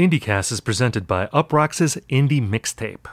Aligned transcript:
IndieCast 0.00 0.50
is 0.50 0.62
presented 0.62 1.06
by 1.06 1.26
Uproxx's 1.26 1.98
Indie 2.08 2.40
Mixtape. 2.40 3.06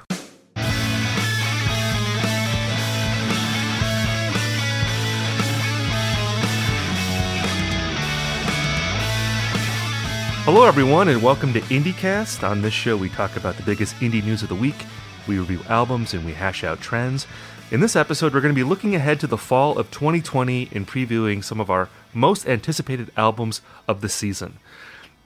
Hello, 10.46 10.63
everyone, 10.63 11.10
and 11.10 11.21
welcome 11.21 11.52
to 11.52 11.60
IndieCast. 11.60 12.50
On 12.50 12.62
this 12.62 12.73
show, 12.73 12.96
we 12.96 13.10
talk 13.10 13.36
about 13.36 13.58
the 13.58 13.64
biggest 13.64 13.94
indie 13.98 14.24
news 14.24 14.42
of 14.42 14.48
the 14.48 14.56
week, 14.56 14.86
we 15.28 15.40
review 15.40 15.60
albums, 15.68 16.14
and 16.14 16.26
we 16.26 16.32
hash 16.32 16.64
out 16.64 16.80
trends. 16.80 17.28
In 17.70 17.82
this 17.82 17.98
episode, 17.98 18.34
we're 18.34 18.40
going 18.40 18.56
to 18.56 18.64
be 18.64 18.64
looking 18.64 18.96
ahead 18.96 19.20
to 19.20 19.28
the 19.28 19.38
fall 19.38 19.78
of 19.78 19.92
2020 19.92 20.70
and 20.72 20.88
previewing 20.88 21.44
some 21.44 21.60
of 21.60 21.70
our 21.70 21.90
most 22.14 22.48
anticipated 22.48 23.12
albums 23.18 23.60
of 23.90 24.00
the 24.00 24.08
season. 24.08 24.60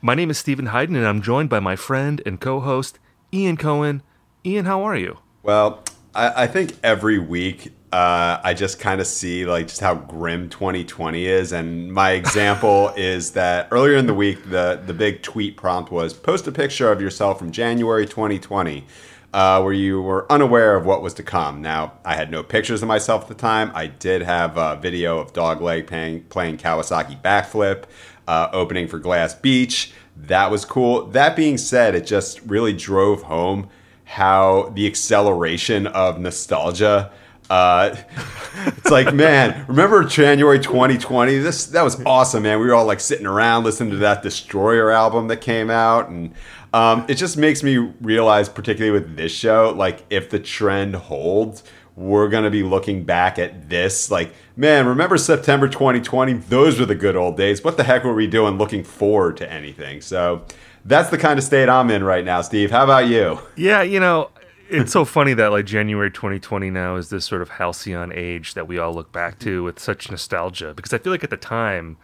My 0.04 0.16
name 0.16 0.32
is 0.32 0.40
Steven 0.40 0.66
Hyden, 0.66 0.96
and 0.96 1.06
I'm 1.06 1.22
joined 1.22 1.50
by 1.50 1.60
my 1.60 1.76
friend 1.76 2.24
and 2.26 2.42
co 2.42 2.60
host, 2.60 2.98
Ian 3.32 3.56
Cohen. 3.56 4.02
Ian, 4.44 4.66
how 4.66 4.82
are 4.82 4.96
you? 4.96 5.20
Well, 5.44 5.84
I, 6.16 6.44
I 6.44 6.48
think 6.48 6.74
every 6.82 7.20
week 7.20 7.72
uh, 7.92 8.40
I 8.44 8.56
just 8.56 8.80
kind 8.80 9.00
of 9.00 9.06
see 9.06 9.46
like 9.46 9.68
just 9.68 9.80
how 9.80 9.94
grim 9.94 10.50
2020 10.50 11.28
is, 11.28 11.52
and 11.52 11.94
my 11.94 12.12
example 12.22 12.90
is 12.98 13.34
that 13.34 13.68
earlier 13.70 13.96
in 13.96 14.08
the 14.08 14.16
week, 14.16 14.50
the 14.50 14.82
the 14.84 14.94
big 14.96 15.22
tweet 15.22 15.56
prompt 15.56 15.92
was 15.92 16.14
post 16.14 16.48
a 16.48 16.52
picture 16.52 16.92
of 16.92 17.00
yourself 17.00 17.38
from 17.38 17.52
January 17.52 18.08
2020. 18.08 18.86
Uh, 19.34 19.62
where 19.62 19.72
you 19.72 20.02
were 20.02 20.30
unaware 20.30 20.76
of 20.76 20.86
what 20.86 21.02
was 21.02 21.14
to 21.14 21.24
come. 21.24 21.62
Now, 21.62 21.94
I 22.04 22.16
had 22.16 22.30
no 22.30 22.44
pictures 22.44 22.82
of 22.82 22.90
myself 22.90 23.22
at 23.22 23.28
the 23.30 23.34
time. 23.34 23.72
I 23.74 23.88
did 23.88 24.24
have 24.24 24.58
a 24.58 24.76
video 24.76 25.20
of 25.20 25.32
Dogleg 25.32 25.88
playing, 25.88 26.24
playing 26.24 26.58
Kawasaki 26.58 27.22
backflip 27.22 27.86
uh, 28.28 28.50
opening 28.52 28.88
for 28.88 29.00
Glass 29.00 29.34
Beach. 29.34 29.94
That 30.16 30.52
was 30.52 30.66
cool. 30.66 31.08
That 31.08 31.36
being 31.36 31.58
said, 31.58 31.96
it 31.96 32.06
just 32.06 32.42
really 32.42 32.74
drove 32.74 33.24
home 33.24 33.70
how 34.06 34.72
the 34.76 34.86
acceleration 34.88 35.88
of 35.88 36.20
nostalgia. 36.20 37.12
Uh, 37.50 37.96
it's 38.66 38.92
like, 38.92 39.14
man, 39.14 39.66
remember 39.68 40.04
January 40.04 40.60
2020? 40.60 41.38
This 41.38 41.66
that 41.68 41.84
was 41.84 42.02
awesome, 42.06 42.44
man. 42.44 42.60
We 42.60 42.68
were 42.68 42.74
all 42.74 42.86
like 42.86 43.00
sitting 43.00 43.26
around 43.26 43.64
listening 43.64 43.92
to 43.92 43.98
that 43.98 44.22
Destroyer 44.22 44.92
album 44.92 45.28
that 45.28 45.38
came 45.38 45.70
out, 45.70 46.10
and 46.10 46.34
um, 46.74 47.06
it 47.10 47.16
just 47.16 47.38
makes 47.38 47.64
me 47.64 47.78
realize, 47.78 48.48
particularly 48.48 48.98
with 48.98 49.18
this 49.18 49.32
show, 49.32 49.74
like 49.76 50.06
if 50.10 50.30
the 50.30 50.40
trend 50.40 50.96
holds, 50.96 51.64
we're 52.02 52.28
going 52.28 52.44
to 52.44 52.50
be 52.50 52.64
looking 52.64 53.04
back 53.04 53.40
at 53.40 53.70
this 53.70 54.10
like, 54.12 54.34
man, 54.56 54.88
remember 54.88 55.18
September 55.18 55.68
2020? 55.68 56.34
Those 56.34 56.80
were 56.80 56.86
the 56.86 56.96
good 56.96 57.16
old 57.16 57.38
days. 57.38 57.64
What 57.64 57.78
the 57.78 57.84
heck 57.84 58.04
were 58.04 58.14
we 58.14 58.28
doing 58.28 58.58
looking 58.58 58.84
forward 58.84 59.38
to 59.38 59.52
anything? 59.52 60.02
So 60.02 60.44
that's 60.84 61.10
the 61.10 61.18
kind 61.18 61.38
of 61.38 61.46
state 61.46 61.70
I'm 61.70 61.90
in 61.92 62.04
right 62.04 62.26
now, 62.26 62.42
Steve. 62.42 62.72
How 62.72 62.84
about 62.84 63.08
you? 63.08 63.40
Yeah, 63.56 63.82
you 63.82 64.00
know, 64.00 64.30
it's 64.70 64.92
so 64.92 65.06
funny 65.06 65.34
that 65.36 65.52
like 65.52 65.66
January 65.66 66.10
2020 66.10 66.70
now 66.70 66.96
is 66.96 67.10
this 67.10 67.26
sort 67.26 67.42
of 67.42 67.50
halcyon 67.50 68.12
age 68.14 68.54
that 68.56 68.68
we 68.68 68.78
all 68.80 68.94
look 68.94 69.12
back 69.12 69.38
to 69.40 69.64
with 69.64 69.80
such 69.80 70.10
nostalgia 70.10 70.74
because 70.74 70.94
I 70.94 70.98
feel 70.98 71.12
like 71.12 71.24
at 71.24 71.30
the 71.30 71.38
time, 71.38 71.98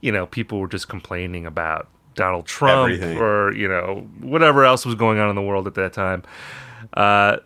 you 0.00 0.12
know, 0.12 0.26
people 0.26 0.60
were 0.60 0.68
just 0.68 0.88
complaining 0.88 1.46
about 1.46 1.88
Donald 2.14 2.46
Trump 2.46 2.92
Everything. 2.92 3.18
or 3.18 3.52
you 3.54 3.68
know 3.68 4.06
whatever 4.20 4.64
else 4.64 4.84
was 4.84 4.94
going 4.94 5.18
on 5.18 5.28
in 5.28 5.34
the 5.36 5.42
world 5.42 5.66
at 5.66 5.74
that 5.74 5.92
time. 5.92 6.22
Uh, 6.94 7.38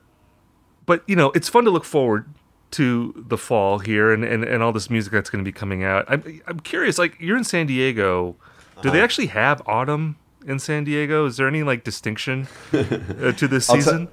but 0.87 1.03
you 1.07 1.17
know, 1.17 1.31
it's 1.33 1.49
fun 1.49 1.65
to 1.65 1.71
look 1.71 1.85
forward 1.85 2.27
to 2.73 3.25
the 3.29 3.39
fall 3.39 3.79
here 3.79 4.13
and, 4.13 4.25
and, 4.25 4.43
and 4.45 4.63
all 4.63 4.73
this 4.73 4.91
music 4.91 5.13
that's 5.13 5.31
going 5.31 5.45
to 5.45 5.49
be 5.49 5.53
coming 5.53 5.85
out. 5.85 6.05
I'm 6.09 6.41
I'm 6.47 6.61
curious. 6.61 6.99
Like 6.99 7.17
you're 7.21 7.37
in 7.37 7.45
San 7.45 7.67
Diego, 7.67 8.37
do 8.83 8.91
they 8.91 8.99
Uh-huh. 8.99 9.05
actually 9.05 9.27
have 9.29 9.63
autumn 9.67 10.17
in 10.47 10.59
San 10.59 10.85
Diego? 10.85 11.27
Is 11.27 11.37
there 11.37 11.47
any 11.49 11.63
like 11.63 11.85
distinction 11.85 12.49
uh, 12.73 13.33
to 13.33 13.47
this 13.49 13.67
season? 13.75 14.09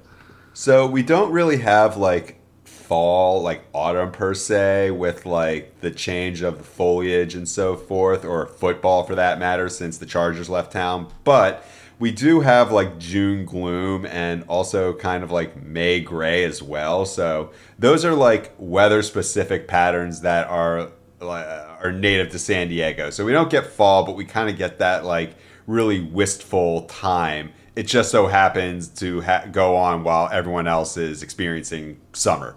So 0.54 0.86
we 0.86 1.02
don't 1.02 1.32
really 1.32 1.58
have 1.58 1.96
like 1.96 2.38
fall, 2.64 3.40
like 3.42 3.64
autumn 3.72 4.12
per 4.12 4.34
se, 4.34 4.90
with 4.92 5.24
like 5.26 5.80
the 5.80 5.90
change 5.90 6.42
of 6.42 6.58
the 6.58 6.64
foliage 6.64 7.34
and 7.34 7.48
so 7.48 7.74
forth, 7.74 8.24
or 8.24 8.46
football 8.46 9.02
for 9.04 9.14
that 9.14 9.38
matter, 9.38 9.68
since 9.68 9.98
the 9.98 10.06
Chargers 10.06 10.48
left 10.50 10.70
town. 10.72 11.08
But 11.24 11.64
we 12.02 12.10
do 12.10 12.40
have 12.40 12.72
like 12.72 12.98
June 12.98 13.44
gloom 13.44 14.04
and 14.06 14.42
also 14.48 14.92
kind 14.92 15.22
of 15.22 15.30
like 15.30 15.62
May 15.62 16.00
gray 16.00 16.42
as 16.42 16.60
well. 16.60 17.06
So 17.06 17.52
those 17.78 18.04
are 18.04 18.12
like 18.12 18.52
weather 18.58 19.02
specific 19.02 19.68
patterns 19.68 20.22
that 20.22 20.48
are 20.48 20.90
like, 21.20 21.46
uh, 21.46 21.76
are 21.80 21.92
native 21.92 22.30
to 22.30 22.40
San 22.40 22.66
Diego. 22.66 23.10
So 23.10 23.24
we 23.24 23.30
don't 23.30 23.48
get 23.48 23.66
fall, 23.66 24.04
but 24.04 24.16
we 24.16 24.24
kind 24.24 24.50
of 24.50 24.56
get 24.56 24.80
that 24.80 25.04
like 25.04 25.36
really 25.68 26.00
wistful 26.00 26.86
time. 26.86 27.52
It 27.76 27.84
just 27.84 28.10
so 28.10 28.26
happens 28.26 28.88
to 28.98 29.20
ha- 29.20 29.46
go 29.52 29.76
on 29.76 30.02
while 30.02 30.28
everyone 30.32 30.66
else 30.66 30.96
is 30.96 31.22
experiencing 31.22 32.00
summer. 32.14 32.56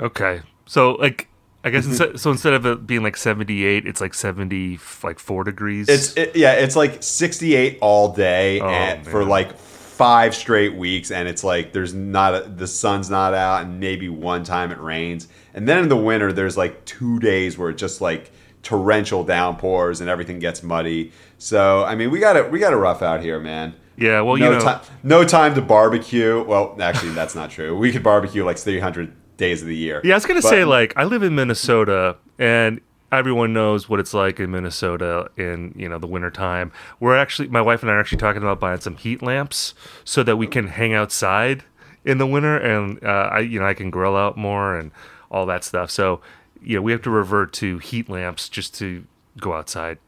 Okay, 0.00 0.42
so 0.66 0.94
like 0.94 1.28
I 1.66 1.70
guess 1.70 1.82
mm-hmm. 1.82 1.90
instead, 1.90 2.20
so 2.20 2.30
instead 2.30 2.52
of 2.52 2.64
it 2.64 2.86
being 2.86 3.02
like 3.02 3.16
78, 3.16 3.88
it's 3.88 4.00
like 4.00 4.14
70 4.14 4.78
like 5.02 5.18
four 5.18 5.42
degrees. 5.42 5.88
It's 5.88 6.16
it, 6.16 6.36
yeah, 6.36 6.52
it's 6.52 6.76
like 6.76 7.02
68 7.02 7.78
all 7.80 8.12
day 8.12 8.60
Oh, 8.60 8.68
and 8.68 9.04
for 9.04 9.24
like 9.24 9.58
five 9.58 10.32
straight 10.32 10.76
weeks, 10.76 11.10
and 11.10 11.26
it's 11.26 11.42
like 11.42 11.72
there's 11.72 11.92
not 11.92 12.34
a, 12.36 12.48
the 12.48 12.68
sun's 12.68 13.10
not 13.10 13.34
out, 13.34 13.64
and 13.64 13.80
maybe 13.80 14.08
one 14.08 14.44
time 14.44 14.70
it 14.70 14.78
rains, 14.78 15.26
and 15.54 15.68
then 15.68 15.82
in 15.82 15.88
the 15.88 15.96
winter 15.96 16.32
there's 16.32 16.56
like 16.56 16.84
two 16.84 17.18
days 17.18 17.58
where 17.58 17.70
it 17.70 17.78
just 17.78 18.00
like 18.00 18.30
torrential 18.62 19.24
downpours 19.24 20.00
and 20.00 20.08
everything 20.08 20.38
gets 20.38 20.62
muddy. 20.62 21.10
So 21.38 21.82
I 21.82 21.96
mean, 21.96 22.12
we 22.12 22.20
got 22.20 22.36
it 22.36 22.48
we 22.48 22.60
got 22.60 22.74
it 22.74 22.76
rough 22.76 23.02
out 23.02 23.20
here, 23.22 23.40
man. 23.40 23.74
yeah. 23.96 24.20
Well, 24.20 24.36
no 24.36 24.44
you 24.44 24.50
know, 24.52 24.60
time, 24.60 24.80
no 25.02 25.24
time 25.24 25.56
to 25.56 25.62
barbecue. 25.62 26.44
Well, 26.44 26.76
actually, 26.80 27.10
that's 27.10 27.34
not 27.34 27.50
true. 27.50 27.76
We 27.76 27.90
could 27.90 28.04
barbecue 28.04 28.44
like 28.44 28.56
300 28.56 29.12
days 29.36 29.62
of 29.62 29.68
the 29.68 29.76
year. 29.76 30.00
Yeah, 30.04 30.14
I 30.14 30.16
was 30.16 30.26
gonna 30.26 30.40
But- 30.42 30.48
say 30.48 30.64
like 30.64 30.92
I 30.96 31.04
live 31.04 31.22
in 31.22 31.34
Minnesota 31.34 32.16
and 32.38 32.80
everyone 33.12 33.52
knows 33.52 33.88
what 33.88 34.00
it's 34.00 34.12
like 34.12 34.40
in 34.40 34.50
Minnesota 34.50 35.30
in 35.36 35.72
you 35.76 35.88
know 35.88 35.98
the 35.98 36.06
wintertime. 36.06 36.72
We're 37.00 37.16
actually 37.16 37.48
my 37.48 37.60
wife 37.62 37.82
and 37.82 37.90
I 37.90 37.94
are 37.94 38.00
actually 38.00 38.18
talking 38.18 38.42
about 38.42 38.58
buying 38.60 38.80
some 38.80 38.96
heat 38.96 39.22
lamps 39.22 39.74
so 40.04 40.22
that 40.22 40.36
we 40.36 40.46
can 40.46 40.68
hang 40.68 40.92
outside 40.94 41.64
in 42.04 42.18
the 42.18 42.26
winter 42.26 42.56
and 42.56 43.02
uh, 43.04 43.30
I 43.32 43.40
you 43.40 43.58
know 43.60 43.66
I 43.66 43.74
can 43.74 43.90
grill 43.90 44.16
out 44.16 44.36
more 44.36 44.76
and 44.76 44.90
all 45.30 45.46
that 45.46 45.64
stuff. 45.64 45.90
So 45.90 46.20
yeah, 46.62 46.78
we 46.80 46.92
have 46.92 47.02
to 47.02 47.10
revert 47.10 47.52
to 47.54 47.78
heat 47.78 48.08
lamps 48.08 48.48
just 48.48 48.74
to 48.78 49.04
go 49.38 49.52
outside 49.52 49.98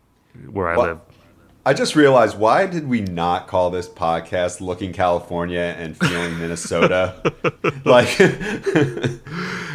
where 0.51 0.69
I 0.69 0.77
Well, 0.77 0.87
live. 0.87 0.99
I 1.69 1.75
just 1.75 1.95
realized 1.95 2.39
why 2.39 2.65
did 2.65 2.89
we 2.89 3.03
not 3.03 3.47
call 3.47 3.69
this 3.69 3.91
podcast 3.91 4.63
"Looking 4.63 4.95
California" 4.95 5.75
and 5.79 5.95
"Feeling 5.95 6.39
Minnesota"? 6.39 7.15
like, 7.85 8.09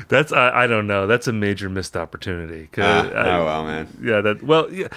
That's 0.07 0.31
I, 0.31 0.63
I 0.63 0.65
don't 0.65 0.87
know. 0.87 1.05
That's 1.05 1.27
a 1.27 1.31
major 1.31 1.69
missed 1.69 1.95
opportunity. 1.95 2.67
ah, 2.79 2.81
I- 2.81 3.37
oh 3.37 3.45
well, 3.45 3.63
man. 3.65 3.87
yeah 4.01 4.21
that 4.21 4.41
well 4.41 4.73
yeah 4.73 4.87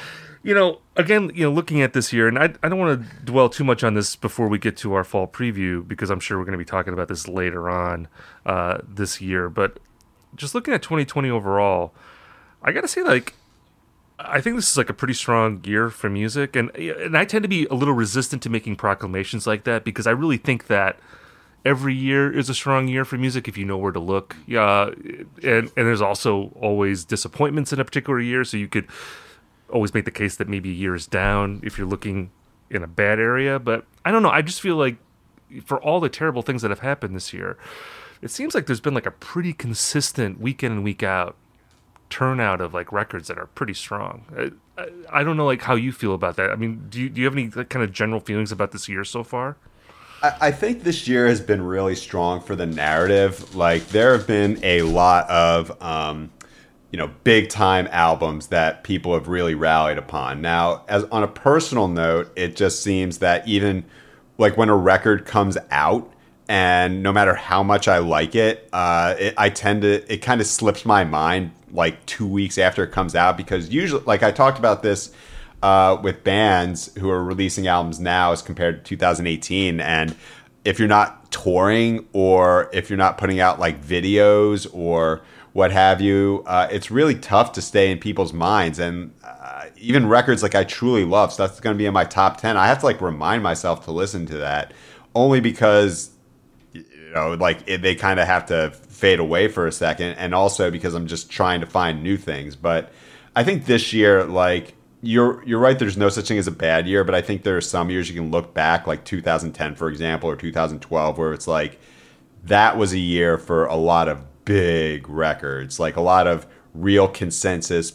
you 0.42 0.54
know 0.54 0.80
again 0.96 1.30
you 1.34 1.44
know 1.44 1.52
looking 1.52 1.82
at 1.82 1.92
this 1.92 2.14
year 2.14 2.28
and 2.28 2.38
i, 2.38 2.44
I 2.62 2.68
don't 2.70 2.78
want 2.78 3.02
to 3.02 3.16
dwell 3.24 3.50
too 3.50 3.64
much 3.64 3.84
on 3.84 3.92
this 3.92 4.16
before 4.16 4.48
we 4.48 4.58
get 4.58 4.76
to 4.78 4.94
our 4.94 5.04
fall 5.04 5.26
preview 5.26 5.86
because 5.86 6.08
i'm 6.08 6.20
sure 6.20 6.38
we're 6.38 6.44
going 6.44 6.52
to 6.52 6.58
be 6.58 6.64
talking 6.64 6.92
about 6.94 7.08
this 7.08 7.26
later 7.28 7.68
on 7.68 8.08
uh, 8.46 8.78
this 8.86 9.20
year 9.20 9.50
but 9.50 9.80
just 10.34 10.54
looking 10.54 10.72
at 10.72 10.82
2020 10.82 11.28
overall 11.28 11.92
i 12.62 12.70
gotta 12.72 12.86
say 12.88 13.02
like 13.02 13.34
i 14.18 14.40
think 14.40 14.56
this 14.56 14.70
is 14.70 14.76
like 14.76 14.90
a 14.90 14.94
pretty 14.94 15.14
strong 15.14 15.62
year 15.64 15.90
for 15.90 16.08
music 16.08 16.56
and 16.56 16.74
and 16.76 17.16
i 17.16 17.24
tend 17.24 17.42
to 17.42 17.48
be 17.48 17.66
a 17.66 17.74
little 17.74 17.94
resistant 17.94 18.42
to 18.42 18.50
making 18.50 18.76
proclamations 18.76 19.46
like 19.46 19.64
that 19.64 19.84
because 19.84 20.06
i 20.06 20.10
really 20.10 20.38
think 20.38 20.66
that 20.66 20.98
every 21.66 21.94
year 21.94 22.32
is 22.32 22.48
a 22.48 22.54
strong 22.54 22.86
year 22.86 23.04
for 23.04 23.18
music 23.18 23.48
if 23.48 23.58
you 23.58 23.64
know 23.64 23.76
where 23.76 23.92
to 23.92 23.98
look. 23.98 24.36
Yeah, 24.46 24.90
and 25.42 25.42
and 25.42 25.72
there's 25.74 26.00
also 26.00 26.52
always 26.60 27.04
disappointments 27.04 27.72
in 27.72 27.80
a 27.80 27.84
particular 27.84 28.20
year, 28.20 28.44
so 28.44 28.56
you 28.56 28.68
could 28.68 28.86
always 29.68 29.92
make 29.92 30.04
the 30.04 30.12
case 30.12 30.36
that 30.36 30.48
maybe 30.48 30.70
a 30.70 30.74
year 30.74 30.94
is 30.94 31.06
down 31.06 31.60
if 31.64 31.76
you're 31.76 31.88
looking 31.88 32.30
in 32.70 32.84
a 32.84 32.86
bad 32.86 33.18
area. 33.18 33.58
But 33.58 33.84
I 34.04 34.12
don't 34.12 34.22
know. 34.22 34.30
I 34.30 34.42
just 34.42 34.60
feel 34.60 34.76
like 34.76 34.96
for 35.64 35.82
all 35.82 35.98
the 36.00 36.08
terrible 36.08 36.42
things 36.42 36.62
that 36.62 36.70
have 36.70 36.80
happened 36.80 37.16
this 37.16 37.32
year, 37.32 37.58
it 38.22 38.30
seems 38.30 38.54
like 38.54 38.66
there's 38.66 38.80
been 38.80 38.94
like 38.94 39.06
a 39.06 39.10
pretty 39.10 39.52
consistent 39.52 40.40
week 40.40 40.62
in 40.62 40.70
and 40.70 40.84
week 40.84 41.02
out 41.02 41.36
turnout 42.10 42.60
of 42.60 42.74
like 42.74 42.92
records 42.92 43.28
that 43.28 43.38
are 43.38 43.46
pretty 43.46 43.74
strong. 43.74 44.52
I, 44.78 44.88
I, 45.12 45.24
don't 45.24 45.36
know 45.36 45.46
like 45.46 45.62
how 45.62 45.74
you 45.74 45.92
feel 45.92 46.14
about 46.14 46.36
that. 46.36 46.50
I 46.50 46.56
mean, 46.56 46.86
do 46.88 47.00
you, 47.00 47.08
do 47.08 47.20
you 47.20 47.26
have 47.26 47.34
any 47.34 47.48
like, 47.48 47.68
kind 47.68 47.84
of 47.84 47.92
general 47.92 48.20
feelings 48.20 48.52
about 48.52 48.72
this 48.72 48.88
year 48.88 49.04
so 49.04 49.24
far? 49.24 49.56
I, 50.22 50.32
I 50.42 50.50
think 50.50 50.82
this 50.82 51.08
year 51.08 51.26
has 51.26 51.40
been 51.40 51.62
really 51.62 51.94
strong 51.94 52.40
for 52.40 52.56
the 52.56 52.66
narrative. 52.66 53.54
Like 53.54 53.88
there 53.88 54.16
have 54.16 54.26
been 54.26 54.60
a 54.62 54.82
lot 54.82 55.28
of 55.30 55.80
um, 55.82 56.30
you 56.90 56.98
know 56.98 57.10
big 57.24 57.48
time 57.48 57.88
albums 57.90 58.48
that 58.48 58.84
people 58.84 59.14
have 59.14 59.28
really 59.28 59.54
rallied 59.54 59.98
upon. 59.98 60.40
Now, 60.40 60.84
as 60.88 61.04
on 61.04 61.22
a 61.22 61.28
personal 61.28 61.88
note, 61.88 62.32
it 62.36 62.56
just 62.56 62.82
seems 62.82 63.18
that 63.18 63.46
even 63.48 63.84
like 64.38 64.56
when 64.56 64.68
a 64.68 64.76
record 64.76 65.26
comes 65.26 65.56
out 65.70 66.12
and 66.48 67.02
no 67.02 67.12
matter 67.12 67.34
how 67.34 67.62
much 67.62 67.88
I 67.88 67.98
like 67.98 68.34
it, 68.34 68.68
uh, 68.72 69.14
it 69.18 69.34
I 69.36 69.50
tend 69.50 69.82
to 69.82 70.12
it 70.12 70.18
kind 70.18 70.40
of 70.40 70.46
slips 70.46 70.84
my 70.84 71.04
mind 71.04 71.52
like 71.70 72.04
two 72.06 72.26
weeks 72.26 72.58
after 72.58 72.84
it 72.84 72.92
comes 72.92 73.14
out 73.14 73.36
because 73.36 73.68
usually 73.70 74.02
like 74.04 74.22
I 74.22 74.30
talked 74.30 74.58
about 74.58 74.82
this 74.82 75.12
uh, 75.62 75.98
with 76.02 76.22
bands 76.22 76.94
who 76.98 77.10
are 77.10 77.24
releasing 77.24 77.66
albums 77.66 77.98
now 77.98 78.32
as 78.32 78.42
compared 78.42 78.84
to 78.84 78.88
2018. 78.90 79.80
And 79.80 80.14
if 80.64 80.78
you're 80.78 80.88
not 80.88 81.30
touring 81.32 82.06
or 82.12 82.70
if 82.72 82.90
you're 82.90 82.96
not 82.96 83.18
putting 83.18 83.40
out 83.40 83.58
like 83.58 83.82
videos 83.82 84.66
or 84.72 85.22
what 85.52 85.72
have 85.72 86.00
you, 86.00 86.44
uh, 86.46 86.68
it's 86.70 86.90
really 86.90 87.14
tough 87.14 87.52
to 87.52 87.62
stay 87.62 87.90
in 87.90 87.98
people's 87.98 88.32
minds. 88.32 88.78
And 88.78 89.14
uh, 89.24 89.66
even 89.76 90.06
records 90.06 90.42
like 90.42 90.54
I 90.54 90.64
truly 90.64 91.04
love, 91.04 91.32
so 91.32 91.46
that's 91.46 91.60
going 91.60 91.74
to 91.74 91.78
be 91.78 91.86
in 91.86 91.94
my 91.94 92.04
top 92.04 92.40
10. 92.40 92.56
I 92.56 92.66
have 92.66 92.80
to 92.80 92.86
like 92.86 93.00
remind 93.00 93.42
myself 93.42 93.84
to 93.86 93.90
listen 93.90 94.26
to 94.26 94.38
that 94.38 94.74
only 95.14 95.40
because, 95.40 96.10
you 96.72 96.84
know, 97.14 97.34
like 97.34 97.60
it, 97.66 97.80
they 97.80 97.94
kind 97.94 98.20
of 98.20 98.26
have 98.26 98.46
to 98.46 98.76
fade 98.96 99.20
away 99.20 99.48
for 99.48 99.66
a 99.66 99.72
second. 99.72 100.14
And 100.14 100.34
also 100.34 100.70
because 100.70 100.94
I'm 100.94 101.06
just 101.06 101.30
trying 101.30 101.60
to 101.60 101.66
find 101.66 102.02
new 102.02 102.16
things. 102.16 102.56
But 102.56 102.92
I 103.34 103.44
think 103.44 103.66
this 103.66 103.92
year, 103.92 104.24
like, 104.24 104.74
you're 105.02 105.44
you're 105.44 105.60
right. 105.60 105.78
There's 105.78 105.96
no 105.96 106.08
such 106.08 106.28
thing 106.28 106.38
as 106.38 106.46
a 106.46 106.52
bad 106.52 106.88
year, 106.88 107.04
but 107.04 107.14
I 107.14 107.20
think 107.20 107.42
there 107.42 107.56
are 107.56 107.60
some 107.60 107.90
years 107.90 108.08
you 108.08 108.14
can 108.14 108.30
look 108.30 108.54
back, 108.54 108.86
like 108.86 109.04
2010, 109.04 109.76
for 109.76 109.88
example, 109.88 110.28
or 110.28 110.36
2012, 110.36 111.18
where 111.18 111.32
it's 111.32 111.46
like 111.46 111.78
that 112.44 112.76
was 112.76 112.92
a 112.92 112.98
year 112.98 113.38
for 113.38 113.66
a 113.66 113.76
lot 113.76 114.08
of 114.08 114.24
big 114.44 115.08
records, 115.08 115.78
like 115.78 115.96
a 115.96 116.00
lot 116.00 116.26
of 116.26 116.46
real 116.74 117.08
consensus, 117.08 117.94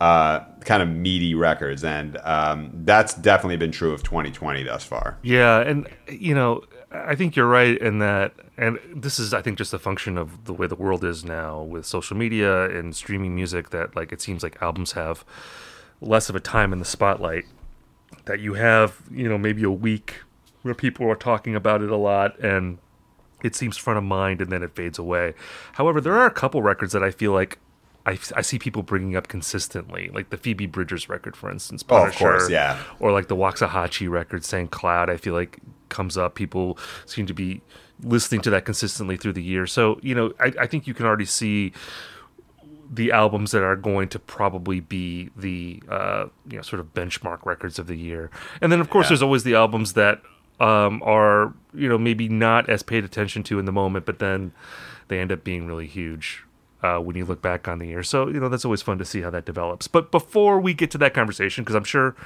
uh, 0.00 0.40
kind 0.60 0.82
of 0.82 0.88
meaty 0.88 1.34
records, 1.34 1.84
and 1.84 2.16
um, 2.18 2.70
that's 2.84 3.14
definitely 3.14 3.56
been 3.56 3.72
true 3.72 3.92
of 3.92 4.02
2020 4.02 4.62
thus 4.62 4.84
far. 4.84 5.18
Yeah, 5.22 5.60
and 5.60 5.88
you 6.08 6.34
know, 6.34 6.64
I 6.90 7.14
think 7.14 7.36
you're 7.36 7.48
right 7.48 7.76
in 7.78 7.98
that, 7.98 8.32
and 8.58 8.78
this 8.92 9.20
is, 9.20 9.32
I 9.32 9.40
think, 9.40 9.56
just 9.56 9.72
a 9.72 9.78
function 9.78 10.18
of 10.18 10.44
the 10.44 10.52
way 10.52 10.66
the 10.66 10.74
world 10.74 11.04
is 11.04 11.24
now 11.24 11.62
with 11.62 11.86
social 11.86 12.16
media 12.16 12.68
and 12.68 12.94
streaming 12.94 13.34
music. 13.34 13.70
That 13.70 13.94
like 13.94 14.12
it 14.12 14.20
seems 14.20 14.42
like 14.42 14.60
albums 14.60 14.92
have 14.92 15.24
less 16.00 16.28
of 16.28 16.34
a 16.34 16.40
time 16.40 16.72
in 16.72 16.80
the 16.80 16.84
spotlight. 16.84 17.44
That 18.24 18.40
you 18.40 18.54
have, 18.54 19.00
you 19.10 19.28
know, 19.28 19.38
maybe 19.38 19.62
a 19.62 19.70
week 19.70 20.22
where 20.62 20.74
people 20.74 21.08
are 21.08 21.14
talking 21.14 21.54
about 21.54 21.82
it 21.82 21.90
a 21.90 21.96
lot 21.96 22.38
and 22.40 22.78
it 23.44 23.54
seems 23.54 23.76
front 23.76 23.96
of 23.96 24.04
mind 24.04 24.40
and 24.40 24.50
then 24.50 24.64
it 24.64 24.74
fades 24.74 24.98
away. 24.98 25.34
However, 25.74 26.00
there 26.00 26.14
are 26.14 26.26
a 26.26 26.30
couple 26.32 26.60
records 26.60 26.92
that 26.92 27.04
I 27.04 27.12
feel 27.12 27.32
like 27.32 27.58
I, 28.08 28.18
I 28.36 28.40
see 28.40 28.58
people 28.58 28.82
bringing 28.82 29.16
up 29.16 29.28
consistently, 29.28 30.10
like 30.14 30.30
the 30.30 30.38
Phoebe 30.38 30.64
Bridgers 30.64 31.10
record, 31.10 31.36
for 31.36 31.50
instance. 31.50 31.84
Oh, 31.90 32.06
of 32.06 32.16
course, 32.16 32.48
yeah. 32.48 32.82
Or 33.00 33.12
like 33.12 33.28
the 33.28 33.36
Waxahatchee 33.36 34.08
record, 34.08 34.46
St. 34.46 34.70
Cloud. 34.70 35.10
I 35.10 35.18
feel 35.18 35.34
like 35.34 35.58
comes 35.90 36.16
up. 36.16 36.34
People 36.34 36.78
seem 37.04 37.26
to 37.26 37.34
be 37.34 37.60
listening 38.02 38.40
to 38.42 38.50
that 38.50 38.64
consistently 38.64 39.18
through 39.18 39.34
the 39.34 39.42
year. 39.42 39.66
So 39.66 40.00
you 40.02 40.14
know, 40.14 40.32
I, 40.40 40.52
I 40.60 40.66
think 40.66 40.86
you 40.86 40.94
can 40.94 41.04
already 41.04 41.26
see 41.26 41.72
the 42.90 43.12
albums 43.12 43.50
that 43.50 43.62
are 43.62 43.76
going 43.76 44.08
to 44.08 44.18
probably 44.18 44.80
be 44.80 45.28
the 45.36 45.82
uh, 45.90 46.28
you 46.48 46.56
know 46.56 46.62
sort 46.62 46.80
of 46.80 46.94
benchmark 46.94 47.44
records 47.44 47.78
of 47.78 47.88
the 47.88 47.96
year. 47.96 48.30
And 48.62 48.72
then 48.72 48.80
of 48.80 48.88
course, 48.88 49.04
yeah. 49.04 49.08
there's 49.10 49.22
always 49.22 49.44
the 49.44 49.54
albums 49.54 49.92
that 49.92 50.22
um, 50.60 51.02
are 51.04 51.52
you 51.74 51.90
know 51.90 51.98
maybe 51.98 52.26
not 52.26 52.70
as 52.70 52.82
paid 52.82 53.04
attention 53.04 53.42
to 53.44 53.58
in 53.58 53.66
the 53.66 53.72
moment, 53.72 54.06
but 54.06 54.18
then 54.18 54.52
they 55.08 55.20
end 55.20 55.30
up 55.30 55.44
being 55.44 55.66
really 55.66 55.86
huge 55.86 56.44
uh, 56.82 56.98
when 56.98 57.16
you 57.16 57.24
look 57.24 57.42
back 57.42 57.68
on 57.68 57.78
the 57.78 57.86
year. 57.86 58.02
So 58.02 58.28
you 58.28 58.40
know 58.40 58.48
that's 58.48 58.64
always 58.64 58.82
fun 58.82 58.98
to 58.98 59.04
see 59.04 59.22
how 59.22 59.30
that 59.30 59.44
develops. 59.44 59.88
But 59.88 60.10
before 60.10 60.60
we 60.60 60.74
get 60.74 60.90
to 60.92 60.98
that 60.98 61.14
conversation, 61.14 61.64
because 61.64 61.74
I'm 61.74 61.84
sure 61.84 62.16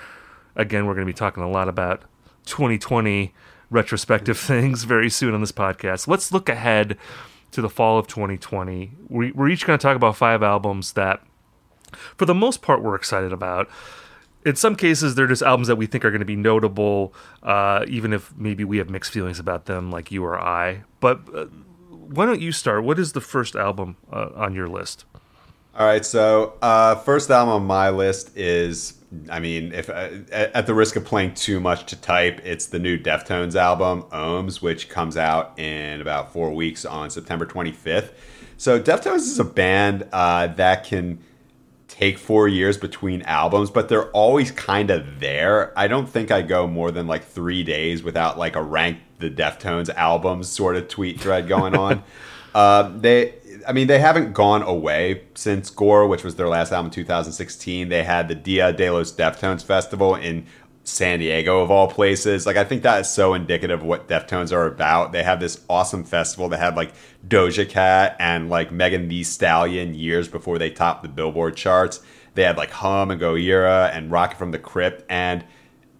again 0.56 0.86
we're 0.86 0.94
going 0.94 1.06
to 1.06 1.12
be 1.12 1.16
talking 1.16 1.42
a 1.42 1.50
lot 1.50 1.68
about 1.68 2.02
2020 2.46 3.32
retrospective 3.70 4.38
things 4.38 4.84
very 4.84 5.10
soon 5.10 5.34
on 5.34 5.40
this 5.40 5.52
podcast. 5.52 6.06
Let's 6.06 6.32
look 6.32 6.48
ahead 6.48 6.96
to 7.52 7.60
the 7.60 7.68
fall 7.68 7.98
of 7.98 8.06
2020. 8.06 8.92
We, 9.08 9.32
we're 9.32 9.48
each 9.48 9.66
going 9.66 9.78
to 9.78 9.82
talk 9.82 9.96
about 9.96 10.16
five 10.16 10.42
albums 10.42 10.92
that, 10.92 11.22
for 12.16 12.24
the 12.24 12.34
most 12.34 12.62
part, 12.62 12.82
we're 12.82 12.94
excited 12.94 13.32
about 13.32 13.68
in 14.44 14.56
some 14.56 14.74
cases 14.74 15.14
they're 15.14 15.26
just 15.26 15.42
albums 15.42 15.68
that 15.68 15.76
we 15.76 15.86
think 15.86 16.04
are 16.04 16.10
going 16.10 16.20
to 16.20 16.26
be 16.26 16.36
notable 16.36 17.14
uh, 17.42 17.84
even 17.88 18.12
if 18.12 18.36
maybe 18.36 18.64
we 18.64 18.78
have 18.78 18.90
mixed 18.90 19.12
feelings 19.12 19.38
about 19.38 19.66
them 19.66 19.90
like 19.90 20.10
you 20.10 20.24
or 20.24 20.38
i 20.38 20.82
but 21.00 21.20
uh, 21.34 21.46
why 22.14 22.26
don't 22.26 22.40
you 22.40 22.52
start? 22.52 22.84
What 22.84 22.98
is 22.98 23.12
the 23.12 23.20
first 23.20 23.56
album 23.56 23.96
uh, 24.12 24.30
on 24.34 24.54
your 24.54 24.68
list? 24.68 25.04
All 25.74 25.86
right 25.86 26.04
so 26.04 26.52
uh, 26.60 26.96
first 26.96 27.30
album 27.30 27.54
on 27.54 27.64
my 27.64 27.88
list 27.88 28.36
is 28.36 28.98
i 29.30 29.40
mean 29.40 29.72
if 29.72 29.88
uh, 29.88 30.10
at 30.32 30.66
the 30.66 30.74
risk 30.74 30.96
of 30.96 31.04
playing 31.04 31.34
too 31.34 31.60
much 31.60 31.86
to 31.86 31.96
type 31.96 32.40
it's 32.44 32.66
the 32.66 32.78
new 32.78 32.98
deftones 32.98 33.54
album 33.54 34.02
ohms 34.04 34.62
which 34.62 34.88
comes 34.88 35.16
out 35.16 35.58
in 35.58 36.00
about 36.00 36.32
four 36.32 36.50
weeks 36.54 36.84
on 36.84 37.10
september 37.10 37.46
25th 37.46 38.10
so 38.56 38.80
deftones 38.80 39.18
is 39.18 39.38
a 39.38 39.44
band 39.44 40.06
uh, 40.12 40.46
that 40.46 40.84
can 40.84 41.18
take 42.02 42.18
four 42.18 42.48
years 42.48 42.76
between 42.76 43.22
albums, 43.22 43.70
but 43.70 43.88
they're 43.88 44.10
always 44.10 44.50
kind 44.50 44.90
of 44.90 45.20
there. 45.20 45.72
I 45.78 45.86
don't 45.86 46.08
think 46.08 46.32
I 46.32 46.42
go 46.42 46.66
more 46.66 46.90
than 46.90 47.06
like 47.06 47.24
three 47.24 47.62
days 47.62 48.02
without 48.02 48.36
like 48.36 48.56
a 48.56 48.62
rank 48.62 48.98
the 49.20 49.30
Deftones 49.30 49.88
albums 49.88 50.48
sort 50.48 50.74
of 50.74 50.88
tweet 50.88 51.20
thread 51.20 51.46
going 51.46 51.76
on. 51.76 52.02
uh, 52.56 52.90
they, 52.96 53.34
I 53.68 53.72
mean, 53.72 53.86
they 53.86 54.00
haven't 54.00 54.32
gone 54.32 54.62
away 54.62 55.22
since 55.34 55.70
Gore, 55.70 56.08
which 56.08 56.24
was 56.24 56.34
their 56.34 56.48
last 56.48 56.72
album 56.72 56.86
in 56.86 56.92
2016. 56.92 57.88
They 57.88 58.02
had 58.02 58.26
the 58.26 58.34
Dia 58.34 58.72
de 58.72 58.90
los 58.90 59.12
Deftones 59.12 59.62
Festival 59.62 60.16
in 60.16 60.46
San 60.84 61.20
Diego 61.20 61.60
of 61.60 61.70
all 61.70 61.88
places. 61.88 62.46
Like 62.46 62.56
I 62.56 62.64
think 62.64 62.82
that 62.82 63.00
is 63.00 63.10
so 63.10 63.34
indicative 63.34 63.80
of 63.80 63.86
what 63.86 64.08
Deftones 64.08 64.52
are 64.52 64.66
about. 64.66 65.12
They 65.12 65.22
have 65.22 65.40
this 65.40 65.60
awesome 65.68 66.04
festival 66.04 66.48
that 66.48 66.58
had 66.58 66.76
like 66.76 66.92
Doja 67.26 67.68
Cat 67.68 68.16
and 68.18 68.50
like 68.50 68.72
Megan 68.72 69.08
Thee 69.08 69.22
Stallion 69.22 69.94
years 69.94 70.28
before 70.28 70.58
they 70.58 70.70
topped 70.70 71.02
the 71.02 71.08
Billboard 71.08 71.56
charts. 71.56 72.00
They 72.34 72.42
had 72.42 72.56
like 72.56 72.70
Hum 72.70 73.10
and 73.10 73.20
Gojira 73.20 73.94
and 73.94 74.10
Rocket 74.10 74.38
from 74.38 74.50
the 74.50 74.58
Crypt 74.58 75.04
and 75.08 75.44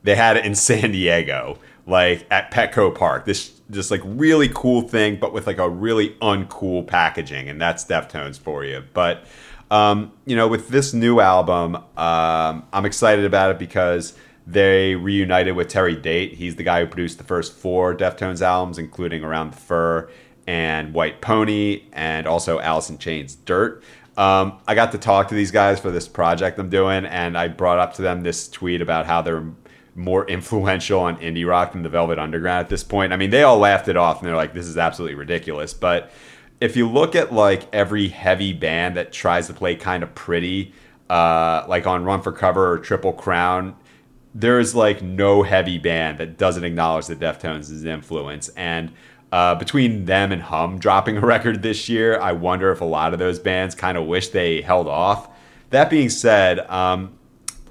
they 0.03 0.17
had 0.17 0.37
it 0.37 0.45
in 0.45 0.55
San 0.57 0.93
Diego, 0.93 1.59
like 1.87 2.27
at 2.31 2.51
Petco 2.51 2.95
Park. 2.95 3.25
This 3.25 3.61
just 3.71 3.91
like 3.91 4.01
really 4.05 4.49
cool 4.49 4.83
thing, 4.83 5.17
but 5.17 5.33
with 5.33 5.47
like 5.47 5.59
a 5.59 5.69
really 5.69 6.11
uncool 6.21 6.87
packaging, 6.87 7.49
and 7.49 7.61
that's 7.61 7.85
Deftones 7.85 8.39
for 8.39 8.65
you. 8.65 8.85
But 8.93 9.25
um, 9.71 10.13
you 10.27 10.37
know, 10.37 10.49
with 10.49 10.69
this 10.69 10.93
new 10.93 11.21
album, 11.21 11.77
um, 11.97 12.67
I'm 12.73 12.85
excited 12.85 13.25
about 13.25 13.53
it 13.53 13.59
because 13.59 14.15
they 14.47 14.95
reunited 14.95 15.55
with 15.55 15.69
Terry 15.69 15.97
Date. 15.97 16.35
He's 16.35 16.57
the 16.57 16.63
guy 16.63 16.81
who 16.81 16.87
produced 16.87 17.19
the 17.19 17.25
first 17.25 17.53
four 17.53 17.95
Deftones 17.95 18.43
albums, 18.43 18.79
including 18.79 19.23
Around 19.23 19.53
the 19.53 19.59
Fur 19.59 20.11
and 20.47 20.93
White 20.93 21.21
Pony, 21.21 21.85
and 21.93 22.27
also 22.27 22.59
Alice 22.61 22.91
in 22.91 22.99
Chains 22.99 23.37
Dirt. 23.37 23.83
Um, 24.17 24.59
I 24.67 24.75
got 24.75 24.93
to 24.93 24.99
talk 24.99 25.29
to 25.29 25.35
these 25.35 25.51
guys 25.51 25.81
for 25.81 25.91
this 25.91 26.09
project 26.09 26.59
I'm 26.59 26.69
doing, 26.69 27.07
and 27.07 27.39
I 27.39 27.49
brought 27.49 27.79
up 27.79 27.95
to 27.95 28.03
them 28.03 28.23
this 28.23 28.49
tweet 28.49 28.83
about 28.83 29.07
how 29.07 29.23
they're 29.23 29.45
more 29.95 30.27
influential 30.27 31.01
on 31.01 31.17
indie 31.19 31.47
rock 31.47 31.73
than 31.73 31.83
the 31.83 31.89
Velvet 31.89 32.19
Underground 32.19 32.61
at 32.61 32.69
this 32.69 32.83
point. 32.83 33.13
I 33.13 33.17
mean, 33.17 33.31
they 33.31 33.43
all 33.43 33.59
laughed 33.59 33.89
it 33.89 33.97
off 33.97 34.21
and 34.21 34.29
they're 34.29 34.37
like, 34.37 34.55
this 34.55 34.67
is 34.67 34.79
absolutely 34.79 35.15
ridiculous. 35.15 35.75
But 35.75 36.11
if 36.61 36.77
you 36.77 36.89
look 36.89 37.15
at 37.15 37.33
like 37.33 37.69
every 37.75 38.09
heavy 38.09 38.53
band 38.53 38.97
that 38.97 39.13
tries 39.13 39.49
to 39.49 39.53
play 39.53 39.77
kind 39.77 40.03
of 40.03 40.15
pretty, 40.15 40.73
uh, 41.11 41.65
like 41.69 41.87
on 41.87 42.05
Run 42.05 42.23
for 42.23 42.33
Cover 42.33 42.73
or 42.73 42.79
Triple 42.79 43.13
Crown, 43.13 43.77
there 44.35 44.59
is 44.59 44.75
like 44.75 45.03
no 45.03 45.43
heavy 45.43 45.79
band 45.79 46.19
that 46.19 46.39
doesn't 46.39 46.65
acknowledge 46.65 47.07
the 47.07 47.17
Deftones' 47.17 47.85
influence. 47.85 48.49
And 48.51 48.93
uh, 49.31 49.55
between 49.55 50.05
them 50.05 50.33
and 50.33 50.43
Hum 50.43 50.79
dropping 50.79 51.17
a 51.19 51.21
record 51.27 51.63
this 51.63 51.89
year, 51.89 52.19
I 52.19 52.33
wonder 52.33 52.71
if 52.71 52.81
a 52.81 52.87
lot 52.87 53.13
of 53.13 53.19
those 53.19 53.39
bands 53.39 53.75
kind 53.75 53.99
of 53.99 54.07
wish 54.07 54.29
they 54.29 54.63
held 54.63 54.89
off. 54.89 55.29
That 55.71 55.89
being 55.91 56.11
said, 56.11 56.61
um, 56.71 57.19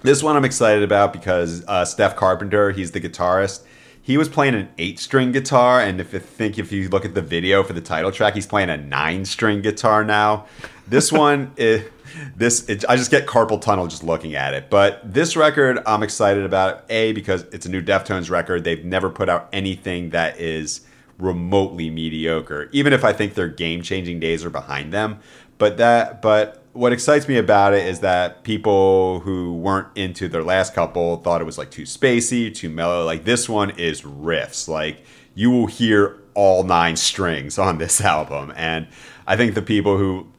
this 0.02 0.24
one 0.24 0.36
I'm 0.36 0.46
excited 0.46 0.84
about 0.84 1.14
because 1.14 1.64
uh, 1.68 1.86
Steph 1.86 2.16
Carpenter, 2.16 2.72
he's 2.72 2.92
the 2.92 3.00
guitarist. 3.00 3.64
He 4.04 4.18
was 4.18 4.28
playing 4.28 4.56
an 4.56 4.70
eight-string 4.80 5.32
guitar, 5.32 5.80
and 5.80 6.02
if 6.02 6.12
you 6.12 6.20
think 6.20 6.58
if 6.58 6.72
you 6.72 6.90
look 6.90 7.06
at 7.06 7.14
the 7.14 7.22
video 7.22 7.62
for 7.62 7.74
the 7.74 7.82
title 7.82 8.12
track, 8.12 8.34
he's 8.34 8.48
playing 8.48 8.72
a 8.72 8.78
nine-string 8.78 9.62
guitar 9.62 10.04
now. 10.04 10.48
This 10.88 11.12
one, 11.12 11.52
is, 11.58 11.88
this 12.36 12.68
it, 12.70 12.86
I 12.88 12.96
just 12.96 13.12
get 13.12 13.28
carpal 13.28 13.60
tunnel 13.62 13.88
just 13.88 14.04
looking 14.04 14.36
at 14.36 14.54
it. 14.54 14.70
But 14.70 15.02
this 15.14 15.36
record, 15.36 15.80
I'm 15.86 16.04
excited 16.04 16.46
about. 16.46 16.86
A 16.90 17.12
because 17.14 17.44
it's 17.52 17.66
a 17.66 17.70
new 17.70 17.82
Deftones 17.82 18.30
record. 18.30 18.64
They've 18.64 18.84
never 18.84 19.10
put 19.10 19.30
out 19.30 19.50
anything 19.54 20.12
that 20.12 20.40
is 20.40 20.82
remotely 21.18 21.90
mediocre. 21.90 22.70
Even 22.72 22.94
if 22.94 23.04
I 23.04 23.14
think 23.14 23.36
their 23.36 23.48
game-changing 23.48 24.20
days 24.20 24.44
are 24.44 24.50
behind 24.50 24.92
them. 24.92 25.20
But 25.58 25.78
that, 25.78 26.22
but 26.22 26.62
what 26.74 26.94
excites 26.94 27.28
me 27.28 27.38
about 27.38 27.74
it 27.74 27.86
is 27.86 28.00
that 28.00 28.44
people 28.44 29.20
who 29.22 29.56
weren't 29.56 29.88
into 29.96 30.28
their 30.28 30.44
last 30.44 30.74
couple 30.74 31.18
thought 31.18 31.42
it 31.42 31.46
was 31.46 31.58
like 31.58 31.70
too 31.70 31.84
spacey, 31.84 32.54
too 32.54 32.70
mellow. 32.70 33.06
Like 33.06 33.26
this 33.26 33.50
one 33.50 33.72
is 33.72 34.02
riffs. 34.02 34.68
Like 34.68 35.04
you 35.36 35.52
will 35.52 35.68
hear 35.68 36.18
all 36.34 36.64
nine 36.64 36.96
strings 36.96 37.60
on 37.60 37.78
this 37.78 38.02
album, 38.02 38.54
and 38.56 38.88
I 39.28 39.36
think 39.38 39.54
the 39.54 39.62
people 39.62 39.98
who 39.98 40.31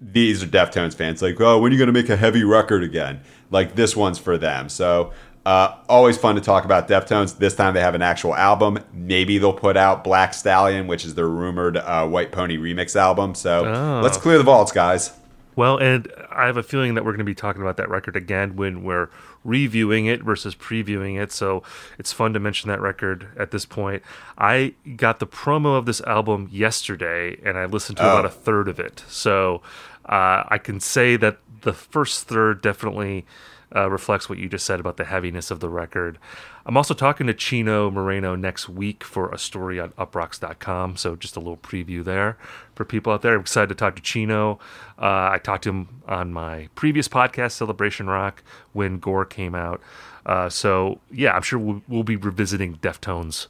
these 0.00 0.42
are 0.42 0.46
Deftones 0.46 0.94
fans. 0.94 1.22
Like, 1.22 1.40
oh, 1.40 1.58
when 1.58 1.70
are 1.70 1.74
you 1.74 1.78
going 1.78 1.92
to 1.92 1.92
make 1.92 2.08
a 2.08 2.16
heavy 2.16 2.44
record 2.44 2.82
again? 2.82 3.20
Like, 3.50 3.74
this 3.74 3.94
one's 3.96 4.18
for 4.18 4.38
them. 4.38 4.68
So, 4.68 5.12
uh, 5.44 5.76
always 5.88 6.16
fun 6.16 6.34
to 6.34 6.40
talk 6.40 6.64
about 6.64 6.88
Deftones. 6.88 7.38
This 7.38 7.54
time 7.54 7.74
they 7.74 7.80
have 7.80 7.94
an 7.94 8.02
actual 8.02 8.34
album. 8.34 8.78
Maybe 8.92 9.38
they'll 9.38 9.52
put 9.52 9.76
out 9.76 10.04
Black 10.04 10.34
Stallion, 10.34 10.86
which 10.86 11.04
is 11.04 11.14
their 11.14 11.28
rumored 11.28 11.76
uh, 11.76 12.06
White 12.06 12.32
Pony 12.32 12.56
remix 12.56 12.96
album. 12.96 13.34
So, 13.34 13.66
oh. 13.66 14.00
let's 14.02 14.16
clear 14.16 14.38
the 14.38 14.44
vaults, 14.44 14.72
guys. 14.72 15.12
Well, 15.56 15.78
and 15.78 16.10
I 16.30 16.46
have 16.46 16.56
a 16.56 16.62
feeling 16.62 16.94
that 16.94 17.04
we're 17.04 17.12
going 17.12 17.18
to 17.18 17.24
be 17.24 17.34
talking 17.34 17.60
about 17.60 17.76
that 17.76 17.90
record 17.90 18.16
again 18.16 18.56
when 18.56 18.82
we're 18.82 19.10
reviewing 19.44 20.06
it 20.06 20.22
versus 20.22 20.54
previewing 20.54 21.20
it. 21.20 21.32
So 21.32 21.62
it's 21.98 22.12
fun 22.12 22.32
to 22.34 22.40
mention 22.40 22.68
that 22.68 22.80
record 22.80 23.28
at 23.36 23.50
this 23.50 23.66
point. 23.66 24.02
I 24.38 24.74
got 24.96 25.18
the 25.18 25.26
promo 25.26 25.76
of 25.76 25.86
this 25.86 26.00
album 26.02 26.48
yesterday 26.50 27.38
and 27.44 27.58
I 27.58 27.64
listened 27.64 27.98
to 27.98 28.04
oh. 28.04 28.12
about 28.12 28.24
a 28.26 28.30
third 28.30 28.68
of 28.68 28.78
it. 28.78 29.04
So 29.08 29.62
uh, 30.06 30.44
I 30.48 30.58
can 30.58 30.80
say 30.80 31.16
that 31.16 31.38
the 31.62 31.72
first 31.72 32.26
third 32.26 32.62
definitely 32.62 33.26
uh, 33.74 33.88
reflects 33.88 34.28
what 34.28 34.38
you 34.38 34.48
just 34.48 34.66
said 34.66 34.80
about 34.80 34.96
the 34.96 35.04
heaviness 35.04 35.50
of 35.50 35.60
the 35.60 35.68
record. 35.68 36.18
I'm 36.66 36.76
also 36.76 36.94
talking 36.94 37.26
to 37.26 37.34
Chino 37.34 37.90
Moreno 37.90 38.34
next 38.34 38.68
week 38.68 39.04
for 39.04 39.30
a 39.30 39.38
story 39.38 39.78
on 39.80 39.90
uproxx.com. 39.90 40.96
So 40.96 41.16
just 41.16 41.36
a 41.36 41.40
little 41.40 41.56
preview 41.56 42.04
there 42.04 42.36
for 42.74 42.84
people 42.84 43.12
out 43.12 43.22
there. 43.22 43.34
I'm 43.34 43.40
excited 43.40 43.68
to 43.68 43.74
talk 43.74 43.96
to 43.96 44.02
Chino. 44.02 44.58
Uh, 44.98 45.30
I 45.32 45.40
talked 45.42 45.64
to 45.64 45.70
him 45.70 46.02
on 46.06 46.32
my 46.32 46.68
previous 46.74 47.08
podcast, 47.08 47.52
Celebration 47.52 48.08
Rock, 48.08 48.42
when 48.72 48.98
Gore 48.98 49.24
came 49.24 49.54
out. 49.54 49.80
Uh, 50.26 50.48
so 50.48 51.00
yeah, 51.10 51.34
I'm 51.34 51.42
sure 51.42 51.58
we'll, 51.58 51.82
we'll, 51.88 52.02
be 52.02 52.16
revisiting 52.16 52.76
Deftones 52.76 53.46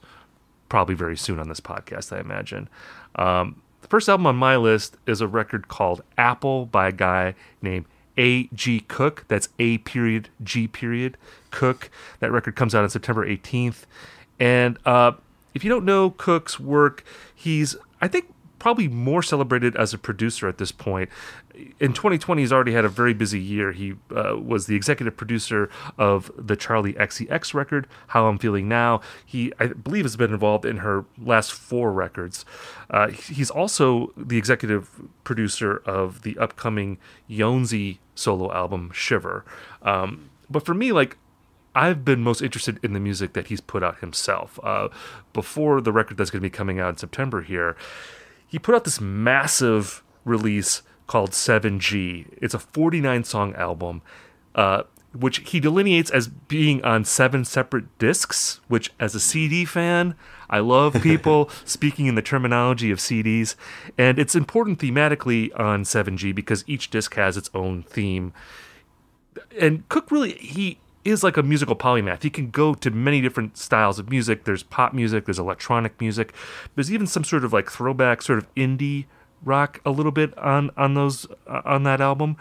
probably 0.68 0.94
very 0.94 1.16
soon 1.16 1.40
on 1.40 1.48
this 1.48 1.60
podcast, 1.60 2.16
I 2.16 2.20
imagine. 2.20 2.68
Um, 3.16 3.60
first 3.90 4.08
album 4.08 4.26
on 4.26 4.36
my 4.36 4.56
list 4.56 4.96
is 5.06 5.20
a 5.20 5.26
record 5.28 5.68
called 5.68 6.02
Apple 6.16 6.64
by 6.64 6.88
a 6.88 6.92
guy 6.92 7.34
named 7.60 7.84
a. 8.16 8.48
G. 8.54 8.80
Cook. 8.80 9.24
That's 9.28 9.48
A 9.58 9.78
period 9.78 10.28
G 10.42 10.68
period 10.68 11.16
Cook. 11.50 11.90
That 12.20 12.30
record 12.30 12.54
comes 12.54 12.74
out 12.74 12.84
on 12.84 12.90
September 12.90 13.26
18th. 13.26 13.82
And 14.38 14.78
uh, 14.86 15.12
if 15.54 15.64
you 15.64 15.70
don't 15.70 15.84
know 15.84 16.10
Cook's 16.10 16.60
work, 16.60 17.04
he's, 17.34 17.76
I 18.00 18.08
think, 18.08 18.32
probably 18.60 18.86
more 18.86 19.22
celebrated 19.22 19.74
as 19.74 19.92
a 19.92 19.98
producer 19.98 20.46
at 20.46 20.58
this 20.58 20.70
point. 20.70 21.10
In 21.80 21.92
2020, 21.92 22.42
he's 22.42 22.52
already 22.52 22.72
had 22.72 22.84
a 22.84 22.88
very 22.88 23.12
busy 23.12 23.40
year. 23.40 23.72
He 23.72 23.94
uh, 24.14 24.36
was 24.36 24.66
the 24.66 24.76
executive 24.76 25.16
producer 25.16 25.68
of 25.98 26.30
the 26.36 26.56
Charli 26.56 26.96
XCX 26.96 27.54
record, 27.54 27.88
How 28.08 28.26
I'm 28.26 28.38
Feeling 28.38 28.68
Now. 28.68 29.00
He, 29.26 29.52
I 29.58 29.68
believe, 29.68 30.04
has 30.04 30.16
been 30.16 30.32
involved 30.32 30.64
in 30.64 30.78
her 30.78 31.04
last 31.18 31.52
four 31.52 31.90
records. 31.90 32.44
Uh, 32.88 33.08
he's 33.08 33.50
also 33.50 34.12
the 34.16 34.38
executive 34.38 34.88
producer 35.24 35.82
of 35.84 36.22
the 36.22 36.38
upcoming 36.38 36.98
Jónsi 37.28 37.98
solo 38.14 38.52
album, 38.52 38.90
Shiver. 38.92 39.44
Um, 39.82 40.30
but 40.48 40.64
for 40.64 40.74
me, 40.74 40.92
like, 40.92 41.16
I've 41.74 42.04
been 42.04 42.20
most 42.20 42.42
interested 42.42 42.78
in 42.82 42.92
the 42.92 43.00
music 43.00 43.32
that 43.32 43.46
he's 43.46 43.60
put 43.60 43.82
out 43.82 44.00
himself. 44.00 44.58
Uh, 44.62 44.88
before 45.32 45.80
the 45.80 45.92
record 45.92 46.16
that's 46.16 46.30
going 46.30 46.40
to 46.40 46.46
be 46.46 46.50
coming 46.50 46.80
out 46.80 46.90
in 46.90 46.96
September 46.96 47.42
here, 47.42 47.76
he 48.50 48.58
put 48.58 48.74
out 48.74 48.84
this 48.84 49.00
massive 49.00 50.02
release 50.24 50.82
called 51.06 51.30
7G. 51.30 52.26
It's 52.42 52.52
a 52.52 52.58
49 52.58 53.24
song 53.24 53.54
album, 53.54 54.02
uh, 54.56 54.82
which 55.12 55.38
he 55.50 55.60
delineates 55.60 56.10
as 56.10 56.28
being 56.28 56.84
on 56.84 57.04
seven 57.04 57.44
separate 57.44 57.96
discs, 57.98 58.60
which, 58.66 58.92
as 58.98 59.14
a 59.14 59.20
CD 59.20 59.64
fan, 59.64 60.16
I 60.48 60.58
love 60.58 60.94
people 61.00 61.48
speaking 61.64 62.06
in 62.06 62.16
the 62.16 62.22
terminology 62.22 62.90
of 62.90 62.98
CDs. 62.98 63.54
And 63.96 64.18
it's 64.18 64.34
important 64.34 64.80
thematically 64.80 65.58
on 65.58 65.84
7G 65.84 66.34
because 66.34 66.64
each 66.66 66.90
disc 66.90 67.14
has 67.14 67.36
its 67.36 67.50
own 67.54 67.84
theme. 67.84 68.32
And 69.58 69.88
Cook 69.88 70.10
really, 70.10 70.32
he 70.32 70.78
is 71.04 71.22
like 71.22 71.36
a 71.36 71.42
musical 71.42 71.76
polymath. 71.76 72.22
He 72.22 72.30
can 72.30 72.50
go 72.50 72.74
to 72.74 72.90
many 72.90 73.20
different 73.20 73.56
styles 73.56 73.98
of 73.98 74.10
music. 74.10 74.44
There's 74.44 74.62
pop 74.62 74.92
music, 74.92 75.24
there's 75.24 75.38
electronic 75.38 76.00
music, 76.00 76.34
there's 76.74 76.92
even 76.92 77.06
some 77.06 77.24
sort 77.24 77.44
of 77.44 77.52
like 77.52 77.70
throwback, 77.70 78.22
sort 78.22 78.38
of 78.38 78.54
indie 78.54 79.06
rock 79.42 79.80
a 79.86 79.90
little 79.90 80.12
bit 80.12 80.36
on 80.36 80.70
on 80.76 80.94
those 80.94 81.26
uh, 81.46 81.62
on 81.64 81.82
that 81.84 82.00
album. 82.00 82.36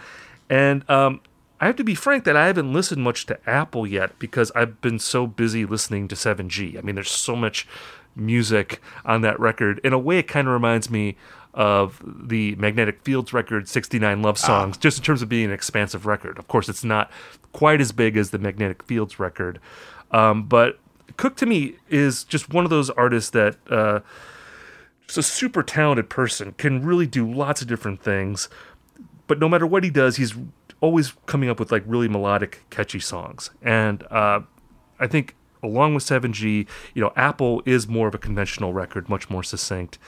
And 0.49 0.89
um, 0.89 1.21
I 1.61 1.67
have 1.67 1.75
to 1.77 1.83
be 1.83 1.95
frank 1.95 2.23
that 2.23 2.35
I 2.35 2.47
haven't 2.47 2.73
listened 2.73 3.03
much 3.03 3.25
to 3.27 3.39
Apple 3.49 3.85
yet 3.85 4.17
because 4.19 4.51
I've 4.55 4.81
been 4.81 4.99
so 4.99 5.27
busy 5.27 5.65
listening 5.65 6.07
to 6.07 6.15
7G. 6.15 6.77
I 6.77 6.81
mean, 6.81 6.95
there's 6.95 7.11
so 7.11 7.35
much 7.35 7.67
music 8.15 8.81
on 9.05 9.21
that 9.21 9.39
record. 9.39 9.79
In 9.83 9.93
a 9.93 9.99
way, 9.99 10.19
it 10.19 10.27
kind 10.27 10.47
of 10.47 10.53
reminds 10.53 10.89
me 10.89 11.15
of 11.53 12.01
the 12.05 12.55
Magnetic 12.55 13.01
Fields 13.03 13.33
record, 13.33 13.67
69 13.67 14.21
Love 14.21 14.35
ah. 14.43 14.47
Songs, 14.47 14.75
ah. 14.77 14.81
just 14.81 14.97
in 14.97 15.03
terms 15.03 15.21
of 15.21 15.29
being 15.29 15.45
an 15.45 15.51
expansive 15.51 16.05
record. 16.05 16.37
Of 16.37 16.47
course, 16.47 16.69
it's 16.69 16.83
not 16.83 17.11
quite 17.51 17.81
as 17.81 17.91
big 17.91 18.17
as 18.17 18.31
the 18.31 18.39
Magnetic 18.39 18.83
Fields 18.83 19.19
record. 19.19 19.59
Um, 20.11 20.43
but 20.43 20.79
Cook 21.17 21.35
to 21.37 21.45
me 21.45 21.75
is 21.89 22.23
just 22.23 22.53
one 22.53 22.63
of 22.63 22.69
those 22.69 22.89
artists 22.91 23.31
that 23.31 23.57
uh, 23.69 23.99
just 25.07 25.17
a 25.17 25.23
super 25.23 25.63
talented 25.63 26.09
person 26.09 26.53
can 26.53 26.81
really 26.81 27.07
do 27.07 27.29
lots 27.29 27.61
of 27.61 27.67
different 27.67 28.01
things. 28.01 28.47
But 29.27 29.39
no 29.39 29.49
matter 29.49 29.67
what 29.67 29.83
he 29.83 29.89
does, 29.89 30.15
he's 30.15 30.35
always 30.81 31.13
coming 31.25 31.49
up 31.49 31.59
with 31.59 31.71
like 31.71 31.83
really 31.85 32.07
melodic, 32.07 32.63
catchy 32.69 32.99
songs. 32.99 33.49
And 33.61 34.03
uh, 34.03 34.41
I 34.99 35.07
think 35.07 35.35
along 35.61 35.93
with 35.93 36.03
7G, 36.03 36.67
you 36.93 37.01
know, 37.01 37.11
Apple 37.15 37.61
is 37.65 37.87
more 37.87 38.07
of 38.07 38.15
a 38.15 38.17
conventional 38.17 38.73
record, 38.73 39.09
much 39.09 39.29
more 39.29 39.43
succinct. 39.43 39.99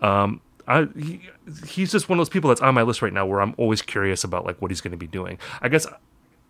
Um, 0.00 0.40
I, 0.66 0.88
he, 0.96 1.20
he's 1.66 1.92
just 1.92 2.08
one 2.08 2.18
of 2.18 2.20
those 2.20 2.28
people 2.30 2.48
that's 2.48 2.60
on 2.60 2.74
my 2.74 2.82
list 2.82 3.02
right 3.02 3.12
now 3.12 3.26
where 3.26 3.40
I'm 3.40 3.54
always 3.56 3.82
curious 3.82 4.24
about 4.24 4.44
like 4.46 4.60
what 4.60 4.70
he's 4.70 4.80
going 4.80 4.92
to 4.92 4.96
be 4.96 5.06
doing. 5.06 5.38
I 5.60 5.68
guess 5.68 5.86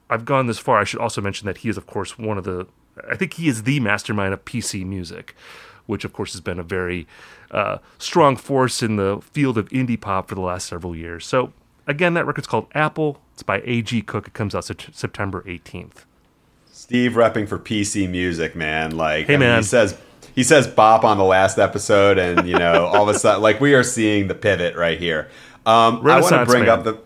I've 0.08 0.24
gone 0.24 0.46
this 0.46 0.58
far. 0.58 0.78
I 0.78 0.84
should 0.84 1.00
also 1.00 1.20
mention 1.20 1.46
that 1.46 1.58
he 1.58 1.68
is, 1.68 1.76
of 1.76 1.86
course, 1.86 2.18
one 2.18 2.38
of 2.38 2.44
the. 2.44 2.66
I 3.08 3.16
think 3.16 3.34
he 3.34 3.48
is 3.48 3.62
the 3.62 3.80
mastermind 3.80 4.34
of 4.34 4.44
PC 4.44 4.84
music, 4.84 5.34
which 5.86 6.04
of 6.04 6.12
course 6.12 6.32
has 6.32 6.40
been 6.40 6.58
a 6.58 6.64
very 6.64 7.06
uh, 7.50 7.78
strong 7.98 8.36
force 8.36 8.82
in 8.82 8.96
the 8.96 9.20
field 9.22 9.56
of 9.56 9.68
indie 9.68 10.00
pop 10.00 10.28
for 10.28 10.34
the 10.34 10.40
last 10.40 10.66
several 10.66 10.94
years. 10.94 11.24
So 11.24 11.52
again, 11.86 12.14
that 12.14 12.26
record's 12.26 12.48
called 12.48 12.66
Apple. 12.74 13.20
It's 13.34 13.42
by 13.42 13.62
A.G. 13.64 14.02
Cook. 14.02 14.26
It 14.26 14.34
comes 14.34 14.54
out 14.54 14.64
September 14.64 15.42
18th. 15.46 16.04
Steve 16.72 17.12
repping 17.12 17.46
for 17.46 17.58
PC 17.58 18.08
music, 18.08 18.56
man. 18.56 18.96
Like, 18.96 19.26
hey, 19.26 19.34
I 19.34 19.38
man. 19.38 19.58
he 19.58 19.62
says 19.62 19.96
he 20.40 20.44
says 20.44 20.66
bop 20.66 21.04
on 21.04 21.18
the 21.18 21.24
last 21.24 21.58
episode, 21.58 22.16
and 22.16 22.48
you 22.48 22.58
know, 22.58 22.86
all 22.86 23.06
of 23.06 23.14
a 23.14 23.18
sudden, 23.18 23.42
like 23.42 23.60
we 23.60 23.74
are 23.74 23.82
seeing 23.82 24.26
the 24.26 24.34
pivot 24.34 24.74
right 24.74 24.98
here. 24.98 25.28
Um, 25.66 26.00
I 26.08 26.18
want 26.18 26.32
to 26.32 26.46
bring 26.46 26.64
man. 26.64 26.70
up 26.70 26.84
the 26.84 26.98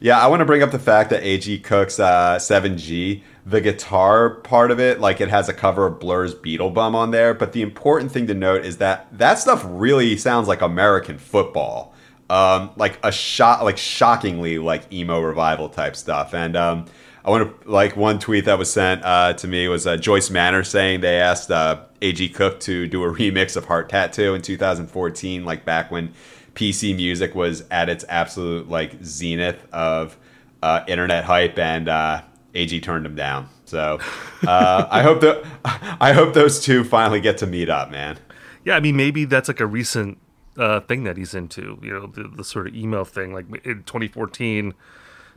yeah, 0.00 0.18
I 0.18 0.26
want 0.26 0.40
to 0.40 0.44
bring 0.44 0.60
up 0.60 0.72
the 0.72 0.80
fact 0.80 1.10
that 1.10 1.22
AG 1.22 1.60
Cook's 1.60 2.00
uh, 2.00 2.36
7G, 2.38 3.22
the 3.46 3.60
guitar 3.60 4.30
part 4.30 4.72
of 4.72 4.80
it, 4.80 4.98
like 4.98 5.20
it 5.20 5.28
has 5.28 5.48
a 5.48 5.52
cover 5.52 5.86
of 5.86 6.00
Blur's 6.00 6.34
Beetlebum 6.34 6.94
on 6.96 7.12
there. 7.12 7.32
But 7.32 7.52
the 7.52 7.62
important 7.62 8.10
thing 8.10 8.26
to 8.26 8.34
note 8.34 8.64
is 8.64 8.78
that 8.78 9.06
that 9.16 9.38
stuff 9.38 9.62
really 9.64 10.16
sounds 10.16 10.48
like 10.48 10.60
American 10.60 11.16
football, 11.16 11.94
um, 12.28 12.70
like 12.74 12.98
a 13.04 13.12
shot, 13.12 13.62
like 13.62 13.78
shockingly 13.78 14.58
like 14.58 14.92
emo 14.92 15.20
revival 15.20 15.68
type 15.68 15.94
stuff. 15.94 16.34
And 16.34 16.56
um, 16.56 16.86
I 17.24 17.30
want 17.30 17.62
to 17.62 17.70
like 17.70 17.96
one 17.96 18.18
tweet 18.18 18.46
that 18.46 18.58
was 18.58 18.72
sent 18.72 19.04
uh, 19.04 19.34
to 19.34 19.46
me 19.46 19.68
was 19.68 19.86
uh, 19.86 19.96
Joyce 19.96 20.28
Manor 20.28 20.64
saying 20.64 21.02
they 21.02 21.20
asked 21.20 21.52
uh, 21.52 21.84
AG 22.02 22.28
Cook 22.30 22.60
to 22.60 22.86
do 22.86 23.04
a 23.04 23.08
remix 23.12 23.56
of 23.56 23.66
Heart 23.66 23.88
Tattoo 23.88 24.34
in 24.34 24.42
2014, 24.42 25.44
like 25.44 25.64
back 25.64 25.90
when 25.90 26.12
PC 26.54 26.94
music 26.96 27.34
was 27.34 27.64
at 27.70 27.88
its 27.88 28.04
absolute 28.08 28.68
like 28.68 29.02
zenith 29.02 29.66
of 29.72 30.16
uh, 30.62 30.84
internet 30.86 31.24
hype, 31.24 31.58
and 31.58 31.88
uh, 31.88 32.22
AG 32.54 32.80
turned 32.80 33.06
him 33.06 33.14
down. 33.14 33.48
So 33.64 33.98
uh, 34.46 34.86
I 34.90 35.02
hope 35.02 35.20
that 35.20 35.44
I 36.00 36.12
hope 36.12 36.34
those 36.34 36.60
two 36.60 36.84
finally 36.84 37.20
get 37.20 37.38
to 37.38 37.46
meet 37.46 37.68
up, 37.68 37.90
man. 37.90 38.18
Yeah, 38.64 38.76
I 38.76 38.80
mean 38.80 38.96
maybe 38.96 39.24
that's 39.24 39.48
like 39.48 39.60
a 39.60 39.66
recent 39.66 40.18
uh, 40.58 40.80
thing 40.80 41.04
that 41.04 41.16
he's 41.16 41.34
into. 41.34 41.78
You 41.82 41.92
know, 41.92 42.06
the, 42.06 42.28
the 42.28 42.44
sort 42.44 42.66
of 42.66 42.74
email 42.74 43.04
thing. 43.04 43.32
Like 43.32 43.46
in 43.64 43.84
2014, 43.84 44.74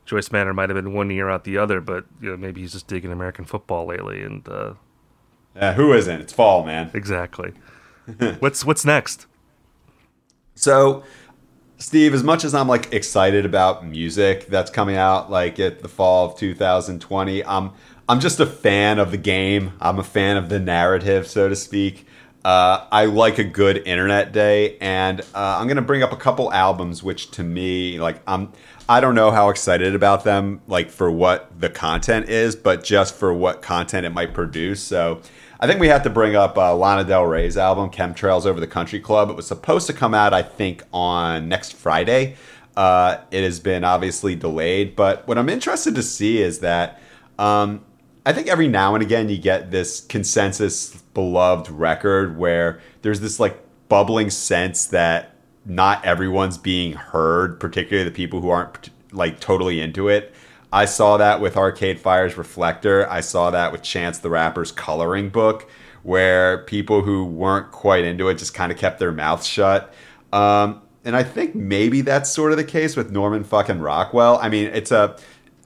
Joyce 0.05 0.31
Manor 0.31 0.53
might 0.53 0.69
have 0.69 0.75
been 0.75 0.93
one 0.93 1.09
year 1.09 1.29
out 1.29 1.43
the 1.43 1.57
other, 1.57 1.79
but 1.79 2.05
you 2.21 2.31
know 2.31 2.37
maybe 2.37 2.61
he's 2.61 2.73
just 2.73 2.87
digging 2.87 3.11
American 3.11 3.45
football 3.45 3.85
lately. 3.85 4.23
And 4.23 4.47
uh, 5.55 5.59
uh, 5.59 5.73
who 5.73 5.93
isn't? 5.93 6.21
It's 6.21 6.33
fall, 6.33 6.63
man. 6.63 6.91
Exactly. 6.93 7.53
what's 8.39 8.65
what's 8.65 8.85
next? 8.85 9.27
So, 10.55 11.03
Steve, 11.77 12.13
as 12.13 12.23
much 12.23 12.43
as 12.43 12.53
I'm 12.53 12.67
like 12.67 12.93
excited 12.93 13.45
about 13.45 13.85
music 13.85 14.47
that's 14.47 14.69
coming 14.71 14.95
out 14.95 15.31
like 15.31 15.59
at 15.59 15.81
the 15.81 15.87
fall 15.87 16.27
of 16.27 16.37
2020, 16.37 17.43
I'm 17.45 17.71
I'm 18.07 18.19
just 18.19 18.39
a 18.39 18.45
fan 18.45 18.99
of 18.99 19.11
the 19.11 19.17
game. 19.17 19.73
I'm 19.79 19.99
a 19.99 20.03
fan 20.03 20.37
of 20.37 20.49
the 20.49 20.59
narrative, 20.59 21.27
so 21.27 21.49
to 21.49 21.55
speak. 21.55 22.07
Uh, 22.43 22.85
I 22.91 23.05
like 23.05 23.37
a 23.37 23.43
good 23.45 23.87
internet 23.87 24.33
day, 24.33 24.77
and 24.79 25.21
uh, 25.21 25.57
I'm 25.59 25.67
gonna 25.67 25.81
bring 25.81 26.03
up 26.03 26.11
a 26.11 26.17
couple 26.17 26.51
albums, 26.51 27.01
which 27.01 27.31
to 27.31 27.43
me, 27.43 27.99
like, 27.99 28.21
I'm 28.27 28.51
I 28.89 28.99
don't 28.99 29.15
know 29.15 29.31
how 29.31 29.49
excited 29.49 29.95
about 29.95 30.25
them, 30.25 30.61
like 30.67 30.89
for 30.89 31.09
what 31.09 31.57
the 31.57 31.69
content 31.69 32.27
is, 32.27 32.55
but 32.55 32.83
just 32.83 33.15
for 33.15 33.33
what 33.33 33.61
content 33.61 34.05
it 34.05 34.09
might 34.09 34.33
produce. 34.33 34.81
So 34.83 35.21
I 35.59 35.67
think 35.67 35.79
we 35.79 35.87
have 35.87 36.03
to 36.03 36.09
bring 36.09 36.35
up 36.35 36.57
uh, 36.57 36.75
Lana 36.75 37.03
Del 37.03 37.25
Rey's 37.25 37.57
album, 37.57 37.89
Chemtrails 37.89 38.45
Over 38.45 38.59
the 38.59 38.67
Country 38.67 38.99
Club. 38.99 39.29
It 39.29 39.35
was 39.35 39.47
supposed 39.47 39.87
to 39.87 39.93
come 39.93 40.13
out, 40.13 40.33
I 40.33 40.41
think, 40.41 40.83
on 40.91 41.47
next 41.47 41.73
Friday. 41.73 42.35
Uh, 42.75 43.17
it 43.31 43.43
has 43.43 43.59
been 43.59 43.83
obviously 43.83 44.35
delayed, 44.35 44.95
but 44.95 45.27
what 45.27 45.37
I'm 45.37 45.49
interested 45.49 45.93
to 45.95 46.03
see 46.03 46.41
is 46.41 46.59
that 46.59 46.99
um, 47.37 47.85
I 48.25 48.33
think 48.33 48.47
every 48.47 48.67
now 48.67 48.95
and 48.95 49.03
again 49.03 49.29
you 49.29 49.37
get 49.37 49.69
this 49.69 50.01
consensus 50.01 50.95
beloved 51.13 51.69
record 51.69 52.37
where 52.37 52.81
there's 53.03 53.19
this 53.19 53.39
like 53.39 53.59
bubbling 53.89 54.31
sense 54.31 54.85
that 54.87 55.35
not 55.65 56.03
everyone's 56.03 56.57
being 56.57 56.93
heard, 56.93 57.59
particularly 57.59 58.09
the 58.09 58.15
people 58.15 58.41
who 58.41 58.49
aren't 58.49 58.89
like 59.11 59.39
totally 59.39 59.79
into 59.79 60.09
it. 60.09 60.33
I 60.73 60.85
saw 60.85 61.17
that 61.17 61.39
with 61.39 61.55
Arcade 61.55 61.99
Fire's 61.99 62.35
Reflector. 62.35 63.07
I 63.07 63.21
saw 63.21 63.51
that 63.51 63.71
with 63.71 63.83
Chance 63.83 64.17
the 64.17 64.31
Rapper's 64.31 64.71
coloring 64.71 65.29
book, 65.29 65.69
where 66.01 66.63
people 66.63 67.03
who 67.03 67.25
weren't 67.25 67.71
quite 67.71 68.03
into 68.03 68.27
it 68.27 68.39
just 68.39 68.55
kind 68.55 68.71
of 68.71 68.77
kept 68.79 68.97
their 68.97 69.11
mouths 69.11 69.45
shut. 69.45 69.93
Um, 70.33 70.81
and 71.05 71.15
I 71.15 71.21
think 71.21 71.53
maybe 71.53 72.01
that's 72.01 72.31
sort 72.31 72.51
of 72.51 72.57
the 72.57 72.63
case 72.63 72.95
with 72.95 73.11
Norman 73.11 73.43
fucking 73.43 73.81
Rockwell. 73.81 74.39
I 74.41 74.49
mean, 74.49 74.71
it's 74.73 74.91
a. 74.91 75.15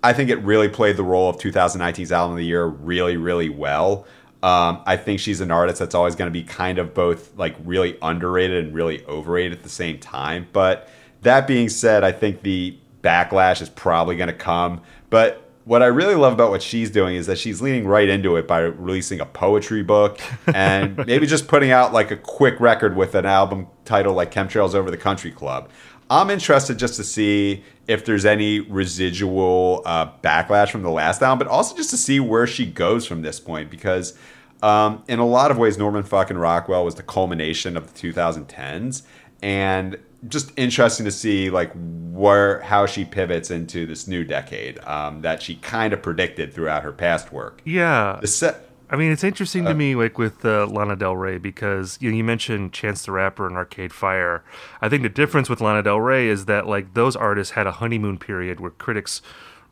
I 0.04 0.12
think 0.12 0.30
it 0.30 0.40
really 0.44 0.68
played 0.68 0.98
the 0.98 1.04
role 1.04 1.30
of 1.30 1.38
2019's 1.38 2.12
album 2.12 2.34
of 2.34 2.38
the 2.38 2.46
year 2.46 2.66
really, 2.66 3.16
really 3.16 3.50
well. 3.50 4.06
Um, 4.44 4.82
I 4.86 4.98
think 4.98 5.22
she's 5.22 5.40
an 5.40 5.52
artist 5.52 5.80
that's 5.80 5.96
always 5.96 6.16
going 6.16 6.32
to 6.32 6.34
be 6.34 6.44
kind 6.44 6.80
of 6.80 6.94
both 6.94 7.36
like 7.38 7.56
really 7.64 7.98
underrated 8.02 8.66
and 8.66 8.76
really 8.76 9.06
overrated 9.06 9.54
at 9.54 9.64
the 9.64 9.70
same 9.70 10.00
time. 10.00 10.48
But 10.52 10.90
that 11.22 11.48
being 11.48 11.70
said, 11.70 12.04
I 12.04 12.12
think 12.12 12.42
the 12.42 12.78
backlash 13.02 13.62
is 13.62 13.70
probably 13.70 14.18
going 14.18 14.28
to 14.28 14.36
come. 14.36 14.82
But 15.10 15.48
what 15.68 15.84
I 15.84 15.88
really 15.88 16.16
love 16.16 16.32
about 16.32 16.50
what 16.50 16.62
she's 16.62 16.90
doing 16.90 17.16
is 17.16 17.28
that 17.28 17.38
she's 17.38 17.62
leaning 17.62 17.86
right 17.86 18.08
into 18.08 18.38
it 18.38 18.48
by 18.48 18.60
releasing 18.60 19.20
a 19.20 19.26
poetry 19.26 19.84
book 19.84 20.20
and 20.48 20.96
maybe 21.08 21.28
just 21.28 21.50
putting 21.50 21.72
out 21.72 21.92
like 21.92 22.10
a 22.10 22.16
quick 22.16 22.58
record 22.62 22.96
with 22.96 23.16
an 23.16 23.26
album 23.26 23.68
title 23.84 24.14
like 24.14 24.32
Chemtrails 24.32 24.74
Over 24.74 24.90
the 24.90 24.98
Country 24.98 25.30
Club. 25.30 25.70
I'm 26.10 26.30
interested 26.30 26.80
just 26.80 26.96
to 26.96 27.04
see 27.04 27.66
if 27.86 28.06
there's 28.06 28.26
any 28.26 28.62
residual 28.62 29.82
uh, 29.86 30.10
backlash 30.24 30.70
from 30.70 30.84
the 30.84 30.90
last 30.90 31.22
album, 31.22 31.46
but 31.46 31.52
also 31.52 31.76
just 31.76 31.90
to 31.90 31.98
see 31.98 32.22
where 32.22 32.48
she 32.48 32.66
goes 32.66 33.06
from 33.06 33.22
this 33.22 33.40
point 33.40 33.70
because. 33.70 34.18
Um, 34.64 35.04
in 35.08 35.20
a 35.20 35.26
lot 35.28 35.52
of 35.52 35.60
ways, 35.60 35.78
Norman 35.78 36.02
fucking 36.02 36.36
Rockwell 36.36 36.84
was 36.84 36.96
the 36.96 37.04
culmination 37.04 37.78
of 37.78 37.94
the 37.94 38.12
2010s, 38.12 39.04
and 39.44 40.00
just 40.28 40.52
interesting 40.58 41.06
to 41.06 41.12
see 41.12 41.50
like 41.50 41.72
where 42.12 42.60
how 42.62 42.86
she 42.86 43.06
pivots 43.06 43.52
into 43.52 43.86
this 43.86 44.08
new 44.08 44.24
decade 44.24 44.80
um, 44.86 45.22
that 45.22 45.42
she 45.42 45.56
kind 45.58 45.94
of 45.94 46.02
predicted 46.02 46.54
throughout 46.54 46.84
her 46.84 46.92
past 46.92 47.32
work. 47.32 47.62
Yeah. 47.66 48.20
I 48.90 48.96
mean, 48.96 49.12
it's 49.12 49.24
interesting 49.24 49.66
to 49.66 49.74
me, 49.74 49.96
like 49.96 50.18
with 50.18 50.46
uh, 50.46 50.66
Lana 50.66 50.96
Del 50.96 51.18
Rey, 51.18 51.38
because 51.38 51.98
you 52.00 52.10
know, 52.10 52.16
you 52.16 52.24
mentioned 52.24 52.72
Chance 52.72 53.06
the 53.06 53.12
Rapper 53.12 53.46
and 53.46 53.58
Arcade 53.58 53.92
Fire. 53.92 54.46
I 54.82 54.88
think 54.88 55.04
the 55.04 55.10
difference 55.10 55.50
with 55.50 55.60
Lana 55.60 55.84
Del 55.84 56.00
Rey 56.00 56.28
is 56.28 56.46
that 56.46 56.68
like 56.68 56.94
those 56.94 57.16
artists 57.16 57.54
had 57.54 57.68
a 57.68 57.74
honeymoon 57.74 58.18
period 58.18 58.62
where 58.62 58.72
critics 58.72 59.22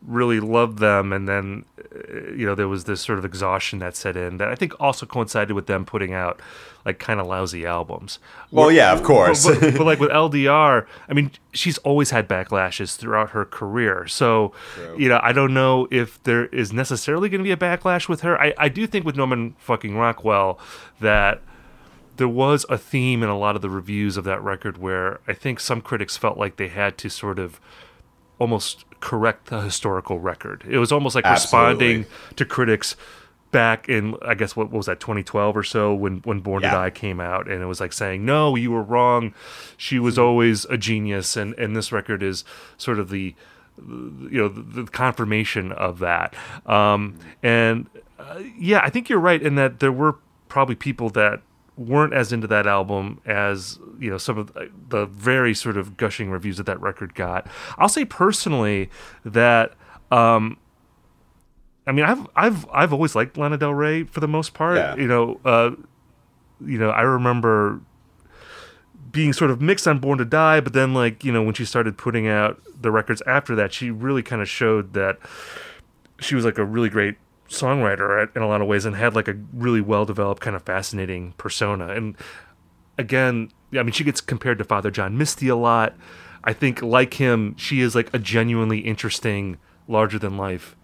really 0.08 0.40
loved 0.40 0.80
them, 0.80 1.12
and 1.12 1.28
then 1.28 1.66
uh, 1.80 2.32
you 2.32 2.46
know 2.46 2.56
there 2.56 2.68
was 2.68 2.86
this 2.86 3.02
sort 3.02 3.20
of 3.20 3.26
exhaustion 3.26 3.80
that 3.80 3.96
set 3.96 4.16
in 4.16 4.38
that 4.38 4.50
I 4.50 4.56
think 4.56 4.74
also 4.80 5.06
coincided 5.06 5.54
with 5.54 5.68
them 5.68 5.86
putting 5.86 6.14
out 6.14 6.40
like 6.86 7.00
kind 7.00 7.20
of 7.20 7.26
lousy 7.26 7.66
albums. 7.66 8.20
Well, 8.52 8.72
yeah, 8.72 8.94
of 8.94 9.02
course. 9.02 9.46
but, 9.46 9.60
but, 9.60 9.78
but, 9.78 9.86
like 9.86 10.00
with 10.00 10.12
LDR, 10.12 10.86
I 11.10 11.14
mean, 11.14 11.32
she's 11.52 11.80
always 11.80 12.12
had 12.12 12.30
backlashes 12.30 12.96
throughout 12.96 13.32
her 13.32 13.44
career. 13.44 14.06
So, 14.08 14.54
True. 14.76 14.96
you 14.98 15.10
know, 15.10 15.20
I 15.24 15.34
don't 15.34 15.54
know 15.54 15.88
if 15.90 16.22
there 16.24 16.46
is 16.48 16.72
necessarily 16.72 17.28
going 17.28 17.40
to 17.40 17.44
be 17.44 17.52
a 17.52 17.58
backlash 17.58 18.08
with 18.08 18.22
her. 18.22 18.40
I, 18.40 18.54
I 18.58 18.70
do 18.70 18.86
think 18.86 19.04
with 19.04 19.16
Norman 19.16 19.56
fucking 19.58 19.98
Rockwell 19.98 20.60
that 21.00 21.42
there 22.18 22.30
was 22.30 22.66
a 22.70 22.78
theme 22.78 23.24
in 23.24 23.30
a 23.30 23.38
lot 23.38 23.56
of 23.56 23.62
the 23.62 23.70
reviews 23.70 24.16
of 24.16 24.24
that 24.26 24.42
record 24.42 24.78
where 24.78 25.20
I 25.28 25.34
think 25.34 25.60
some 25.60 25.82
critics 25.82 26.16
felt 26.16 26.38
like 26.38 26.58
they 26.58 26.70
had 26.70 26.98
to 27.00 27.10
sort 27.10 27.40
of 27.40 27.60
almost 28.40 28.86
correct 29.06 29.46
the 29.46 29.62
historical 29.62 30.20
record. 30.20 30.66
It 30.68 30.80
was 30.80 30.92
almost 30.92 31.14
like 31.14 31.26
Absolutely. 31.26 31.86
responding 31.86 32.06
to 32.38 32.44
critics 32.44 32.96
back 33.52 33.88
in 33.88 34.16
I 34.24 34.34
guess 34.34 34.56
what, 34.56 34.72
what 34.72 34.78
was 34.78 34.88
that 34.88 35.00
2012 35.00 35.56
or 35.56 35.64
so 35.64 35.94
when 35.94 36.18
when 36.22 36.40
Born 36.40 36.64
yeah. 36.64 36.72
to 36.72 36.76
Die 36.76 36.90
came 36.90 37.20
out 37.20 37.48
and 37.48 37.62
it 37.62 37.68
was 37.68 37.80
like 37.80 37.94
saying 37.94 38.26
no 38.26 38.56
you 38.56 38.72
were 38.72 38.82
wrong 38.82 39.34
she 39.78 40.00
was 40.00 40.18
always 40.18 40.66
a 40.66 40.78
genius 40.78 41.38
and 41.38 41.54
and 41.54 41.76
this 41.76 41.92
record 41.92 42.24
is 42.24 42.44
sort 42.78 42.98
of 42.98 43.10
the 43.10 43.36
you 43.78 44.42
know 44.42 44.50
the, 44.50 44.82
the 44.82 44.84
confirmation 44.86 45.72
of 45.72 46.00
that 46.00 46.34
um, 46.66 47.18
and 47.44 47.88
uh, 48.20 48.42
yeah 48.58 48.82
I 48.84 48.90
think 48.90 49.08
you're 49.08 49.20
right 49.20 49.42
in 49.42 49.54
that 49.56 49.80
there 49.80 49.92
were 49.92 50.18
probably 50.50 50.76
people 50.76 51.12
that 51.12 51.42
weren't 51.78 52.14
as 52.14 52.32
into 52.32 52.48
that 52.48 52.66
album 52.66 53.20
as 53.26 53.80
you 54.00 54.10
know 54.10 54.18
some 54.18 54.38
of 54.38 54.58
the 54.90 55.06
very 55.08 55.54
sort 55.54 55.76
of 55.76 55.98
gushing 55.98 56.30
reviews 56.30 56.56
that 56.56 56.66
that 56.66 56.80
record 56.80 57.14
got 57.16 57.46
I'll 57.78 57.90
say 57.90 58.06
personally 58.06 58.90
that 59.26 59.74
um, 60.12 60.58
I 61.88 61.92
mean, 61.92 62.06
I've 62.06 62.28
I've 62.36 62.66
I've 62.72 62.94
always 62.94 63.16
liked 63.16 63.38
Lana 63.38 63.58
Del 63.58 63.74
Rey 63.74 64.04
for 64.04 64.20
the 64.20 64.28
most 64.28 64.54
part. 64.54 64.78
Yeah. 64.78 64.96
You 64.96 65.08
know, 65.08 65.40
uh, 65.46 65.72
you 66.66 66.78
know, 66.78 66.90
I 66.90 67.02
remember 67.02 67.80
being 69.12 69.34
sort 69.34 69.52
of 69.52 69.62
mixed 69.62 69.88
on 69.88 70.00
Born 70.00 70.18
to 70.18 70.26
Die, 70.26 70.60
but 70.62 70.74
then 70.74 70.94
like 70.94 71.24
you 71.24 71.32
know 71.32 71.44
when 71.44 71.54
she 71.54 71.66
started 71.66 71.98
putting 71.98 72.28
out 72.28 72.60
the 72.80 72.92
records 72.92 73.22
after 73.28 73.56
that, 73.56 73.72
she 73.72 73.92
really 73.92 74.24
kind 74.24 74.42
of 74.42 74.50
showed 74.50 74.94
that 74.94 75.20
she 76.20 76.34
was 76.34 76.44
like 76.44 76.58
a 76.58 76.66
really 76.66 76.90
great 76.90 77.16
songwriter 77.50 78.36
in 78.36 78.42
a 78.42 78.48
lot 78.48 78.62
of 78.62 78.68
ways 78.68 78.86
and 78.86 78.96
had 78.96 79.16
like 79.16 79.28
a 79.28 79.36
really 79.54 79.82
well 79.82 80.06
developed 80.06 80.42
kind 80.42 80.56
of 80.56 80.64
fascinating 80.64 81.34
persona. 81.38 81.90
And 81.90 82.16
again, 82.98 83.52
I 83.74 83.84
mean, 83.84 83.92
she 83.92 84.04
gets 84.04 84.22
compared 84.22 84.58
to 84.58 84.64
Father 84.64 84.92
John 84.92 85.18
Misty 85.18 85.48
a 85.48 85.56
lot. 85.56 85.96
I 86.44 86.54
think 86.54 86.82
like 86.82 87.16
him, 87.16 87.56
she 87.58 87.82
is 87.82 87.96
like 87.96 88.14
a 88.14 88.20
genuinely 88.20 88.80
interesting, 88.80 89.58
larger 89.88 90.20
than 90.20 90.38
life 90.38 90.76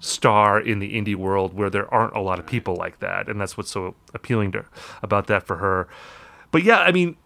star 0.00 0.60
in 0.60 0.78
the 0.78 0.94
indie 0.94 1.16
world 1.16 1.54
where 1.54 1.70
there 1.70 1.92
aren't 1.92 2.14
a 2.14 2.20
lot 2.20 2.38
of 2.38 2.46
people 2.46 2.76
like 2.76 3.00
that 3.00 3.28
and 3.28 3.40
that's 3.40 3.56
what's 3.56 3.70
so 3.70 3.96
appealing 4.14 4.52
to 4.52 4.58
her 4.58 4.68
about 5.02 5.26
that 5.26 5.44
for 5.44 5.56
her 5.56 5.88
but 6.52 6.62
yeah 6.62 6.78
i 6.78 6.92
mean 6.92 7.16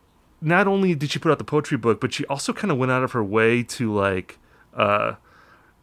not 0.40 0.66
only 0.66 0.94
did 0.94 1.10
she 1.10 1.18
put 1.18 1.30
out 1.30 1.36
the 1.36 1.44
poetry 1.44 1.76
book 1.76 2.00
but 2.00 2.14
she 2.14 2.24
also 2.26 2.50
kind 2.50 2.72
of 2.72 2.78
went 2.78 2.90
out 2.90 3.04
of 3.04 3.12
her 3.12 3.22
way 3.22 3.62
to 3.62 3.92
like 3.92 4.38
uh 4.74 5.12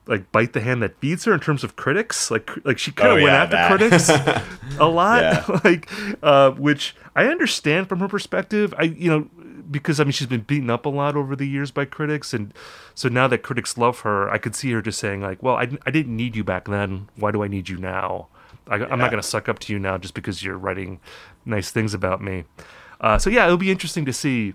like 0.10 0.32
bite 0.32 0.54
the 0.54 0.60
hand 0.60 0.82
that 0.82 1.00
feeds 1.00 1.24
her 1.26 1.34
in 1.34 1.40
terms 1.40 1.64
of 1.64 1.76
critics 1.76 2.30
like 2.32 2.50
like 2.66 2.78
she 2.78 2.92
kind 2.92 3.12
of 3.12 3.20
oh, 3.20 3.24
went 3.24 3.28
yeah, 3.28 3.44
at 3.44 3.52
that. 3.52 3.70
the 3.70 3.78
critics 3.78 4.78
a 4.80 4.88
lot 4.88 5.64
like 5.64 5.90
uh 6.24 6.52
which 6.52 6.96
i 7.16 7.26
understand 7.26 7.88
from 7.88 8.00
her 8.00 8.08
perspective 8.08 8.74
i 8.78 8.84
you 8.84 9.10
know 9.10 9.30
because 9.70 10.00
I 10.00 10.04
mean 10.04 10.12
she's 10.12 10.28
been 10.28 10.42
beaten 10.42 10.70
up 10.70 10.86
a 10.86 10.90
lot 10.90 11.16
over 11.16 11.36
the 11.36 11.46
years 11.46 11.72
by 11.72 11.86
critics, 11.86 12.34
and 12.34 12.54
so 12.96 13.10
now 13.10 13.28
that 13.28 13.40
critics 13.40 13.78
love 13.78 14.00
her, 14.02 14.30
I 14.30 14.38
could 14.38 14.56
see 14.56 14.72
her 14.72 14.82
just 14.82 15.00
saying 15.00 15.22
like, 15.22 15.42
"Well, 15.44 15.56
I, 15.56 15.70
I 15.86 15.92
didn't 15.92 16.16
need 16.16 16.36
you 16.36 16.44
back 16.44 16.68
then. 16.68 17.08
Why 17.16 17.32
do 17.32 17.44
I 17.44 17.48
need 17.48 17.70
you 17.70 17.78
now? 17.78 18.28
I, 18.68 18.76
am 18.76 19.00
not 19.00 19.10
going 19.10 19.22
to 19.22 19.28
suck 19.28 19.50
up 19.50 19.60
to 19.60 19.74
you 19.74 19.80
now 19.80 19.98
just 19.98 20.14
because 20.14 20.44
you're 20.44 20.58
writing 20.58 21.00
nice 21.46 21.72
things 21.72 21.94
about 21.94 22.22
me." 22.22 22.46
Uh, 23.02 23.18
so 23.18 23.30
yeah, 23.30 23.46
it'll 23.46 23.58
be 23.58 23.72
interesting 23.72 24.06
to 24.06 24.14
see 24.14 24.54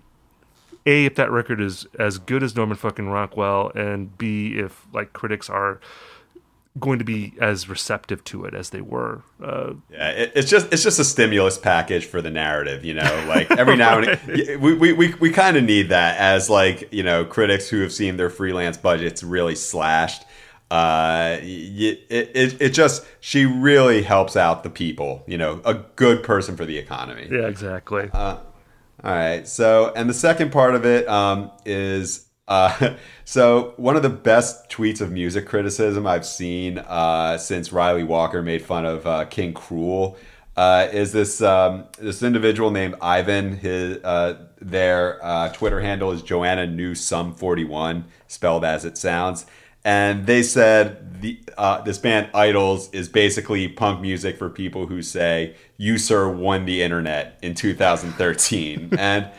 a 0.86 1.06
if 1.06 1.14
that 1.14 1.30
record 1.30 1.60
is 1.60 1.86
as 1.98 2.18
good 2.18 2.42
as 2.42 2.54
Norman 2.54 2.76
fucking 2.76 3.08
Rockwell, 3.08 3.70
and 3.74 4.16
b 4.18 4.58
if 4.58 4.86
like 4.92 5.12
critics 5.12 5.48
are 5.48 5.80
going 6.80 6.98
to 6.98 7.04
be 7.04 7.34
as 7.40 7.68
receptive 7.68 8.24
to 8.24 8.44
it 8.44 8.54
as 8.54 8.70
they 8.70 8.80
were. 8.80 9.22
Uh, 9.42 9.74
yeah, 9.90 10.10
it, 10.10 10.32
it's 10.34 10.50
just 10.50 10.72
it's 10.72 10.82
just 10.82 10.98
a 10.98 11.04
stimulus 11.04 11.56
package 11.56 12.04
for 12.04 12.20
the 12.20 12.30
narrative, 12.30 12.84
you 12.84 12.94
know. 12.94 13.22
Like 13.34 13.50
every 13.52 13.76
now 13.76 13.98
and 13.98 14.18
then, 14.26 14.60
we 14.60 14.74
we 14.74 14.92
we, 14.92 15.14
we 15.14 15.30
kind 15.30 15.56
of 15.56 15.64
need 15.64 15.88
that 15.88 16.18
as 16.18 16.50
like 16.50 16.92
you 16.92 17.02
know 17.02 17.24
critics 17.24 17.68
who 17.68 17.80
have 17.80 17.92
seen 17.92 18.16
their 18.16 18.30
freelance 18.30 18.76
budgets 18.76 19.22
really 19.22 19.54
slashed. 19.54 20.24
Uh, 20.70 21.38
it, 21.40 22.06
it 22.10 22.60
it 22.60 22.68
just 22.70 23.04
she 23.20 23.44
really 23.44 24.02
helps 24.02 24.36
out 24.36 24.62
the 24.62 24.70
people, 24.70 25.24
you 25.26 25.38
know, 25.38 25.60
a 25.64 25.74
good 25.74 26.22
person 26.22 26.56
for 26.56 26.64
the 26.64 26.76
economy. 26.78 27.28
Yeah, 27.30 27.46
exactly. 27.46 28.08
Uh, 28.12 28.38
all 29.04 29.12
right. 29.12 29.46
So, 29.46 29.92
and 29.94 30.08
the 30.08 30.14
second 30.14 30.50
part 30.50 30.74
of 30.74 30.86
it 30.86 31.06
um, 31.08 31.50
is 31.66 32.26
uh, 32.48 32.96
so 33.24 33.74
one 33.76 33.96
of 33.96 34.02
the 34.02 34.10
best 34.10 34.70
tweets 34.70 35.00
of 35.00 35.12
music 35.12 35.46
criticism 35.46 36.06
I've 36.06 36.26
seen 36.26 36.78
uh, 36.78 37.36
since 37.36 37.70
Ryley 37.70 38.02
Walker 38.02 38.42
made 38.42 38.62
fun 38.62 38.86
of 38.86 39.06
uh, 39.06 39.26
King 39.26 39.52
Krule 39.52 40.16
uh, 40.56 40.88
is 40.92 41.12
this 41.12 41.42
um, 41.42 41.84
this 41.98 42.22
individual 42.22 42.70
named 42.70 42.94
Ivan. 43.00 43.56
His 43.56 44.02
uh, 44.04 44.46
their 44.60 45.24
uh, 45.24 45.48
Twitter 45.50 45.80
handle 45.80 46.12
is 46.12 46.22
Joanna 46.22 46.66
New 46.66 46.94
Sum 46.94 47.34
Forty 47.34 47.64
One, 47.64 48.06
spelled 48.28 48.64
as 48.64 48.84
it 48.84 48.96
sounds. 48.96 49.46
And 49.84 50.26
they 50.26 50.42
said 50.42 51.20
the 51.20 51.38
this 51.84 51.98
band 51.98 52.32
IDLES 52.32 52.94
is 52.94 53.08
basically 53.08 53.68
punk 53.68 54.00
music 54.00 54.38
for 54.38 54.50
people 54.50 54.86
who 54.86 55.02
say 55.02 55.54
you 55.76 55.98
sir 55.98 56.28
won 56.28 56.64
the 56.64 56.82
internet 56.82 57.38
in 57.42 57.54
2013 57.54 58.90
and 58.98 59.30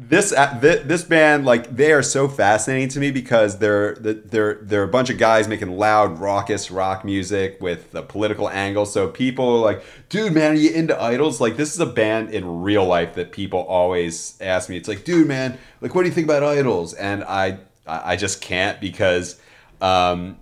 this 0.00 0.32
uh, 0.32 0.58
this 0.60 1.04
band 1.04 1.44
like 1.44 1.76
they 1.76 1.92
are 1.92 2.02
so 2.02 2.26
fascinating 2.26 2.88
to 2.88 2.98
me 2.98 3.10
because 3.10 3.58
they're 3.58 3.94
they're 3.96 4.54
they're 4.62 4.82
a 4.82 4.88
bunch 4.88 5.10
of 5.10 5.18
guys 5.18 5.46
making 5.46 5.76
loud 5.76 6.18
raucous 6.18 6.70
rock 6.70 7.04
music 7.04 7.58
with 7.60 7.94
a 7.94 8.02
political 8.02 8.48
angle. 8.48 8.86
So 8.86 9.08
people 9.08 9.56
are 9.56 9.58
like 9.58 9.84
dude 10.08 10.32
man 10.32 10.52
are 10.52 10.54
you 10.54 10.70
into 10.70 10.94
IDLES? 10.94 11.38
Like 11.38 11.58
this 11.58 11.74
is 11.74 11.80
a 11.80 11.86
band 11.86 12.30
in 12.30 12.62
real 12.62 12.86
life 12.86 13.14
that 13.16 13.30
people 13.30 13.60
always 13.60 14.38
ask 14.40 14.70
me. 14.70 14.78
It's 14.78 14.88
like 14.88 15.04
dude 15.04 15.28
man 15.28 15.58
like 15.82 15.94
what 15.94 16.02
do 16.02 16.08
you 16.08 16.14
think 16.14 16.26
about 16.26 16.42
IDLES? 16.42 16.94
And 16.98 17.22
i 17.24 17.58
i 17.86 18.16
just 18.16 18.40
can't 18.40 18.80
because 18.80 19.38
um 19.80 20.38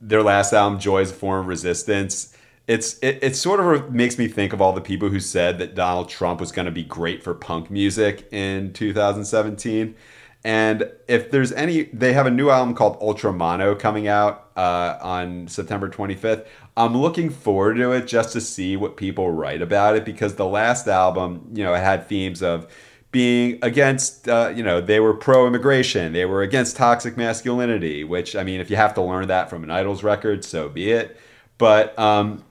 their 0.00 0.22
last 0.22 0.52
album 0.52 0.78
joy 0.78 1.00
is 1.00 1.10
a 1.10 1.14
form 1.14 1.40
of 1.40 1.46
resistance 1.46 2.34
it's 2.70 3.00
it, 3.00 3.18
it 3.20 3.34
sort 3.34 3.58
of 3.58 3.92
makes 3.92 4.16
me 4.16 4.28
think 4.28 4.52
of 4.52 4.62
all 4.62 4.72
the 4.72 4.80
people 4.80 5.08
who 5.08 5.18
said 5.18 5.58
that 5.58 5.74
Donald 5.74 6.08
Trump 6.08 6.38
was 6.38 6.52
going 6.52 6.66
to 6.66 6.70
be 6.70 6.84
great 6.84 7.20
for 7.20 7.34
punk 7.34 7.68
music 7.68 8.28
in 8.30 8.72
2017. 8.72 9.96
And 10.44 10.90
if 11.08 11.32
there's 11.32 11.50
any, 11.50 11.84
they 11.92 12.12
have 12.12 12.26
a 12.26 12.30
new 12.30 12.48
album 12.48 12.76
called 12.76 12.96
Ultra 13.00 13.32
Mono 13.32 13.74
coming 13.74 14.06
out 14.06 14.52
uh, 14.56 14.96
on 15.02 15.48
September 15.48 15.88
25th. 15.88 16.46
I'm 16.76 16.96
looking 16.96 17.28
forward 17.28 17.74
to 17.74 17.90
it 17.90 18.06
just 18.06 18.32
to 18.34 18.40
see 18.40 18.76
what 18.76 18.96
people 18.96 19.32
write 19.32 19.62
about 19.62 19.96
it 19.96 20.04
because 20.04 20.36
the 20.36 20.46
last 20.46 20.86
album, 20.86 21.50
you 21.52 21.64
know, 21.64 21.74
it 21.74 21.80
had 21.80 22.06
themes 22.08 22.40
of 22.40 22.72
being 23.12 23.58
against, 23.62 24.28
uh, 24.28 24.52
you 24.54 24.62
know, 24.62 24.80
they 24.80 25.00
were 25.00 25.14
pro 25.14 25.46
immigration, 25.46 26.12
they 26.12 26.24
were 26.24 26.42
against 26.42 26.76
toxic 26.76 27.16
masculinity, 27.16 28.04
which, 28.04 28.36
I 28.36 28.44
mean, 28.44 28.60
if 28.60 28.70
you 28.70 28.76
have 28.76 28.94
to 28.94 29.02
learn 29.02 29.28
that 29.28 29.50
from 29.50 29.64
an 29.64 29.70
IDLES 29.70 30.02
record, 30.02 30.44
so 30.44 30.68
be 30.68 30.92
it. 30.92 31.16
But 31.58 31.98
um, 31.98 32.44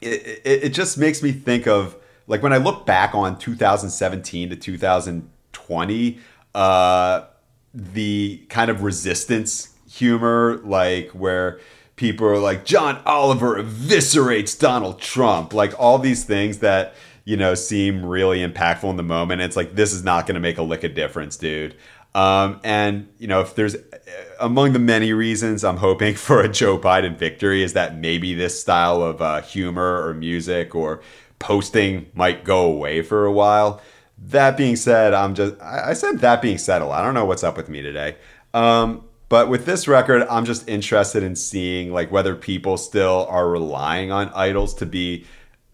it, 0.00 0.40
it, 0.44 0.64
it 0.64 0.68
just 0.70 0.96
makes 0.96 1.22
me 1.22 1.32
think 1.32 1.66
of, 1.66 1.96
like, 2.28 2.42
when 2.42 2.52
I 2.52 2.58
look 2.58 2.86
back 2.86 3.14
on 3.14 3.38
2017 3.38 4.50
to 4.50 4.56
2020, 4.56 6.18
uh, 6.54 7.24
the 7.74 8.46
kind 8.48 8.70
of 8.70 8.82
resistance 8.82 9.74
humor, 9.90 10.60
like 10.64 11.10
where 11.10 11.60
people 11.96 12.26
are 12.26 12.38
like, 12.38 12.64
John 12.64 13.02
Oliver 13.04 13.62
eviscerates 13.62 14.58
Donald 14.58 15.00
Trump, 15.00 15.52
like 15.52 15.78
all 15.78 15.98
these 15.98 16.24
things 16.24 16.58
that, 16.58 16.94
you 17.26 17.36
know, 17.36 17.54
seem 17.54 18.06
really 18.06 18.38
impactful 18.38 18.88
in 18.88 18.96
the 18.96 19.02
moment. 19.02 19.42
It's 19.42 19.56
like, 19.56 19.74
this 19.74 19.92
is 19.92 20.04
not 20.04 20.26
going 20.26 20.36
to 20.36 20.40
make 20.40 20.58
a 20.58 20.62
lick 20.62 20.84
of 20.84 20.94
difference, 20.94 21.36
dude. 21.36 21.74
Um, 22.14 22.60
and, 22.64 23.08
you 23.18 23.26
know, 23.26 23.40
if 23.40 23.56
there's 23.56 23.76
among 24.40 24.72
the 24.72 24.78
many 24.78 25.12
reasons 25.12 25.64
I'm 25.64 25.76
hoping 25.76 26.14
for 26.16 26.40
a 26.40 26.48
Joe 26.48 26.78
Biden 26.78 27.18
victory 27.18 27.62
is 27.62 27.74
that 27.74 27.98
maybe 27.98 28.32
this 28.32 28.58
style 28.58 29.02
of 29.02 29.20
uh, 29.20 29.42
humor 29.42 30.06
or 30.06 30.14
music 30.14 30.74
or 30.74 31.02
posting 31.40 32.06
might 32.14 32.44
go 32.44 32.64
away 32.64 33.02
for 33.02 33.26
a 33.26 33.32
while. 33.32 33.82
That 34.18 34.56
being 34.56 34.76
said, 34.76 35.12
I'm 35.12 35.34
just, 35.34 35.60
I 35.60 35.92
said 35.92 36.20
that 36.20 36.40
being 36.40 36.58
said 36.58 36.80
a 36.80 36.86
lot. 36.86 37.02
I 37.02 37.04
don't 37.04 37.12
know 37.12 37.26
what's 37.26 37.44
up 37.44 37.56
with 37.56 37.68
me 37.68 37.82
today. 37.82 38.16
Um, 38.54 39.04
but 39.28 39.48
with 39.48 39.66
this 39.66 39.88
record, 39.88 40.26
I'm 40.30 40.44
just 40.44 40.68
interested 40.68 41.24
in 41.24 41.34
seeing 41.34 41.92
like 41.92 42.12
whether 42.12 42.36
people 42.36 42.76
still 42.76 43.26
are 43.28 43.50
relying 43.50 44.12
on 44.12 44.30
IDLES 44.30 44.78
to 44.78 44.86
be 44.86 45.26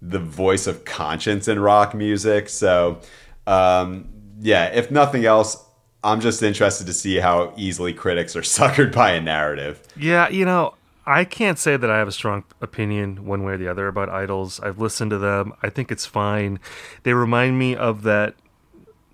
the 0.02 0.18
voice 0.18 0.66
of 0.66 0.84
conscience 0.84 1.46
in 1.46 1.60
rock 1.60 1.94
music. 1.94 2.48
So, 2.48 3.00
um, 3.46 4.08
yeah, 4.40 4.66
if 4.66 4.90
nothing 4.90 5.24
else, 5.24 5.64
I'm 6.02 6.20
just 6.20 6.42
interested 6.42 6.88
to 6.88 6.92
see 6.92 7.16
how 7.16 7.54
easily 7.56 7.94
critics 7.94 8.34
are 8.34 8.40
suckered 8.42 8.92
by 8.92 9.12
a 9.12 9.20
narrative. 9.20 9.80
Yeah, 9.96 10.28
you 10.28 10.44
know, 10.44 10.74
I 11.06 11.24
can't 11.24 11.58
say 11.58 11.76
that 11.76 11.88
I 11.88 11.98
have 11.98 12.08
a 12.08 12.12
strong 12.12 12.42
opinion 12.60 13.24
one 13.24 13.44
way 13.44 13.54
or 13.54 13.56
the 13.56 13.68
other 13.68 13.86
about 13.86 14.08
IDLES. 14.08 14.62
I've 14.62 14.80
listened 14.80 15.12
to 15.12 15.18
them. 15.18 15.52
I 15.62 15.70
think 15.70 15.92
it's 15.92 16.04
fine. 16.04 16.58
They 17.04 17.14
remind 17.14 17.58
me 17.58 17.76
of 17.76 18.02
that 18.02 18.34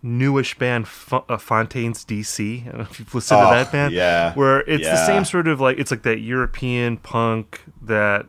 newish 0.02 0.56
band 0.58 0.84
F- 0.84 1.24
uh, 1.28 1.36
Fontaines 1.36 2.04
DC. 2.04 2.62
I 2.62 2.70
don't 2.70 2.78
know 2.78 2.86
if 2.90 2.98
you've 2.98 3.14
listened 3.14 3.40
oh, 3.40 3.50
to 3.50 3.56
that 3.56 3.72
band. 3.72 3.92
Yeah. 3.92 4.32
Where 4.34 4.60
it's 4.60 4.84
yeah. 4.84 4.92
the 4.92 5.06
same 5.06 5.26
sort 5.26 5.48
of 5.48 5.60
like 5.60 5.78
it's 5.78 5.90
like 5.90 6.02
that 6.02 6.20
European 6.20 6.96
punk 6.96 7.62
that 7.82 8.26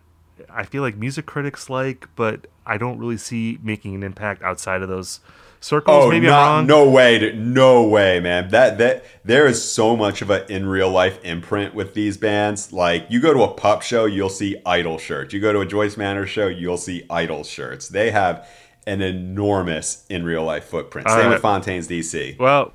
I 0.59 0.63
feel 0.63 0.81
like 0.81 0.97
music 0.97 1.25
critics 1.25 1.69
like, 1.69 2.09
but 2.17 2.47
I 2.65 2.77
don't 2.77 2.99
really 2.99 3.15
see 3.15 3.59
making 3.63 3.95
an 3.95 4.03
impact 4.03 4.43
outside 4.43 4.81
of 4.81 4.89
those 4.89 5.21
circles. 5.61 6.03
Oh, 6.03 6.09
Maybe 6.09 6.27
not, 6.27 6.37
I'm 6.37 6.57
wrong. 6.57 6.67
No 6.67 6.89
way, 6.89 7.33
no 7.33 7.87
way, 7.87 8.19
man. 8.19 8.49
That 8.49 8.77
that 8.77 9.05
there 9.23 9.47
is 9.47 9.63
so 9.63 9.95
much 9.95 10.21
of 10.21 10.29
an 10.29 10.43
in 10.49 10.67
real 10.67 10.89
life 10.89 11.17
imprint 11.23 11.73
with 11.73 11.93
these 11.93 12.17
bands. 12.17 12.73
Like 12.73 13.05
you 13.09 13.21
go 13.21 13.33
to 13.33 13.43
a 13.43 13.53
pop 13.53 13.83
show, 13.83 14.03
you'll 14.03 14.27
see 14.27 14.61
Idol 14.65 14.97
shirts. 14.97 15.33
You 15.33 15.39
go 15.39 15.53
to 15.53 15.61
a 15.61 15.65
Joyce 15.65 15.95
Manor 15.95 16.27
show, 16.27 16.47
you'll 16.47 16.75
see 16.75 17.05
Idol 17.09 17.45
shirts. 17.45 17.87
They 17.87 18.11
have 18.11 18.45
an 18.85 19.01
enormous 19.01 20.05
in 20.09 20.25
real 20.25 20.43
life 20.43 20.65
footprint. 20.65 21.07
Same 21.07 21.19
right. 21.19 21.29
with 21.29 21.41
Fontaines 21.41 21.87
DC. 21.87 22.37
Well, 22.37 22.73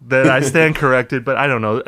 then 0.00 0.28
I 0.28 0.40
stand 0.52 0.76
corrected, 0.76 1.24
but 1.24 1.36
I 1.36 1.46
don't 1.46 1.62
know. 1.62 1.82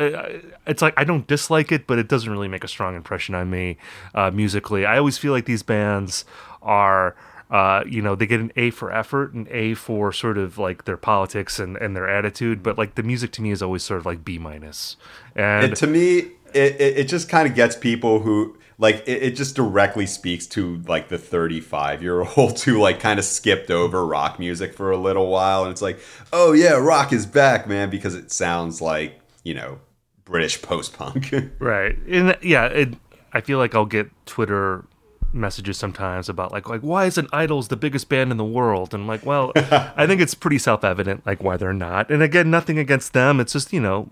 It's 0.67 0.83
like 0.83 0.95
I 0.97 1.05
don't 1.05 1.27
dislike 1.27 1.73
it, 1.73 1.87
but 1.87 1.99
it 1.99 2.09
doesn't 2.09 2.31
really 2.31 2.49
make 2.49 2.65
a 2.65 2.69
strong 2.69 2.97
impression 2.97 3.35
on 3.35 3.51
me 3.51 3.77
uh, 4.15 4.31
musically. 4.31 4.87
I 4.87 4.99
always 4.99 5.19
feel 5.19 5.33
like 5.33 5.45
these 5.45 5.63
bands 5.63 6.25
are 6.63 7.17
uh, 7.51 7.83
you 7.85 8.01
know, 8.01 8.15
they 8.15 8.27
get 8.27 8.41
an 8.41 8.53
A 8.55 8.71
for 8.71 8.93
effort 8.93 9.35
and 9.35 9.49
A 9.49 9.75
for 9.75 10.13
sort 10.13 10.39
of 10.39 10.57
like 10.57 10.85
their 10.85 10.97
politics 10.97 11.59
and, 11.59 11.77
and 11.77 11.97
their 11.97 12.09
attitude, 12.09 12.63
but 12.63 12.79
like 12.79 12.95
the 12.95 13.03
music 13.03 13.33
to 13.33 13.43
me 13.43 13.51
is 13.51 13.61
always 13.61 13.83
sort 13.83 13.99
of 13.99 14.07
like 14.07 14.25
B 14.25 14.39
minus. 14.39 14.97
And 15.35 15.75
to 15.77 15.89
me, 15.89 16.31
it, 16.55 16.81
it 16.81 17.09
just 17.09 17.29
kind 17.29 17.49
of 17.49 17.57
gets 17.57 17.75
people 17.75 18.21
who 18.21 18.57
like 18.81 19.05
it, 19.07 19.23
it, 19.23 19.37
just 19.37 19.55
directly 19.55 20.07
speaks 20.07 20.47
to 20.47 20.79
like 20.89 21.09
the 21.09 21.19
35 21.19 22.03
year 22.03 22.23
old 22.23 22.59
who 22.63 22.81
like 22.81 22.99
kind 22.99 23.19
of 23.21 23.25
skipped 23.25 23.71
over 23.71 24.05
rock 24.05 24.39
music 24.41 24.75
for 24.75 24.91
a 24.91 24.97
little 24.97 25.29
while 25.29 25.63
and 25.63 25.71
it's 25.71 25.83
like 25.83 26.01
oh 26.33 26.53
yeah 26.53 26.73
rock 26.73 27.13
is 27.13 27.27
back 27.27 27.69
man 27.69 27.91
because 27.91 28.15
it 28.15 28.33
sounds 28.33 28.81
like 28.81 29.21
you 29.45 29.55
know 29.55 29.79
british 30.25 30.61
post-punk 30.63 31.33
right 31.61 31.97
and 32.09 32.37
yeah 32.43 32.67
it, 32.67 32.95
i 33.33 33.41
feel 33.41 33.59
like 33.59 33.75
i'll 33.75 33.87
get 33.87 34.11
twitter 34.27 34.85
messages 35.33 35.77
sometimes 35.77 36.29
about 36.29 36.51
like 36.51 36.69
like 36.69 36.81
why 36.81 37.05
isn't 37.05 37.31
IDLES 37.31 37.69
the 37.69 37.77
biggest 37.77 38.09
band 38.09 38.33
in 38.33 38.37
the 38.37 38.45
world? 38.45 38.93
And 38.93 39.03
I'm 39.03 39.07
like, 39.07 39.25
well, 39.25 39.53
I 39.57 40.05
think 40.07 40.21
it's 40.21 40.35
pretty 40.35 40.59
self 40.59 40.83
evident 40.83 41.25
like 41.25 41.41
why 41.41 41.57
they're 41.57 41.73
not. 41.73 42.11
And 42.11 42.21
again, 42.21 42.51
nothing 42.51 42.79
against 42.79 43.13
them. 43.13 43.39
It's 43.39 43.53
just 43.53 43.73
you 43.73 43.81
know, 43.81 44.09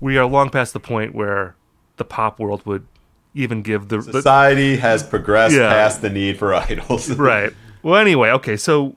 we 0.00 0.18
are 0.18 0.26
long 0.26 0.50
past 0.50 0.74
the 0.74 0.80
point 0.80 1.14
where 1.14 1.54
the 1.96 2.04
pop 2.04 2.38
world 2.38 2.64
would 2.66 2.86
even 3.34 3.62
give 3.62 3.88
the 3.88 4.02
society 4.02 4.76
the, 4.76 4.82
has 4.82 5.02
progressed 5.02 5.54
yeah. 5.54 5.68
past 5.68 6.02
the 6.02 6.10
need 6.10 6.38
for 6.38 6.50
IDLES. 6.52 7.18
right. 7.18 7.52
Well, 7.82 8.00
anyway, 8.00 8.30
okay, 8.30 8.56
so 8.56 8.96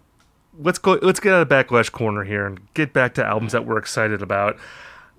let's 0.59 0.79
go. 0.79 0.99
Let's 1.01 1.19
get 1.19 1.33
out 1.33 1.41
of 1.41 1.49
backlash 1.49 1.91
corner 1.91 2.23
here 2.23 2.45
and 2.45 2.59
get 2.73 2.93
back 2.93 3.13
to 3.15 3.25
albums 3.25 3.51
that 3.51 3.65
we're 3.65 3.77
excited 3.77 4.21
about. 4.21 4.57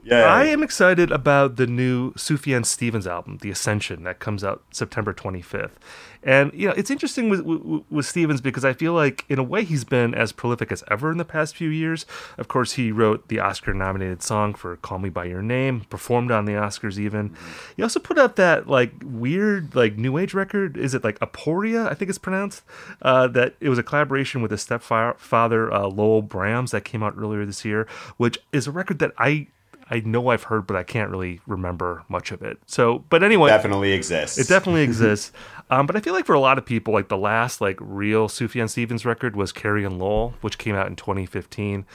Yeah, 0.05 0.25
I 0.25 0.47
am 0.47 0.65
excited 0.65 1.13
about 1.13 1.57
the 1.57 1.67
new 1.67 2.13
Sufjan 2.15 2.67
Stevens 2.67 3.07
album, 3.07 3.39
The 3.41 3.51
Ascension, 3.51 4.03
that 4.03 4.19
comes 4.19 4.43
out 4.43 4.65
September 4.73 5.15
25th. 5.15 5.77
And 6.23 6.53
you 6.55 6.69
know, 6.69 6.75
it's 6.77 6.91
interesting 6.91 7.29
with, 7.29 7.41
with, 7.41 7.83
with 7.91 8.07
Stevens 8.07 8.41
because 8.41 8.65
I 8.65 8.73
feel 8.73 8.93
like 8.93 9.25
in 9.29 9.39
a 9.39 9.43
way 9.43 9.65
he's 9.65 9.85
been 9.85 10.15
as 10.15 10.33
prolific 10.33 10.71
as 10.71 10.85
ever 10.91 11.11
in 11.11 11.19
the 11.19 11.25
past 11.25 11.57
few 11.57 11.69
years. 11.69 12.07
Of 12.39 12.49
course, 12.49 12.73
he 12.73 12.93
wrote 12.93 13.29
the 13.29 13.41
Oscar-nominated 13.41 14.23
song 14.23 14.55
for 14.55 14.77
"Call 14.77 14.99
Me 14.99 15.09
by 15.09 15.25
Your 15.25 15.43
Name," 15.43 15.81
performed 15.91 16.31
on 16.31 16.45
the 16.45 16.53
Oscars. 16.53 16.99
Even 16.99 17.35
he 17.77 17.83
also 17.83 18.01
put 18.01 18.19
out 18.19 18.37
that 18.37 18.69
like 18.69 18.93
weird 19.05 19.75
like 19.75 19.97
new 19.97 20.19
age 20.19 20.35
record. 20.35 20.77
Is 20.77 20.95
it 20.95 21.05
like 21.05 21.19
Aporia? 21.19 21.91
I 21.91 21.95
think 21.95 22.09
it's 22.09 22.19
pronounced. 22.19 22.63
Uh, 23.01 23.27
that 23.29 23.55
it 23.61 23.69
was 23.69 23.79
a 23.79 23.83
collaboration 23.83 24.43
with 24.43 24.51
his 24.51 24.63
stepfather 24.63 25.73
uh, 25.73 25.87
Lowell 25.87 26.23
Brahms 26.23 26.71
that 26.71 26.85
came 26.85 27.03
out 27.03 27.15
earlier 27.19 27.45
this 27.45 27.65
year, 27.65 27.87
which 28.17 28.39
is 28.53 28.67
a 28.67 28.71
record 28.73 28.99
that 29.01 29.13
I 29.19 29.49
I 29.93 30.01
know 30.01 30.29
I've 30.29 30.45
heard, 30.45 30.67
but 30.67 30.75
I 30.75 30.85
can't 30.85 31.11
really 31.11 31.41
remember 31.47 32.03
much 32.09 32.33
of 32.33 32.41
it. 32.41 32.57
So, 32.65 33.01
but 33.11 33.23
anyway, 33.23 33.51
it 33.51 33.53
definitely 33.53 33.93
exists. 33.93 34.39
It 34.39 34.49
definitely 34.49 34.83
exists. 34.83 35.33
Um, 35.71 35.87
but 35.87 35.97
I 35.97 36.01
feel 36.01 36.13
like 36.13 36.27
for 36.27 36.35
a 36.35 36.41
lot 36.41 36.59
of 36.59 36.67
people, 36.67 36.93
like 36.93 37.09
the 37.09 37.17
last 37.17 37.63
like 37.63 37.79
real 37.81 38.29
Sufjan 38.29 38.69
Stevens 38.69 39.07
record 39.07 39.35
was 39.35 39.53
Carrie 39.53 39.87
and 39.87 39.99
Lowell, 39.99 40.35
which 40.43 40.59
came 40.59 40.75
out 40.75 40.87
in 40.87 40.97
2015. 40.97 41.87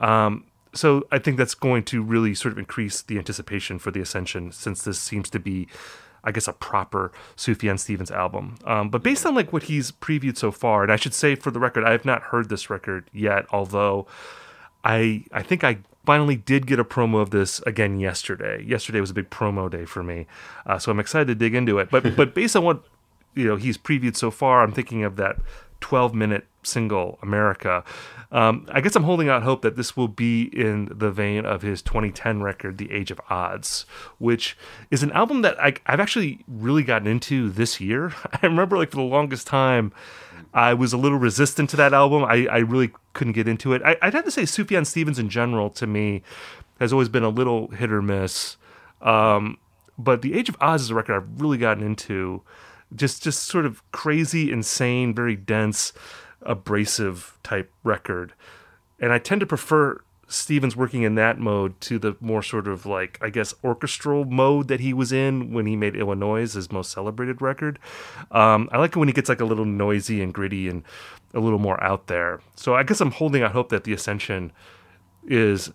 Um, 0.00 0.44
so 0.74 1.06
I 1.10 1.18
think 1.18 1.38
that's 1.38 1.54
going 1.54 1.84
to 1.84 2.02
really 2.02 2.34
sort 2.34 2.52
of 2.52 2.58
increase 2.58 3.00
the 3.00 3.16
anticipation 3.16 3.78
for 3.78 3.90
the 3.90 4.02
Ascension, 4.02 4.52
since 4.52 4.82
this 4.82 4.98
seems 4.98 5.30
to 5.30 5.40
be, 5.40 5.66
I 6.22 6.30
guess, 6.30 6.46
a 6.46 6.52
proper 6.52 7.10
Sufjan 7.34 7.78
Stevens 7.78 8.10
album. 8.10 8.58
Um, 8.66 8.90
but 8.90 9.02
based 9.02 9.24
on 9.24 9.34
like 9.34 9.50
what 9.50 9.62
he's 9.62 9.92
previewed 9.92 10.36
so 10.36 10.50
far, 10.50 10.82
and 10.82 10.92
I 10.92 10.96
should 10.96 11.14
say 11.14 11.34
for 11.34 11.50
the 11.50 11.60
record, 11.60 11.84
I 11.84 11.92
have 11.92 12.04
not 12.04 12.24
heard 12.24 12.50
this 12.50 12.68
record 12.68 13.08
yet, 13.14 13.46
although 13.50 14.06
I 14.84 15.24
I 15.32 15.42
think 15.42 15.64
I 15.64 15.78
finally 16.04 16.36
did 16.36 16.66
get 16.66 16.78
a 16.78 16.84
promo 16.84 17.20
of 17.20 17.30
this 17.30 17.60
again 17.60 17.98
yesterday. 17.98 18.62
Yesterday 18.64 19.00
was 19.00 19.10
a 19.10 19.14
big 19.14 19.30
promo 19.30 19.70
day 19.70 19.84
for 19.84 20.02
me, 20.02 20.26
uh, 20.66 20.78
so 20.78 20.90
I'm 20.90 21.00
excited 21.00 21.28
to 21.28 21.34
dig 21.34 21.54
into 21.54 21.78
it. 21.78 21.90
But 21.90 22.16
but 22.16 22.34
based 22.34 22.56
on 22.56 22.64
what 22.64 22.84
you 23.34 23.46
know 23.46 23.56
he's 23.56 23.78
previewed 23.78 24.16
so 24.16 24.30
far, 24.30 24.62
I'm 24.62 24.72
thinking 24.72 25.04
of 25.04 25.16
that 25.16 25.36
12 25.80 26.14
minute 26.14 26.46
single 26.62 27.18
America. 27.22 27.84
Um, 28.30 28.66
I 28.70 28.80
guess 28.80 28.96
I'm 28.96 29.02
holding 29.02 29.28
out 29.28 29.42
hope 29.42 29.60
that 29.62 29.76
this 29.76 29.94
will 29.94 30.08
be 30.08 30.44
in 30.44 30.88
the 30.90 31.10
vein 31.10 31.44
of 31.44 31.60
his 31.60 31.82
2010 31.82 32.42
record, 32.42 32.78
The 32.78 32.90
Age 32.90 33.10
of 33.10 33.20
Adz, 33.28 33.84
which 34.18 34.56
is 34.90 35.02
an 35.02 35.12
album 35.12 35.42
that 35.42 35.60
I, 35.60 35.74
I've 35.84 36.00
actually 36.00 36.42
really 36.48 36.82
gotten 36.82 37.06
into 37.06 37.50
this 37.50 37.80
year. 37.80 38.14
I 38.42 38.46
remember, 38.46 38.78
like, 38.78 38.90
for 38.90 38.96
the 38.96 39.02
longest 39.02 39.46
time, 39.46 39.92
I 40.54 40.72
was 40.72 40.94
a 40.94 40.96
little 40.96 41.18
resistant 41.18 41.68
to 41.70 41.76
that 41.76 41.92
album. 41.92 42.24
I, 42.24 42.46
I 42.46 42.58
really 42.58 42.92
couldn't 43.12 43.34
get 43.34 43.48
into 43.48 43.72
it. 43.72 43.82
I, 43.82 43.96
would 44.02 44.14
have 44.14 44.24
to 44.24 44.30
say 44.30 44.42
Sufjan 44.42 44.86
Stevens 44.86 45.18
in 45.18 45.28
general 45.28 45.70
to 45.70 45.86
me 45.86 46.22
has 46.80 46.92
always 46.92 47.08
been 47.08 47.22
a 47.22 47.28
little 47.28 47.68
hit 47.68 47.92
or 47.92 48.02
miss. 48.02 48.56
Um, 49.00 49.58
but 49.98 50.22
The 50.22 50.34
Age 50.34 50.48
of 50.48 50.58
Adz 50.58 50.82
is 50.82 50.90
a 50.90 50.94
record 50.94 51.16
I've 51.16 51.40
really 51.40 51.58
gotten 51.58 51.84
into. 51.84 52.42
Just 52.94 53.22
just 53.22 53.44
sort 53.44 53.64
of 53.64 53.82
crazy, 53.90 54.52
insane, 54.52 55.14
very 55.14 55.36
dense, 55.36 55.92
abrasive 56.42 57.38
type 57.42 57.72
record. 57.84 58.34
And 59.00 59.12
I 59.12 59.18
tend 59.18 59.40
to 59.40 59.46
prefer 59.46 60.02
Stevens 60.28 60.76
working 60.76 61.02
in 61.02 61.14
that 61.16 61.38
mode 61.38 61.78
to 61.82 61.98
the 61.98 62.16
more 62.20 62.42
sort 62.42 62.66
of 62.66 62.86
like 62.86 63.18
I 63.20 63.30
guess 63.30 63.54
orchestral 63.62 64.24
mode 64.24 64.68
that 64.68 64.80
he 64.80 64.92
was 64.92 65.12
in 65.12 65.52
when 65.52 65.66
he 65.66 65.76
made 65.76 65.94
Illinois 65.94 66.52
his 66.52 66.72
most 66.72 66.90
celebrated 66.90 67.42
record. 67.42 67.78
Um, 68.30 68.68
I 68.72 68.78
like 68.78 68.92
it 68.92 68.96
when 68.96 69.08
he 69.08 69.14
gets 69.14 69.28
like 69.28 69.40
a 69.40 69.44
little 69.44 69.64
noisy 69.64 70.22
and 70.22 70.32
gritty 70.32 70.68
and 70.68 70.84
a 71.34 71.40
little 71.40 71.58
more 71.58 71.82
out 71.82 72.06
there. 72.06 72.40
So 72.56 72.74
I 72.74 72.82
guess 72.82 73.00
I'm 73.00 73.10
holding 73.10 73.42
out 73.42 73.52
hope 73.52 73.70
that 73.70 73.84
the 73.84 73.92
Ascension 73.92 74.52
is 75.26 75.70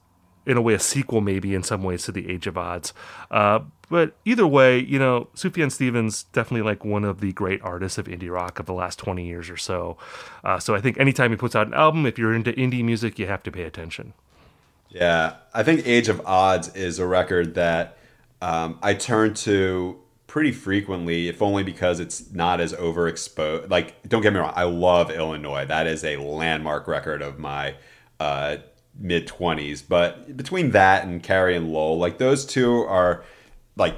in 0.45 0.55
a 0.55 0.61
way 0.61 0.73
a 0.73 0.79
sequel 0.79 1.19
maybe 1.19 1.53
in 1.53 1.61
some 1.61 1.83
ways 1.83 2.03
to 2.03 2.11
the 2.11 2.29
Age 2.29 2.47
of 2.47 2.55
Adz. 2.55 2.93
Uh, 3.29 3.59
but 3.89 4.15
either 4.25 4.47
way, 4.47 4.79
you 4.79 4.97
know, 4.97 5.27
Sufjan 5.35 5.71
Stevens 5.71 6.23
definitely 6.23 6.61
like 6.69 6.85
one 6.85 7.03
of 7.03 7.19
the 7.19 7.33
great 7.33 7.61
artists 7.61 7.97
of 7.97 8.07
indie 8.07 8.31
rock 8.31 8.59
of 8.59 8.65
the 8.65 8.73
last 8.73 8.97
20 8.99 9.25
years 9.25 9.49
or 9.49 9.57
so. 9.57 9.97
Uh, 10.43 10.59
so 10.59 10.73
I 10.73 10.81
think 10.81 10.99
anytime 10.99 11.31
he 11.31 11.37
puts 11.37 11.55
out 11.55 11.67
an 11.67 11.73
album, 11.73 12.05
if 12.05 12.17
you're 12.17 12.33
into 12.33 12.53
indie 12.53 12.83
music, 12.83 13.19
you 13.19 13.27
have 13.27 13.43
to 13.43 13.51
pay 13.51 13.63
attention. 13.63 14.13
Yeah, 14.89 15.35
I 15.53 15.63
think 15.63 15.85
Age 15.85 16.07
of 16.07 16.21
Adz 16.25 16.75
is 16.75 16.99
a 16.99 17.05
record 17.05 17.55
that 17.55 17.97
um, 18.41 18.79
I 18.81 18.93
turn 18.93 19.33
to 19.35 19.99
pretty 20.27 20.51
frequently, 20.51 21.29
if 21.29 21.41
only 21.41 21.63
because 21.63 21.99
it's 21.99 22.31
not 22.31 22.59
as 22.59 22.73
overexposed. 22.73 23.69
Like, 23.69 24.07
don't 24.07 24.21
get 24.21 24.33
me 24.33 24.39
wrong, 24.39 24.53
I 24.55 24.63
love 24.63 25.09
Illinois. 25.09 25.65
That 25.65 25.87
is 25.87 26.03
a 26.03 26.17
landmark 26.17 26.87
record 26.87 27.21
of 27.21 27.39
my 27.39 27.75
uh, 28.19 28.57
mid 28.99 29.27
20s. 29.27 29.83
But 29.87 30.37
between 30.37 30.71
that 30.71 31.05
and 31.05 31.23
Carrie 31.23 31.55
and 31.55 31.71
Lowell, 31.71 31.97
like, 31.97 32.17
those 32.17 32.45
two 32.45 32.83
are 32.83 33.23
like 33.77 33.97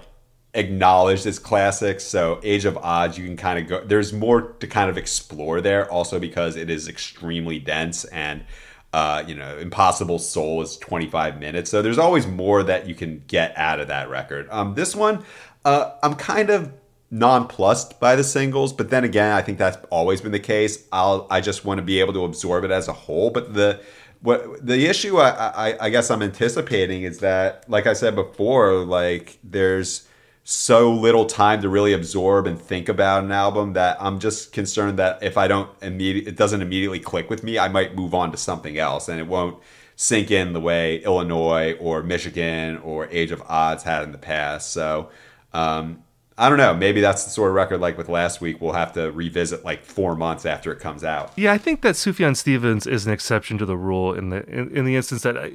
acknowledged 0.53 1.25
as 1.25 1.39
classics. 1.39 2.03
So 2.03 2.39
Age 2.43 2.65
of 2.65 2.75
Adz, 2.75 3.17
you 3.17 3.25
can 3.25 3.37
kind 3.37 3.59
of 3.59 3.67
go. 3.67 3.83
There's 3.83 4.13
more 4.13 4.41
to 4.41 4.67
kind 4.67 4.89
of 4.89 4.97
explore 4.97 5.61
there, 5.61 5.89
also 5.91 6.19
because 6.19 6.55
it 6.55 6.69
is 6.69 6.87
extremely 6.87 7.59
dense 7.59 8.05
and. 8.05 8.43
Uh, 8.91 9.23
you 9.27 9.35
know, 9.35 9.55
Impossible 9.59 10.17
Soul 10.17 10.63
is 10.63 10.75
25 10.77 11.39
minutes, 11.39 11.69
so 11.69 11.83
there's 11.83 11.99
always 11.99 12.25
more 12.25 12.63
that 12.63 12.87
you 12.87 12.95
can 12.95 13.21
get 13.27 13.55
out 13.55 13.79
of 13.79 13.89
that 13.89 14.09
record. 14.09 14.47
Um, 14.49 14.73
this 14.73 14.95
one, 14.95 15.23
uh, 15.65 15.91
I'm 16.01 16.15
kind 16.15 16.49
of 16.49 16.73
nonplussed 17.11 17.99
by 17.99 18.15
the 18.15 18.23
singles, 18.23 18.71
but 18.71 18.89
then 18.89 19.03
again, 19.03 19.31
I 19.31 19.41
think 19.41 19.57
that's 19.57 19.77
always 19.89 20.21
been 20.21 20.31
the 20.31 20.39
case. 20.39 20.87
I'll 20.91 21.27
I 21.29 21.41
just 21.41 21.65
want 21.65 21.79
to 21.79 21.83
be 21.83 21.99
able 21.99 22.13
to 22.13 22.23
absorb 22.23 22.63
it 22.63 22.71
as 22.71 22.87
a 22.87 22.93
whole. 22.93 23.29
But 23.29 23.53
the 23.53 23.81
what 24.21 24.65
the 24.65 24.85
issue 24.85 25.17
I, 25.17 25.29
I, 25.29 25.85
I 25.85 25.89
guess 25.89 26.11
I'm 26.11 26.21
anticipating 26.21 27.03
is 27.03 27.19
that, 27.19 27.69
like 27.69 27.87
I 27.87 27.93
said 27.93 28.15
before, 28.15 28.73
like 28.85 29.39
there's 29.43 30.07
so 30.43 30.91
little 30.91 31.25
time 31.25 31.61
to 31.61 31.69
really 31.69 31.93
absorb 31.93 32.47
and 32.47 32.59
think 32.59 32.89
about 32.89 33.23
an 33.23 33.31
album 33.31 33.73
that 33.73 33.97
I'm 34.01 34.19
just 34.19 34.51
concerned 34.51 34.97
that 34.97 35.21
if 35.21 35.37
I 35.37 35.47
don't 35.47 35.69
immediate 35.81 36.27
it 36.27 36.35
doesn't 36.35 36.61
immediately 36.61 36.99
click 36.99 37.29
with 37.29 37.43
me, 37.43 37.57
I 37.59 37.69
might 37.69 37.95
move 37.95 38.13
on 38.13 38.31
to 38.31 38.37
something 38.37 38.77
else 38.77 39.09
and 39.09 39.19
it 39.19 39.27
won't 39.27 39.57
sink 39.95 40.31
in 40.31 40.53
the 40.53 40.61
way 40.61 41.03
Illinois 41.03 41.73
or 41.73 42.03
Michigan 42.03 42.77
or 42.77 43.07
Age 43.07 43.31
of 43.31 43.41
Adz 43.49 43.83
had 43.83 44.03
in 44.03 44.11
the 44.11 44.17
past. 44.17 44.71
So 44.71 45.09
um, 45.53 46.03
I 46.38 46.47
don't 46.47 46.57
know. 46.57 46.73
Maybe 46.73 47.01
that's 47.01 47.25
the 47.25 47.29
sort 47.29 47.49
of 47.49 47.55
record 47.55 47.81
like 47.81 47.97
with 47.97 48.07
last 48.07 48.39
week. 48.39 48.62
We'll 48.62 48.73
have 48.73 48.93
to 48.93 49.12
revisit 49.12 49.65
like 49.65 49.83
four 49.83 50.15
months 50.15 50.45
after 50.45 50.71
it 50.71 50.79
comes 50.79 51.03
out. 51.03 51.33
Yeah, 51.35 51.51
I 51.51 51.57
think 51.57 51.81
that 51.81 51.95
Sufjan 51.95 52.38
Stevens 52.38 52.88
is 52.88 53.05
an 53.05 53.12
exception 53.12 53.57
to 53.57 53.65
the 53.65 53.75
rule 53.75 54.13
in 54.13 54.29
the 54.29 54.45
in, 54.47 54.75
in 54.75 54.85
the 54.85 54.95
instance 54.95 55.23
that 55.23 55.38
I, 55.38 55.51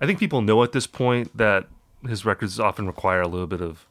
I 0.00 0.06
think 0.06 0.20
people 0.20 0.40
know 0.40 0.62
at 0.62 0.72
this 0.72 0.86
point 0.86 1.36
that 1.36 1.66
his 2.06 2.24
records 2.24 2.60
often 2.60 2.86
require 2.86 3.20
a 3.20 3.28
little 3.28 3.48
bit 3.48 3.60
of, 3.60 3.86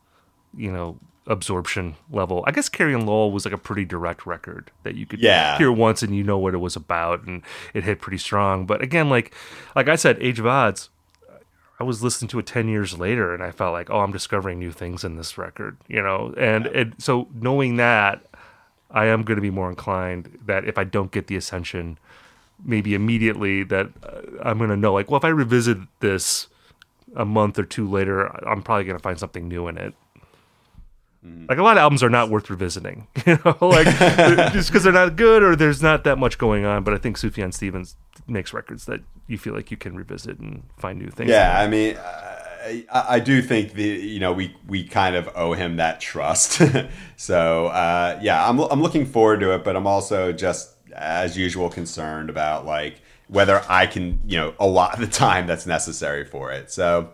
you 0.56 0.72
know, 0.72 1.00
absorption 1.28 1.96
level. 2.10 2.44
I 2.48 2.52
guess 2.52 2.70
Carrie 2.70 2.94
and 2.94 3.06
Lowell 3.06 3.32
was 3.32 3.46
like 3.46 3.54
a 3.54 3.58
pretty 3.58 3.86
direct 3.86 4.26
record 4.26 4.72
that 4.84 4.96
you 4.96 5.06
could 5.06 5.20
yeah. 5.20 5.58
hear 5.58 5.72
once 5.72 6.02
and 6.02 6.16
you 6.16 6.24
know 6.24 6.38
what 6.38 6.54
it 6.54 6.60
was 6.60 6.76
about 6.78 7.24
and 7.26 7.42
it 7.74 7.84
hit 7.84 8.00
pretty 8.00 8.18
strong. 8.18 8.66
But 8.66 8.82
again, 8.82 9.10
like 9.10 9.34
like 9.76 9.90
I 9.90 9.96
said, 9.96 10.18
Age 10.22 10.40
of 10.40 10.46
Adz, 10.46 10.90
I 11.82 11.84
was 11.84 12.04
listening 12.04 12.30
to 12.30 12.38
it 12.38 12.46
10 12.46 12.68
years 12.68 13.00
later 13.00 13.34
and 13.34 13.42
I 13.42 13.50
felt 13.50 13.74
like, 13.74 13.90
oh, 13.90 14.02
I'm 14.02 14.12
discovering 14.12 14.60
new 14.60 14.72
things 14.72 15.04
in 15.04 15.16
this 15.16 15.36
record, 15.36 15.78
you 15.88 16.00
know? 16.00 16.32
And 16.38 16.66
yeah. 16.66 16.82
it, 16.82 17.02
so 17.02 17.28
knowing 17.34 17.78
that, 17.78 18.24
I 18.92 19.06
am 19.06 19.24
going 19.24 19.38
to 19.38 19.42
be 19.42 19.50
more 19.50 19.68
inclined 19.68 20.38
that 20.46 20.66
if 20.66 20.78
I 20.78 20.84
don't 20.84 21.12
get 21.12 21.26
the 21.26 21.36
ascension, 21.36 21.98
maybe 22.64 22.94
immediately, 22.94 23.64
that 23.64 23.88
uh, 24.04 24.22
I'm 24.44 24.60
going 24.60 24.70
to 24.70 24.78
know, 24.78 24.94
like, 24.94 25.10
well, 25.10 25.18
if 25.18 25.26
I 25.26 25.30
revisit 25.30 25.80
this 26.02 26.50
a 27.16 27.26
month 27.26 27.58
or 27.58 27.64
two 27.64 27.90
later, 27.90 28.28
I'm 28.48 28.62
probably 28.62 28.84
going 28.84 28.98
to 28.98 29.02
find 29.02 29.18
something 29.18 29.48
new 29.48 29.68
in 29.68 29.80
it. 29.80 29.96
Mm. 31.26 31.50
Like 31.50 31.58
a 31.58 31.64
lot 31.64 31.78
of 31.78 31.82
albums 31.82 32.04
are 32.04 32.12
not 32.12 32.30
worth 32.30 32.52
revisiting, 32.52 33.08
you 33.26 33.40
know, 33.44 33.58
like 33.60 33.88
just 34.54 34.70
because 34.70 34.84
they're 34.84 34.94
not 34.94 35.16
good 35.16 35.42
or 35.42 35.56
there's 35.56 35.82
not 35.82 36.04
that 36.04 36.20
much 36.20 36.38
going 36.38 36.64
on. 36.64 36.84
But 36.84 36.94
I 36.94 37.00
think 37.00 37.18
Sufjan 37.18 37.52
Stevens 37.52 37.96
makes 38.28 38.54
records 38.54 38.86
that 38.86 39.02
you 39.28 39.38
feel 39.38 39.54
like 39.54 39.72
you 39.72 39.78
can 39.78 39.96
revisit 39.96 40.40
and 40.40 40.64
find 40.78 41.00
new 41.00 41.10
things. 41.10 41.30
Yeah, 41.30 41.60
I 41.60 41.68
mean, 41.68 41.98
I, 41.98 42.86
I, 43.16 43.20
do 43.20 43.42
think 43.42 43.74
the 43.74 43.84
you 43.84 44.20
know 44.20 44.34
we 44.34 44.56
we 44.68 44.84
kind 44.84 45.16
of 45.16 45.30
owe 45.36 45.54
him 45.54 45.78
that 45.78 46.00
trust. 46.00 46.62
so 47.18 47.68
uh, 47.68 48.20
yeah, 48.22 48.48
I'm 48.48 48.60
I'm 48.60 48.82
looking 48.82 49.06
forward 49.06 49.40
to 49.42 49.54
it, 49.56 49.64
but 49.64 49.76
I'm 49.76 49.88
also 49.88 50.32
just 50.32 50.76
as 50.96 51.38
usual 51.38 51.70
concerned 51.70 52.30
about 52.30 52.66
like 52.66 53.02
whether 53.28 53.64
I 53.70 53.88
can 53.88 54.20
you 54.26 54.38
know 54.38 54.54
a 54.60 54.68
lot 54.68 54.94
of 54.94 55.00
the 55.00 55.08
time 55.08 55.48
that's 55.48 55.66
necessary 55.66 56.26
for 56.26 56.52
it. 56.52 56.72
So. 56.72 57.12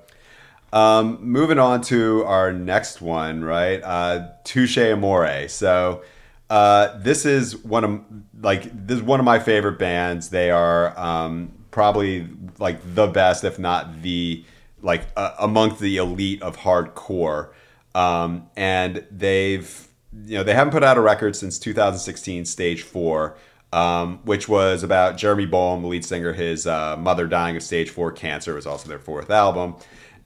Um, 0.74 1.20
moving 1.22 1.60
on 1.60 1.80
to 1.84 2.26
our 2.26 2.52
next 2.52 3.02
one, 3.02 3.41
right? 3.41 3.82
Uh, 3.82 4.32
Touche 4.43 4.78
Amore. 4.78 5.48
So 5.48 6.04
uh, 6.50 6.98
this 7.00 7.26
is 7.26 7.58
one 7.58 7.84
of 7.84 8.02
like 8.42 8.88
this 8.88 8.98
is 8.98 9.04
one 9.04 9.20
of 9.20 9.26
my 9.26 9.40
favorite 9.40 9.80
bands. 9.80 10.30
They 10.30 10.50
are 10.50 10.98
um, 10.98 11.54
probably 11.72 12.28
like 12.58 12.80
the 12.96 13.08
best, 13.08 13.44
if 13.44 13.60
not 13.60 14.02
the 14.02 14.46
like 14.82 15.08
uh, 15.16 15.34
amongst 15.40 15.80
the 15.80 15.98
elite 15.98 16.42
of 16.42 16.58
hardcore. 16.58 17.50
Um, 17.96 18.50
and 18.56 19.06
they've 19.12 19.88
you 20.26 20.38
know 20.38 20.44
they 20.44 20.54
haven't 20.54 20.72
put 20.72 20.84
out 20.84 20.98
a 20.98 21.02
record 21.02 21.36
since 21.36 21.60
2016, 21.60 22.46
Stage 22.46 22.84
Four. 22.84 23.38
Um, 23.74 24.20
which 24.24 24.48
was 24.48 24.82
about 24.82 25.18
Jeremy 25.18 25.46
Bolm, 25.46 25.82
the 25.82 25.90
lead 25.90 26.06
singer, 26.06 26.32
his 26.32 26.66
uh, 26.66 26.96
mother 26.96 27.28
dying 27.28 27.58
of 27.58 27.64
stage 27.64 27.90
four 27.90 28.14
cancer. 28.14 28.54
Was 28.54 28.66
also 28.66 28.88
their 28.88 28.98
fourth 28.98 29.30
album 29.30 29.76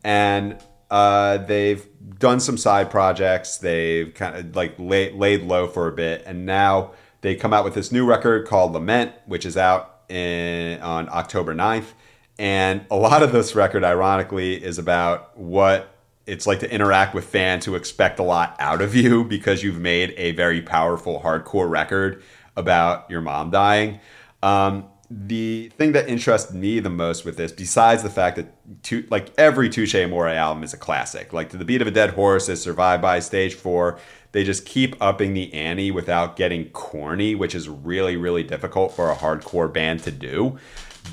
and 0.03 0.57
uh, 0.91 1.37
they've 1.37 1.87
done 2.19 2.39
some 2.39 2.57
side 2.57 2.91
projects. 2.91 3.57
They've 3.57 4.13
kind 4.13 4.35
of 4.35 4.55
like 4.55 4.75
lay, 4.77 5.11
laid 5.11 5.41
low 5.41 5.67
for 5.67 5.87
a 5.87 5.91
bit, 5.91 6.23
and 6.27 6.45
now 6.45 6.91
they 7.21 7.33
come 7.35 7.53
out 7.53 7.63
with 7.63 7.73
this 7.73 7.91
new 7.91 8.05
record 8.05 8.45
called 8.45 8.73
Lament, 8.73 9.13
which 9.25 9.45
is 9.45 9.55
out 9.55 10.01
in 10.09 10.79
on 10.81 11.07
October 11.09 11.55
9th. 11.55 11.93
And 12.37 12.85
a 12.91 12.95
lot 12.95 13.23
of 13.23 13.31
this 13.31 13.55
record, 13.55 13.83
ironically, 13.83 14.61
is 14.61 14.77
about 14.77 15.37
what 15.37 15.95
it's 16.27 16.45
like 16.45 16.59
to 16.59 16.71
interact 16.71 17.13
with 17.13 17.25
fans 17.25 17.65
who 17.65 17.75
expect 17.75 18.19
a 18.19 18.23
lot 18.23 18.55
out 18.59 18.81
of 18.81 18.93
you 18.93 19.23
because 19.35 19.63
you've 19.63 19.79
made 19.79 20.13
a 20.17 20.31
very 20.33 20.61
powerful 20.61 21.21
hardcore 21.21 21.69
record 21.69 22.21
about 22.57 23.09
your 23.09 23.21
mom 23.21 23.49
dying. 23.49 23.99
Um, 24.43 24.85
the 25.13 25.69
thing 25.77 25.91
that 25.91 26.07
interests 26.07 26.53
me 26.53 26.79
the 26.79 26.89
most 26.89 27.25
with 27.25 27.35
this, 27.35 27.51
besides 27.51 28.01
the 28.01 28.09
fact 28.09 28.37
that 28.37 28.83
to, 28.83 29.05
like 29.09 29.33
every 29.37 29.69
Touche 29.69 29.93
Amore 29.93 30.29
album 30.29 30.63
is 30.63 30.73
a 30.73 30.77
classic, 30.77 31.33
like 31.33 31.49
to 31.49 31.57
the 31.57 31.65
beat 31.65 31.81
of 31.81 31.87
a 31.87 31.91
dead 31.91 32.11
horse 32.11 32.47
is 32.47 32.61
survived 32.61 33.01
by 33.01 33.19
stage 33.19 33.55
four. 33.55 33.99
They 34.31 34.45
just 34.45 34.65
keep 34.65 34.95
upping 35.01 35.33
the 35.33 35.53
ante 35.53 35.91
without 35.91 36.37
getting 36.37 36.69
corny, 36.69 37.35
which 37.35 37.53
is 37.53 37.67
really, 37.67 38.15
really 38.15 38.43
difficult 38.43 38.93
for 38.93 39.11
a 39.11 39.15
hardcore 39.15 39.71
band 39.71 40.01
to 40.03 40.11
do. 40.11 40.57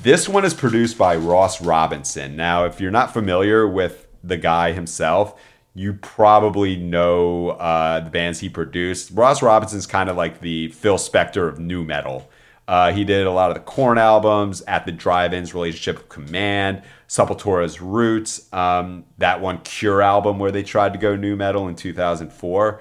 This 0.01 0.29
one 0.29 0.45
is 0.45 0.53
produced 0.53 0.97
by 0.97 1.17
Ross 1.17 1.61
Robinson. 1.61 2.37
Now, 2.37 2.63
if 2.63 2.79
you're 2.79 2.91
not 2.91 3.11
familiar 3.11 3.67
with 3.67 4.07
the 4.23 4.37
guy 4.37 4.71
himself, 4.71 5.37
you 5.73 5.93
probably 5.93 6.77
know 6.77 7.49
uh, 7.49 7.99
the 7.99 8.09
bands 8.09 8.39
he 8.39 8.47
produced. 8.47 9.11
Ross 9.11 9.41
Robinson's 9.41 9.87
kind 9.87 10.09
of 10.09 10.15
like 10.15 10.39
the 10.39 10.69
Phil 10.69 10.97
Spector 10.97 11.49
of 11.49 11.59
nu 11.59 11.83
metal. 11.83 12.29
Uh, 12.69 12.93
he 12.93 13.03
did 13.03 13.25
a 13.25 13.31
lot 13.31 13.49
of 13.49 13.55
the 13.55 13.61
Korn 13.61 13.97
albums, 13.97 14.61
At 14.67 14.85
the 14.85 14.91
Drive-In's 14.91 15.55
Relationship 15.55 15.97
of 15.97 16.07
Command, 16.07 16.83
Sepultura's 17.07 17.81
Roots, 17.81 18.47
um, 18.53 19.05
that 19.17 19.41
one 19.41 19.57
Cure 19.61 20.03
album 20.03 20.37
where 20.37 20.51
they 20.51 20.61
tried 20.61 20.93
to 20.93 20.99
go 20.99 21.15
nu 21.15 21.35
metal 21.35 21.67
in 21.67 21.75
2004. 21.75 22.79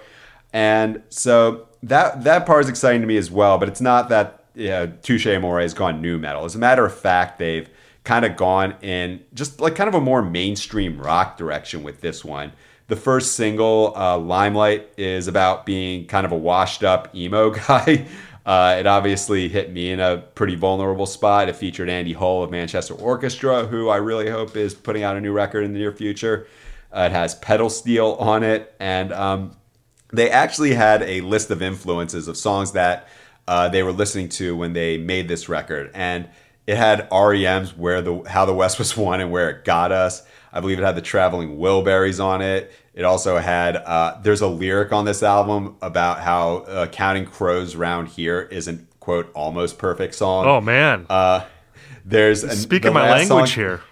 And 0.53 1.03
so 1.09 1.69
that 1.83 2.25
that 2.25 2.45
part 2.45 2.65
is 2.65 2.69
exciting 2.69 3.01
to 3.01 3.07
me 3.07 3.17
as 3.17 3.31
well, 3.31 3.57
but 3.57 3.67
it's 3.67 3.81
not 3.81 4.11
that 4.11 4.45
yeah, 4.55 4.85
Touche 4.85 5.27
Amore 5.27 5.61
has 5.63 5.73
gone 5.73 6.03
nu 6.03 6.19
metal. 6.19 6.45
As 6.45 6.55
a 6.55 6.59
matter 6.59 6.85
of 6.85 6.95
fact, 6.95 7.39
they've 7.39 7.71
kind 8.05 8.27
of 8.27 8.37
gone 8.37 8.75
in 8.83 9.25
just 9.33 9.59
like 9.59 9.75
kind 9.75 9.89
of 9.89 9.95
a 9.95 10.03
more 10.03 10.21
mainstream 10.21 11.01
rock 11.01 11.39
direction 11.39 11.83
with 11.83 12.03
this 12.03 12.23
one. 12.23 12.53
The 12.89 12.97
first 12.97 13.37
single, 13.37 13.95
uh, 13.97 14.19
Limelight, 14.19 14.89
is 14.99 15.29
about 15.29 15.65
being 15.65 16.07
kind 16.07 16.27
of 16.27 16.33
a 16.33 16.37
washed 16.37 16.85
up 16.85 17.15
emo 17.15 17.51
guy 17.69 18.07
uh, 18.49 18.77
it 18.79 18.87
obviously 18.87 19.47
hit 19.51 19.71
me 19.71 19.91
in 19.91 20.01
a 20.01 20.17
pretty 20.35 20.55
vulnerable 20.55 21.05
spot. 21.05 21.51
It 21.51 21.57
featured 21.57 21.91
Andy 21.91 22.15
Hull 22.15 22.43
of 22.43 22.51
Manchester 22.51 22.95
Orchestra, 22.95 23.67
who 23.67 23.91
I 23.91 23.97
really 23.97 24.31
hope 24.31 24.57
is 24.57 24.73
putting 24.73 25.03
out 25.03 25.19
a 25.19 25.21
new 25.21 25.33
record 25.33 25.65
in 25.65 25.75
the 25.75 25.79
near 25.79 25.93
future. 25.93 26.47
Uh, 26.91 27.09
it 27.11 27.13
has 27.13 27.35
pedal 27.35 27.69
steel 27.69 28.17
on 28.19 28.43
it, 28.43 28.75
and 28.81 29.13
um, 29.13 29.55
they 30.15 30.31
actually 30.31 30.73
had 30.73 31.03
a 31.03 31.21
list 31.21 31.51
of 31.51 31.61
influences 31.61 32.27
of 32.27 32.39
songs 32.39 32.73
that 32.73 33.07
uh, 33.47 33.69
they 33.69 33.83
were 33.83 33.93
listening 33.93 34.31
to 34.31 34.57
when 34.57 34.73
they 34.73 34.97
made 34.97 35.29
this 35.29 35.51
record, 35.51 35.91
and 35.93 36.27
it 36.67 36.79
had 36.79 37.07
REM's 37.13 37.77
"Where 37.77 38.01
the 38.01 38.23
How 38.23 38.47
the 38.47 38.55
West 38.55 38.79
Was 38.79 38.97
Won" 38.97 39.21
and 39.21 39.31
"Where 39.31 39.51
It 39.51 39.67
Got 39.67 39.93
Us." 39.93 40.23
I 40.59 40.61
believe 40.61 40.81
it 40.81 40.83
had 40.83 40.97
the 40.97 41.03
Traveling 41.03 41.57
Wilburys 41.57 42.23
on 42.23 42.43
it. 42.43 42.73
It 42.93 43.05
also 43.05 43.39
had 43.39 43.77
uh, 43.77 44.19
there's 44.23 44.41
a 44.41 44.49
lyric 44.49 44.93
on 44.93 45.05
this 45.05 45.23
album 45.23 45.77
about 45.81 46.19
how 46.19 46.65
uh, 46.67 46.87
"Counting 46.89 47.27
Crows 47.27 47.77
Round 47.77 48.09
Here" 48.09 48.43
isn't 48.51 48.85
quote 48.99 49.31
almost 49.35 49.79
perfect 49.79 50.17
song. 50.17 50.47
Oh 50.47 50.61
man. 50.61 51.07
Uh, 51.09 51.45
there's 52.05 52.41
speaking 52.61 52.93
the 52.93 52.95
my 52.99 53.09
language 53.09 53.29
song, 53.29 53.47
here. 53.47 53.83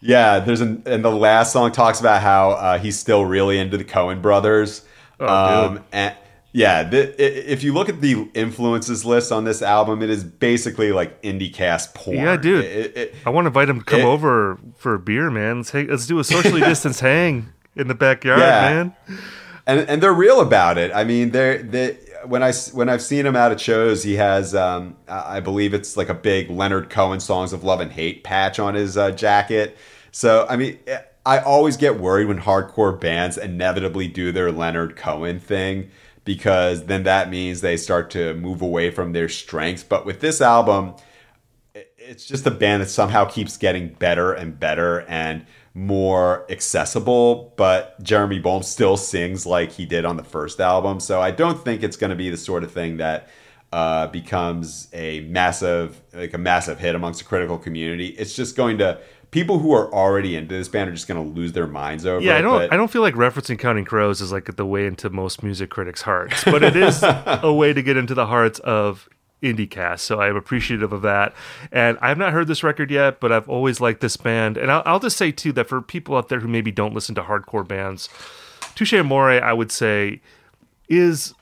Yeah, 0.00 0.38
there's 0.38 0.60
an 0.60 0.84
and 0.86 1.04
the 1.04 1.10
last 1.10 1.52
song 1.52 1.72
talks 1.72 1.98
about 1.98 2.22
how 2.22 2.52
uh, 2.52 2.78
he's 2.78 2.96
still 2.96 3.24
really 3.24 3.58
into 3.58 3.76
the 3.76 3.84
Coen 3.84 4.22
brothers. 4.22 4.84
Oh, 5.18 5.26
um, 5.26 5.74
dude. 5.74 5.84
and 5.90 6.16
yeah, 6.52 6.82
the, 6.84 7.50
if 7.52 7.62
you 7.64 7.72
look 7.72 7.88
at 7.88 8.00
the 8.00 8.28
influences 8.34 9.04
list 9.04 9.32
on 9.32 9.44
this 9.44 9.62
album, 9.62 10.02
it 10.02 10.10
is 10.10 10.22
basically 10.22 10.92
like 10.92 11.20
indie 11.22 11.52
cast 11.52 11.94
porn. 11.94 12.18
Yeah, 12.18 12.36
dude. 12.36 12.64
It- 12.64 12.96
it- 12.96 13.14
I 13.24 13.30
want 13.30 13.44
to 13.44 13.48
invite 13.48 13.68
him 13.68 13.78
to 13.80 13.84
come 13.84 14.00
It- 14.00 14.06
over 14.06 14.58
for 14.76 14.94
a 14.94 14.98
beer, 14.98 15.30
man. 15.30 15.58
Let's, 15.58 15.70
hang, 15.70 15.88
let's 15.88 16.06
do 16.06 16.18
a 16.18 16.24
socially 16.24 16.60
distanced 16.72 17.00
hang 17.00 17.48
in 17.74 17.88
the 17.88 17.94
backyard, 17.94 18.40
Yeah. 18.40 18.60
man. 18.70 18.94
and 19.66 19.80
and 19.88 20.02
they're 20.02 20.12
real 20.12 20.40
about 20.40 20.76
it. 20.78 20.90
I 20.94 21.04
mean, 21.04 21.30
they're 21.30 21.62
they 21.62 21.96
when 22.26 22.42
I 22.42 22.52
when 22.72 22.88
I've 22.88 23.02
seen 23.02 23.24
him 23.26 23.34
out 23.36 23.50
at 23.52 23.60
shows, 23.60 24.02
he 24.02 24.14
has 24.16 24.54
um, 24.54 24.96
I 25.08 25.36
I 25.36 25.40
believe 25.40 25.72
it's 25.72 25.96
like 25.96 26.08
a 26.10 26.14
big 26.14 26.50
Leonard 26.50 26.90
Cohen 26.90 27.20
songs 27.20 27.52
of 27.54 27.64
love 27.64 27.80
and 27.80 27.90
hate 27.92 28.24
patch 28.24 28.58
on 28.58 28.74
his 28.74 28.96
uh, 28.98 29.10
jacket. 29.12 29.76
So 30.10 30.46
I 30.50 30.56
mean, 30.56 30.78
I 31.24 31.38
always 31.38 31.76
get 31.78 31.98
worried 31.98 32.26
when 32.26 32.40
hardcore 32.40 33.00
bands 33.00 33.38
inevitably 33.38 34.08
do 34.08 34.32
their 34.32 34.52
Leonard 34.52 34.96
Cohen 34.96 35.38
thing 35.40 35.90
because 36.24 36.86
then 36.86 37.02
that 37.04 37.30
means 37.30 37.60
they 37.60 37.76
start 37.76 38.10
to 38.10 38.34
move 38.34 38.62
away 38.62 38.90
from 38.90 39.12
their 39.12 39.28
strengths. 39.28 39.82
But 39.82 40.06
with 40.06 40.20
this 40.20 40.40
album, 40.40 40.94
it's 41.74 42.26
just 42.26 42.46
a 42.46 42.50
band 42.50 42.82
that 42.82 42.88
somehow 42.88 43.24
keeps 43.24 43.56
getting 43.56 43.88
better 43.88 44.32
and 44.32 44.58
better 44.58 45.02
and 45.02 45.46
more 45.74 46.44
accessible. 46.50 47.54
But 47.56 48.02
jeremy 48.02 48.38
bolm 48.38 48.62
still 48.62 48.96
sings 48.96 49.46
like 49.46 49.72
he 49.72 49.86
did 49.86 50.04
on 50.04 50.16
the 50.16 50.24
first 50.24 50.60
album. 50.60 51.00
So 51.00 51.20
i 51.20 51.30
don't 51.30 51.62
think 51.64 51.82
it's 51.82 51.96
going 51.96 52.10
to 52.10 52.16
be 52.16 52.30
the 52.30 52.36
sort 52.36 52.64
of 52.64 52.72
thing 52.72 52.98
that 52.98 53.28
uh, 53.72 54.06
becomes 54.08 54.88
a 54.92 55.20
massive 55.20 56.02
like 56.12 56.34
a 56.34 56.38
massive 56.38 56.78
hit 56.78 56.94
amongst 56.94 57.20
the 57.20 57.24
critical 57.24 57.56
community. 57.56 58.08
It's 58.08 58.36
just 58.36 58.54
going 58.54 58.78
to 58.78 59.00
people 59.32 59.58
who 59.58 59.72
are 59.72 59.92
already 59.92 60.36
into 60.36 60.54
this 60.54 60.68
band 60.68 60.88
are 60.88 60.92
just 60.92 61.08
going 61.08 61.20
to 61.22 61.28
lose 61.34 61.52
their 61.52 61.66
minds 61.66 62.06
over 62.06 62.22
Yeah, 62.22 62.36
it 62.36 62.38
I 62.38 62.42
don't. 62.42 62.58
but- 62.60 62.72
I 62.72 62.76
don't 62.76 62.90
feel 62.90 63.02
like 63.02 63.14
referencing 63.14 63.58
Counting 63.58 63.84
Crows 63.84 64.20
is 64.20 64.30
like 64.30 64.54
the 64.56 64.64
way 64.66 64.86
into 64.86 65.10
most 65.10 65.42
music 65.42 65.70
critics' 65.70 66.02
hearts, 66.02 66.44
but 66.44 66.62
it 66.62 66.76
is 66.76 67.02
a 67.06 67.52
way 67.52 67.72
to 67.72 67.82
get 67.82 67.96
into 67.96 68.14
the 68.14 68.26
hearts 68.26 68.60
of 68.60 69.08
IndieCast. 69.42 69.98
So 70.00 70.20
I'm 70.20 70.36
appreciative 70.36 70.92
of 70.92 71.02
that. 71.02 71.34
And 71.72 71.98
I've 72.00 72.18
not 72.18 72.32
heard 72.32 72.46
this 72.46 72.62
record 72.62 72.90
yet, 72.92 73.18
but 73.18 73.32
I've 73.32 73.48
always 73.48 73.80
liked 73.80 74.00
this 74.00 74.16
band. 74.16 74.56
And 74.56 74.70
I'll, 74.70 74.82
I'll 74.86 75.00
just 75.00 75.16
say 75.16 75.32
too 75.32 75.50
that 75.54 75.66
for 75.68 75.82
people 75.82 76.16
out 76.16 76.28
there 76.28 76.38
who 76.38 76.46
maybe 76.46 76.70
don't 76.70 76.94
listen 76.94 77.14
to 77.16 77.22
hardcore 77.22 77.66
bands, 77.66 78.08
Touche 78.76 78.92
Amore, 78.92 79.42
I 79.42 79.52
would 79.52 79.72
say, 79.72 80.20
is 80.88 81.34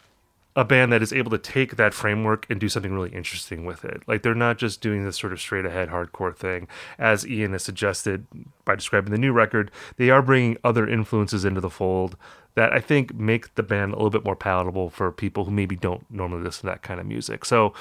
a 0.61 0.65
band 0.65 0.93
that 0.93 1.01
is 1.01 1.11
able 1.11 1.31
to 1.31 1.39
take 1.39 1.77
that 1.77 1.95
framework 1.95 2.47
and 2.51 2.61
do 2.61 2.69
something 2.69 2.93
really 2.93 3.09
interesting 3.09 3.65
with 3.65 3.83
it. 3.83 4.03
Like 4.07 4.23
they're 4.23 4.35
not 4.35 4.59
just 4.59 4.83
doing 4.83 5.07
this 5.07 5.17
sort 5.17 5.33
of 5.33 5.41
straight 5.41 5.65
ahead 5.65 5.89
hardcore 5.89 6.37
thing, 6.37 6.69
as 6.99 7.27
Ian 7.27 7.53
has 7.53 7.63
suggested 7.63 8.27
by 8.67 8.75
describing 8.75 9.11
the 9.11 9.17
new 9.17 9.33
record. 9.33 9.71
They 9.97 10.11
are 10.11 10.21
bringing 10.21 10.59
other 10.63 10.87
influences 10.87 11.47
into 11.47 11.63
the 11.63 11.71
fold 11.71 12.15
that 12.57 12.75
I 12.75 12.81
think 12.81 13.15
make 13.15 13.55
the 13.55 13.63
band 13.63 13.95
a 13.95 13.97
little 13.97 14.11
bit 14.11 14.23
more 14.23 14.37
palatable 14.37 14.91
for 14.91 15.11
people 15.11 15.47
who 15.47 15.51
maybe 15.51 15.77
don't 15.77 16.05
normally 16.11 16.43
listen 16.43 16.61
to 16.63 16.67
that 16.67 16.83
kind 16.83 17.01
of 17.01 17.07
music. 17.07 17.47
So 17.47 17.73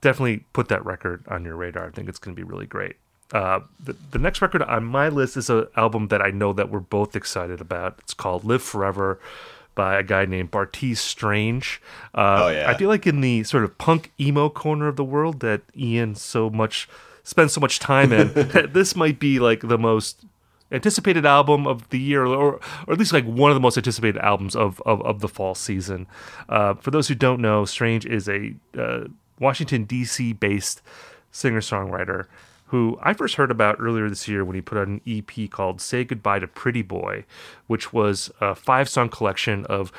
definitely 0.00 0.44
put 0.52 0.68
that 0.68 0.86
record 0.86 1.24
on 1.26 1.44
your 1.44 1.56
radar. 1.56 1.88
I 1.88 1.90
think 1.90 2.08
it's 2.08 2.20
going 2.20 2.36
to 2.36 2.40
be 2.40 2.48
really 2.48 2.66
great. 2.66 2.94
Uh, 3.32 3.58
the, 3.82 3.96
the 4.12 4.20
next 4.20 4.40
record 4.40 4.62
on 4.62 4.84
my 4.84 5.08
list 5.08 5.36
is 5.36 5.50
an 5.50 5.66
album 5.74 6.08
that 6.08 6.22
I 6.22 6.30
know 6.30 6.52
that 6.52 6.70
we're 6.70 6.78
both 6.78 7.16
excited 7.16 7.60
about. 7.60 7.98
It's 8.04 8.14
called 8.14 8.44
Live 8.44 8.62
Forever 8.62 9.18
by 9.74 9.96
a 9.98 10.02
guy 10.02 10.24
named 10.24 10.50
Bartees 10.50 10.98
Strange. 10.98 11.80
Uh, 12.14 12.40
Oh, 12.44 12.48
yeah. 12.48 12.70
I 12.70 12.74
feel 12.76 12.88
like 12.88 13.06
in 13.06 13.20
the 13.20 13.42
sort 13.44 13.64
of 13.64 13.76
punk 13.78 14.12
emo 14.20 14.48
corner 14.48 14.88
of 14.88 14.96
the 14.96 15.04
world 15.04 15.40
that 15.40 15.62
Ian 15.76 16.14
so 16.14 16.50
much 16.50 16.88
spends 17.22 17.52
so 17.52 17.60
much 17.60 17.78
time 17.78 18.12
in, 18.12 18.32
this 18.72 18.94
might 18.94 19.18
be 19.18 19.38
like 19.40 19.60
the 19.60 19.78
most 19.78 20.24
anticipated 20.72 21.24
album 21.24 21.66
of 21.66 21.88
the 21.90 21.98
year, 21.98 22.24
or, 22.26 22.60
or 22.86 22.92
at 22.92 22.98
least 22.98 23.12
like 23.12 23.24
one 23.24 23.50
of 23.50 23.54
the 23.54 23.60
most 23.60 23.76
anticipated 23.76 24.18
albums 24.18 24.54
of 24.56 24.80
of, 24.84 25.00
of 25.02 25.20
the 25.20 25.28
fall 25.28 25.54
season. 25.54 26.06
Uh, 26.48 26.74
for 26.74 26.90
those 26.90 27.08
who 27.08 27.14
don't 27.14 27.40
know, 27.40 27.64
Strange 27.64 28.04
is 28.06 28.28
a 28.28 28.54
uh, 28.78 29.04
Washington 29.38 29.84
D.C. 29.84 30.32
based 30.32 30.82
singer 31.30 31.60
songwriter 31.60 32.26
who 32.66 32.98
I 33.02 33.12
first 33.12 33.36
heard 33.36 33.50
about 33.50 33.76
earlier 33.78 34.08
this 34.08 34.26
year 34.26 34.44
when 34.44 34.54
he 34.54 34.62
put 34.62 34.78
out 34.78 34.88
an 34.88 35.00
EP 35.06 35.50
called 35.50 35.80
"Say 35.80 36.04
Goodbye 36.04 36.40
to 36.40 36.46
Pretty 36.46 36.82
Boy," 36.82 37.24
which 37.66 37.92
was 37.92 38.30
a 38.40 38.54
five 38.54 38.88
song 38.88 39.08
collection 39.08 39.64
of 39.66 39.92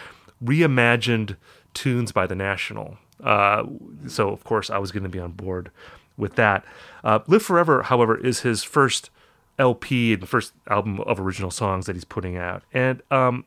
reimagined 0.44 1.38
tunes 1.74 2.12
by 2.12 2.28
the 2.28 2.36
National. 2.36 2.98
Uh, 3.24 3.64
so 4.08 4.30
of 4.30 4.44
course 4.44 4.70
I 4.70 4.78
was 4.78 4.92
going 4.92 5.04
to 5.04 5.10
be 5.10 5.20
on 5.20 5.32
board 5.32 5.72
with 6.18 6.36
that. 6.36 6.66
Uh, 7.04 7.20
"Live 7.28 7.44
Forever," 7.44 7.84
however, 7.84 8.18
is 8.18 8.42
his 8.42 8.64
first 8.64 9.10
LP 9.58 10.14
and 10.14 10.28
first 10.28 10.54
album 10.68 11.00
of 11.02 11.20
original 11.20 11.52
songs 11.52 11.86
that 11.86 11.96
he's 11.96 12.06
putting 12.06 12.38
out. 12.38 12.64
And 12.74 13.02
um, 13.12 13.46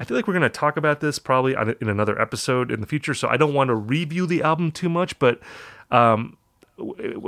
I 0.00 0.04
feel 0.04 0.16
like 0.16 0.26
we're 0.26 0.34
going 0.34 0.42
to 0.42 0.48
talk 0.48 0.76
about 0.76 1.00
this 1.00 1.18
probably 1.18 1.54
in 1.80 1.88
another 1.88 2.20
episode 2.20 2.70
in 2.70 2.80
the 2.80 2.86
future. 2.86 3.14
So 3.14 3.28
I 3.28 3.36
don't 3.36 3.54
want 3.54 3.68
to 3.68 3.74
review 3.74 4.26
the 4.26 4.42
album 4.42 4.70
too 4.70 4.88
much, 4.88 5.18
but 5.18 5.40
um, 5.90 6.36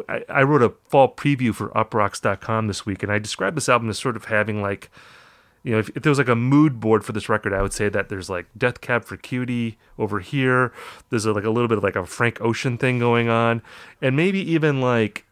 I, 0.09 0.25
I 0.29 0.43
wrote 0.43 0.63
a 0.63 0.71
fall 0.89 1.15
preview 1.15 1.55
for 1.55 1.69
uproxx.com 1.71 2.67
this 2.67 2.87
week, 2.87 3.03
and 3.03 3.11
I 3.11 3.19
described 3.19 3.57
this 3.57 3.69
album 3.69 3.91
as 3.91 3.99
sort 3.99 4.17
of 4.17 4.27
having 4.27 4.63
like, 4.63 4.91
you 5.63 5.73
know, 5.73 5.79
if, 5.79 5.89
if 5.91 6.03
there 6.03 6.11
was 6.11 6.19
like 6.19 6.29
a 6.29 6.37
mood 6.37 6.81
board 6.81 7.05
for 7.05 7.13
this 7.13 7.29
record, 7.29 7.53
I 7.53 7.63
would 7.63 7.73
say 7.73 7.89
that 7.89 8.09
there's 8.09 8.31
like 8.31 8.47
Death 8.57 8.81
Cab 8.81 9.05
for 9.05 9.17
Cutie 9.17 9.79
over 9.99 10.21
here. 10.21 10.73
There's 11.11 11.27
a, 11.27 11.33
like 11.33 11.45
a 11.45 11.51
little 11.51 11.69
bit 11.69 11.79
of 11.79 11.85
like 11.85 11.97
a 11.97 12.07
Frank 12.07 12.41
Ocean 12.41 12.79
thing 12.79 12.99
going 12.99 13.29
on, 13.29 13.63
and 14.01 14.17
maybe 14.17 14.39
even 14.53 14.81
like 14.81 15.25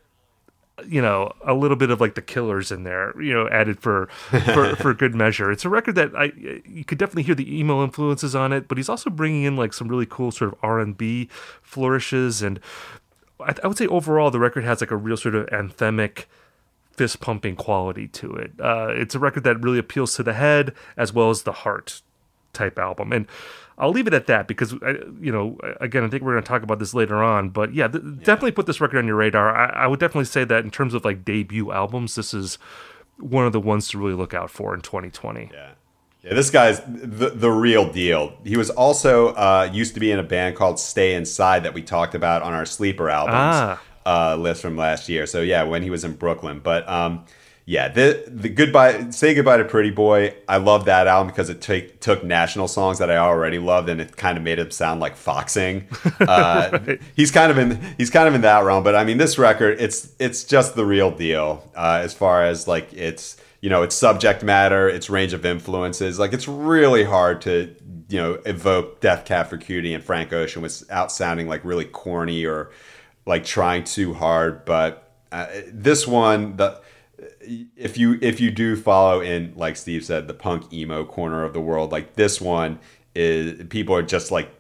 you 0.87 1.02
know 1.02 1.33
a 1.44 1.54
little 1.54 1.76
bit 1.76 1.90
of 1.90 2.00
like 2.00 2.14
the 2.14 2.22
killers 2.22 2.70
in 2.70 2.85
there 2.85 3.20
you 3.20 3.33
know 3.33 3.48
added 3.48 3.81
for 3.81 4.07
for, 4.54 4.76
for 4.76 4.94
good 4.94 5.14
measure 5.14 5.50
it's 5.50 5.64
a 5.64 5.68
record 5.68 5.94
that 5.94 6.14
i 6.14 6.33
you 6.64 6.85
could 6.85 6.98
definitely 6.98 7.22
hear 7.22 7.35
the 7.35 7.59
emo 7.59 7.83
influences 7.83 8.35
on 8.35 8.52
it 8.52 8.68
but 8.68 8.78
he's 8.78 8.88
also 8.88 9.11
bringing 9.11 9.44
in 9.44 9.57
like 9.57 9.72
some 9.72 9.88
really 9.88 10.07
cool 10.07 10.31
sort 10.31 10.52
of 10.52 10.59
r&b 10.62 11.28
flourishes 11.62 12.42
and 12.42 12.61
I, 13.40 13.55
I 13.62 13.66
would 13.66 13.79
say 13.79 13.87
overall 13.87 14.31
the 14.31 14.38
record 14.38 14.64
has 14.64 14.81
like 14.81 14.90
a 14.90 14.96
real 14.96 15.16
sort 15.16 15.35
of 15.35 15.46
anthemic 15.46 16.24
fist 16.92 17.20
pumping 17.20 17.55
quality 17.57 18.09
to 18.09 18.35
it. 18.35 18.53
Uh, 18.61 18.88
it's 18.90 19.14
a 19.14 19.18
record 19.18 19.44
that 19.44 19.62
really 19.62 19.79
appeals 19.79 20.14
to 20.16 20.22
the 20.22 20.33
head 20.35 20.74
as 20.96 21.12
well 21.12 21.31
as 21.31 21.42
the 21.42 21.53
heart 21.53 22.03
type 22.53 22.79
album. 22.79 23.12
And 23.12 23.27
I'll 23.79 23.90
leave 23.92 24.09
it 24.09 24.14
at 24.14 24.27
that 24.27 24.48
because 24.48 24.74
I, 24.83 24.96
you 25.20 25.31
know 25.31 25.57
again 25.81 26.03
I 26.03 26.09
think 26.09 26.24
we're 26.24 26.33
going 26.33 26.42
to 26.42 26.48
talk 26.48 26.62
about 26.64 26.81
this 26.81 26.94
later 26.94 27.22
on 27.22 27.51
but 27.51 27.72
yeah, 27.72 27.87
th- 27.87 28.03
definitely 28.24 28.51
put 28.53 28.66
this 28.66 28.81
record 28.81 28.98
on 28.98 29.07
your 29.07 29.16
radar. 29.16 29.55
I, 29.55 29.85
I 29.85 29.87
would 29.87 30.01
definitely 30.01 30.24
say 30.24 30.42
that 30.44 30.64
in 30.64 30.70
terms 30.70 30.94
of 30.94 31.05
like 31.05 31.24
debut 31.24 31.70
albums 31.70 32.16
this 32.16 32.35
is 32.35 32.59
one 33.18 33.46
of 33.46 33.53
the 33.53 33.61
ones 33.61 33.88
to 33.88 33.98
really 33.98 34.14
look 34.14 34.35
out 34.35 34.51
for 34.51 34.74
in 34.74 34.81
2020 34.81 35.51
Yeah. 35.53 35.70
Yeah, 36.22 36.35
this 36.35 36.50
guy's 36.50 36.81
the, 36.87 37.31
the 37.31 37.50
real 37.50 37.90
deal. 37.90 38.33
He 38.44 38.57
was 38.57 38.70
also 38.70 39.28
uh, 39.28 39.70
used 39.72 39.94
to 39.94 40.00
be 40.00 40.11
in 40.11 40.18
a 40.18 40.22
band 40.24 40.57
called 40.57 40.81
Stay 40.81 41.14
Inside 41.14 41.62
that 41.64 41.74
we 41.74 41.83
talked 41.83 42.14
about 42.14 42.42
on 42.42 42.52
our 42.54 42.66
sleeper 42.66 43.09
albums 43.09 43.37
Ah. 43.37 43.83
uh, 44.04 44.37
list 44.37 44.61
from 44.62 44.76
last 44.76 45.09
year. 45.09 45.26
So 45.26 45.42
yeah, 45.42 45.62
when 45.62 45.83
he 45.83 45.90
was 45.90 46.02
in 46.04 46.14
Brooklyn. 46.14 46.59
But 46.59 46.88
um, 46.88 47.24
yeah, 47.66 47.87
the 47.88 48.24
the 48.26 48.48
goodbye, 48.48 49.11
say 49.11 49.33
goodbye 49.35 49.59
to 49.59 49.64
Pretty 49.64 49.90
Boy. 49.90 50.35
I 50.48 50.57
love 50.57 50.87
that 50.87 51.07
album 51.07 51.28
because 51.28 51.50
it 51.50 51.61
take, 51.61 52.00
took 52.00 52.24
national 52.24 52.66
songs 52.66 52.98
that 52.98 53.11
I 53.11 53.18
already 53.18 53.59
loved 53.61 53.88
and 53.88 54.00
it 54.00 54.16
kind 54.16 54.37
of 54.37 54.42
made 54.42 54.59
him 54.59 54.70
sound 54.72 55.00
like 55.00 55.16
foxing. 55.16 55.87
Uh, 56.20 56.96
He's 57.14 57.31
kind 57.31 57.50
of 57.52 57.59
in 57.59 57.81
he's 57.96 58.11
kind 58.11 58.26
of 58.26 58.35
in 58.35 58.40
that 58.40 58.64
realm. 58.64 58.83
But 58.83 58.96
I 58.96 59.04
mean, 59.04 59.18
this 59.18 59.38
record, 59.38 59.81
it's 59.81 60.12
it's 60.18 60.42
just 60.44 60.74
the 60.74 60.85
real 60.85 61.11
deal 61.12 61.70
uh, 61.76 62.00
as 62.02 62.12
far 62.12 62.42
as 62.42 62.66
like 62.66 62.92
it's 62.92 63.37
you 63.61 63.68
know 63.71 63.83
its 63.83 63.94
subject 63.94 64.42
matter, 64.42 64.88
its 64.88 65.11
range 65.11 65.33
of 65.33 65.44
influences. 65.44 66.18
Like 66.18 66.33
it's 66.33 66.49
really 66.49 67.05
hard 67.05 67.40
to 67.42 67.75
you 68.09 68.18
know 68.18 68.35
evoke 68.47 69.01
Death 69.01 69.25
Cab 69.25 69.49
for 69.49 69.57
Cutie 69.57 69.94
and 69.94 70.03
Frank 70.03 70.33
Ocean 70.33 70.62
without 70.62 71.11
sounding 71.11 71.49
like 71.49 71.64
really 71.64 71.85
corny 71.85 72.44
or 72.44 72.71
like 73.27 73.44
trying 73.44 73.85
too 73.85 74.14
hard. 74.14 74.64
But 74.64 75.12
uh, 75.33 75.47
this 75.73 76.07
one, 76.07 76.57
the 76.57 76.81
if 77.77 77.99
you 77.99 78.18
if 78.23 78.40
you 78.40 78.51
do 78.51 78.77
follow 78.77 79.21
in 79.21 79.53
like 79.57 79.77
Steve 79.77 80.05
said, 80.05 80.29
the 80.29 80.35
punk 80.35 80.73
emo 80.73 81.05
corner 81.05 81.44
of 81.44 81.53
the 81.53 81.61
world, 81.61 81.92
like 81.92 82.14
this 82.14 82.40
one 82.40 82.79
is 83.14 83.64
people 83.68 83.94
are 83.94 84.03
just 84.03 84.31
like 84.31 84.51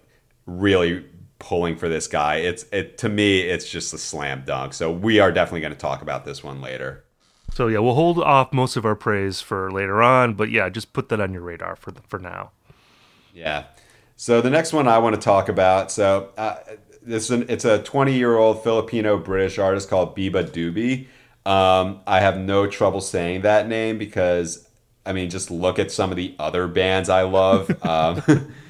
really 0.46 1.04
pulling 1.38 1.76
for 1.76 1.88
this 1.88 2.08
guy. 2.08 2.36
It's 2.36 2.64
it 2.72 2.98
to 2.98 3.08
me, 3.08 3.40
it's 3.40 3.68
just 3.68 3.94
a 3.94 3.98
slam 3.98 4.42
dunk. 4.44 4.74
So 4.74 4.90
we 4.90 5.20
are 5.20 5.30
definitely 5.30 5.60
going 5.60 5.72
to 5.72 5.78
talk 5.78 6.02
about 6.02 6.24
this 6.24 6.42
one 6.42 6.60
later. 6.60 7.04
So 7.52 7.66
yeah 7.68 7.78
we'll 7.80 7.94
hold 7.94 8.18
off 8.18 8.52
most 8.52 8.76
of 8.76 8.84
our 8.84 8.94
praise 8.94 9.40
for 9.40 9.70
later 9.70 10.02
on 10.02 10.34
but 10.34 10.50
yeah 10.50 10.68
just 10.68 10.92
put 10.92 11.08
that 11.08 11.20
on 11.20 11.32
your 11.32 11.42
radar 11.42 11.76
for 11.76 11.90
the, 11.90 12.00
for 12.02 12.18
now 12.18 12.50
Yeah. 13.34 13.64
So 14.16 14.40
the 14.40 14.50
next 14.50 14.72
one 14.72 14.88
I 14.88 14.98
want 14.98 15.14
to 15.14 15.20
talk 15.20 15.48
about. 15.48 15.92
So 15.92 16.30
uh, 16.36 16.56
this 17.02 17.24
is 17.24 17.30
an, 17.30 17.46
it's 17.48 17.64
a 17.64 17.82
20 17.82 18.12
year 18.14 18.36
old 18.36 18.62
Filipino 18.64 19.16
British 19.16 19.58
artist 19.58 19.88
called 19.88 20.16
Beabadoobee. 20.16 21.06
Um, 21.46 22.00
I 22.06 22.20
have 22.20 22.36
no 22.36 22.66
trouble 22.66 23.00
saying 23.00 23.42
that 23.42 23.68
name 23.68 23.96
because 23.96 24.68
I 25.06 25.12
mean 25.12 25.30
just 25.30 25.50
look 25.50 25.78
at 25.78 25.90
some 25.90 26.10
of 26.10 26.16
the 26.16 26.34
other 26.38 26.66
bands 26.66 27.08
I 27.08 27.22
love. 27.22 27.70
um, 27.86 28.22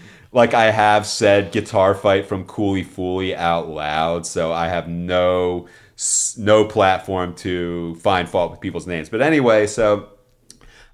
like 0.33 0.55
I 0.55 0.71
have 0.71 1.07
said, 1.07 1.51
Guitar 1.51 1.95
Fight 1.95 2.27
from 2.27 2.45
Cooley 2.45 2.85
Fooly 2.85 3.35
out 3.35 3.69
loud, 3.69 4.27
so 4.27 4.53
I 4.53 4.69
have 4.69 4.87
no 4.89 5.67
no 6.39 6.65
platform 6.65 7.35
to 7.35 7.95
find 7.97 8.29
fault 8.29 8.53
with 8.53 8.61
people's 8.61 8.87
names. 8.87 9.09
But 9.09 9.21
anyway, 9.21 9.67
so 9.67 10.09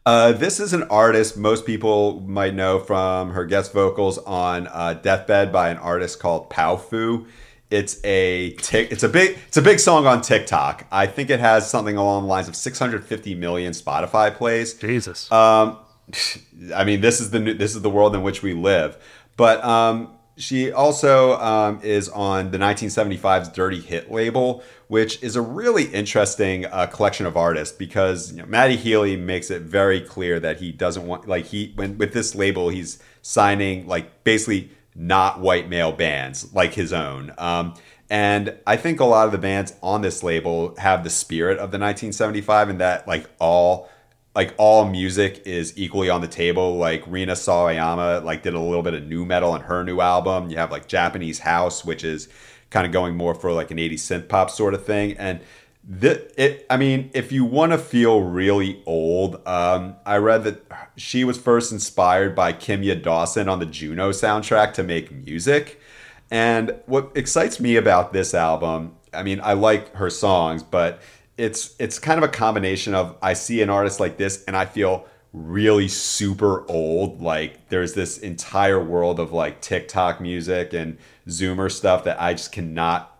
uh, 0.06 0.32
this 0.32 0.60
is 0.60 0.72
an 0.72 0.84
artist 0.84 1.36
most 1.36 1.66
people 1.66 2.20
might 2.20 2.54
know 2.54 2.78
from 2.78 3.30
her 3.30 3.44
guest 3.44 3.72
vocals 3.72 4.18
on 4.18 4.66
uh, 4.68 4.94
"Deathbed" 4.94 5.52
by 5.52 5.70
an 5.70 5.78
artist 5.78 6.20
called 6.20 6.50
Powfu. 6.50 7.26
It's 7.70 8.02
a 8.04 8.52
tick. 8.54 8.92
It's 8.92 9.02
a 9.02 9.08
big. 9.08 9.38
It's 9.48 9.56
a 9.56 9.62
big 9.62 9.80
song 9.80 10.06
on 10.06 10.20
TikTok. 10.20 10.86
I 10.92 11.06
think 11.06 11.30
it 11.30 11.40
has 11.40 11.68
something 11.68 11.96
along 11.96 12.22
the 12.22 12.28
lines 12.28 12.48
of 12.48 12.56
650 12.56 13.34
million 13.34 13.72
Spotify 13.72 14.34
plays. 14.34 14.74
Jesus. 14.74 15.30
Um, 15.32 15.78
I 16.74 16.84
mean, 16.84 17.00
this 17.00 17.20
is 17.20 17.30
the 17.30 17.40
new, 17.40 17.54
this 17.54 17.74
is 17.74 17.82
the 17.82 17.90
world 17.90 18.14
in 18.14 18.22
which 18.22 18.42
we 18.42 18.52
live. 18.52 19.02
But 19.36 19.64
um, 19.64 20.16
she 20.36 20.72
also 20.72 21.38
um, 21.38 21.80
is 21.82 22.08
on 22.08 22.50
the 22.50 22.58
1975's 22.58 23.50
Dirty 23.50 23.80
Hit 23.80 24.10
label, 24.10 24.62
which 24.88 25.22
is 25.22 25.36
a 25.36 25.40
really 25.40 25.84
interesting 25.84 26.66
uh, 26.66 26.86
collection 26.86 27.26
of 27.26 27.36
artists 27.36 27.76
because 27.76 28.32
you 28.32 28.38
know, 28.38 28.46
Matty 28.46 28.76
Healy 28.76 29.16
makes 29.16 29.50
it 29.50 29.62
very 29.62 30.00
clear 30.00 30.40
that 30.40 30.58
he 30.58 30.72
doesn't 30.72 31.06
want 31.06 31.28
like 31.28 31.46
he 31.46 31.72
when 31.76 31.98
with 31.98 32.12
this 32.12 32.34
label 32.34 32.68
he's 32.68 32.98
signing 33.22 33.86
like 33.86 34.24
basically 34.24 34.70
not 34.94 35.40
white 35.40 35.68
male 35.68 35.92
bands 35.92 36.52
like 36.52 36.74
his 36.74 36.92
own. 36.92 37.32
Um, 37.38 37.74
and 38.10 38.58
I 38.66 38.76
think 38.76 39.00
a 39.00 39.04
lot 39.04 39.26
of 39.26 39.32
the 39.32 39.38
bands 39.38 39.74
on 39.82 40.02
this 40.02 40.22
label 40.22 40.74
have 40.78 41.04
the 41.04 41.10
spirit 41.10 41.54
of 41.54 41.70
the 41.70 41.78
1975 41.78 42.68
and 42.68 42.80
that 42.80 43.08
like 43.08 43.28
all 43.38 43.88
like 44.34 44.54
all 44.58 44.84
music 44.84 45.42
is 45.46 45.72
equally 45.76 46.10
on 46.10 46.20
the 46.20 46.28
table. 46.28 46.76
Like 46.76 47.04
Rina 47.06 47.34
Sawayama 47.34 48.24
like 48.24 48.42
did 48.42 48.54
a 48.54 48.60
little 48.60 48.82
bit 48.82 48.94
of 48.94 49.04
nu 49.04 49.24
metal 49.24 49.52
on 49.52 49.62
her 49.62 49.84
new 49.84 50.00
album. 50.00 50.50
You 50.50 50.56
have 50.56 50.70
like 50.70 50.88
Japanese 50.88 51.40
House, 51.40 51.84
which 51.84 52.02
is 52.02 52.28
kind 52.70 52.86
of 52.86 52.92
going 52.92 53.16
more 53.16 53.34
for 53.34 53.52
like 53.52 53.70
an 53.70 53.78
80s 53.78 53.94
synth 53.94 54.28
pop 54.28 54.50
sort 54.50 54.74
of 54.74 54.84
thing. 54.84 55.16
And 55.18 55.40
the, 55.86 56.32
it, 56.42 56.66
I 56.68 56.76
mean, 56.76 57.10
if 57.14 57.30
you 57.30 57.44
want 57.44 57.72
to 57.72 57.78
feel 57.78 58.22
really 58.22 58.82
old, 58.86 59.46
um, 59.46 59.96
I 60.04 60.16
read 60.16 60.44
that 60.44 60.64
she 60.96 61.24
was 61.24 61.38
first 61.38 61.70
inspired 61.72 62.34
by 62.34 62.52
Kimya 62.52 63.02
Dawson 63.02 63.48
on 63.48 63.60
the 63.60 63.66
Juno 63.66 64.10
soundtrack 64.10 64.72
to 64.74 64.82
make 64.82 65.12
music. 65.12 65.80
And 66.30 66.74
what 66.86 67.12
excites 67.14 67.60
me 67.60 67.76
about 67.76 68.12
this 68.12 68.34
album, 68.34 68.96
I 69.12 69.22
mean, 69.22 69.40
I 69.42 69.52
like 69.52 69.94
her 69.94 70.10
songs, 70.10 70.62
but 70.62 71.00
it's 71.36 71.74
it's 71.78 71.98
kind 71.98 72.18
of 72.18 72.24
a 72.24 72.32
combination 72.32 72.94
of 72.94 73.16
I 73.22 73.32
see 73.32 73.60
an 73.62 73.70
artist 73.70 74.00
like 74.00 74.16
this 74.16 74.44
and 74.44 74.56
I 74.56 74.66
feel 74.66 75.06
really 75.32 75.88
super 75.88 76.64
old. 76.70 77.20
Like 77.20 77.68
there's 77.68 77.94
this 77.94 78.18
entire 78.18 78.82
world 78.82 79.18
of 79.18 79.32
like 79.32 79.60
TikTok 79.60 80.20
music 80.20 80.72
and 80.72 80.96
Zoomer 81.28 81.70
stuff 81.70 82.04
that 82.04 82.20
I 82.20 82.34
just 82.34 82.52
cannot 82.52 83.10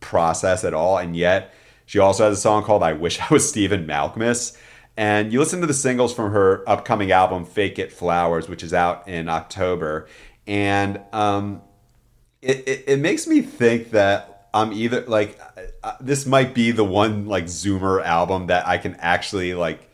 process 0.00 0.64
at 0.64 0.74
all. 0.74 0.98
And 0.98 1.16
yet 1.16 1.54
she 1.86 1.98
also 1.98 2.28
has 2.28 2.38
a 2.38 2.40
song 2.40 2.64
called 2.64 2.82
I 2.82 2.92
Wish 2.92 3.20
I 3.20 3.26
Was 3.30 3.48
Stephen 3.48 3.86
Malkmus. 3.86 4.56
And 4.96 5.32
you 5.32 5.38
listen 5.38 5.60
to 5.62 5.66
the 5.66 5.72
singles 5.72 6.12
from 6.12 6.32
her 6.32 6.68
upcoming 6.68 7.12
album, 7.12 7.46
Fake 7.46 7.78
It 7.78 7.92
Flowers, 7.92 8.48
which 8.48 8.62
is 8.62 8.74
out 8.74 9.08
in 9.08 9.28
October. 9.28 10.06
And 10.46 11.00
um, 11.12 11.62
it, 12.42 12.68
it, 12.68 12.84
it 12.86 12.98
makes 12.98 13.26
me 13.26 13.40
think 13.40 13.92
that 13.92 14.31
I'm 14.54 14.72
either 14.72 15.02
like, 15.02 15.40
uh, 15.82 15.92
this 16.00 16.26
might 16.26 16.54
be 16.54 16.70
the 16.72 16.84
one 16.84 17.26
like 17.26 17.44
Zoomer 17.44 18.04
album 18.04 18.48
that 18.48 18.66
I 18.66 18.78
can 18.78 18.96
actually 18.96 19.54
like 19.54 19.90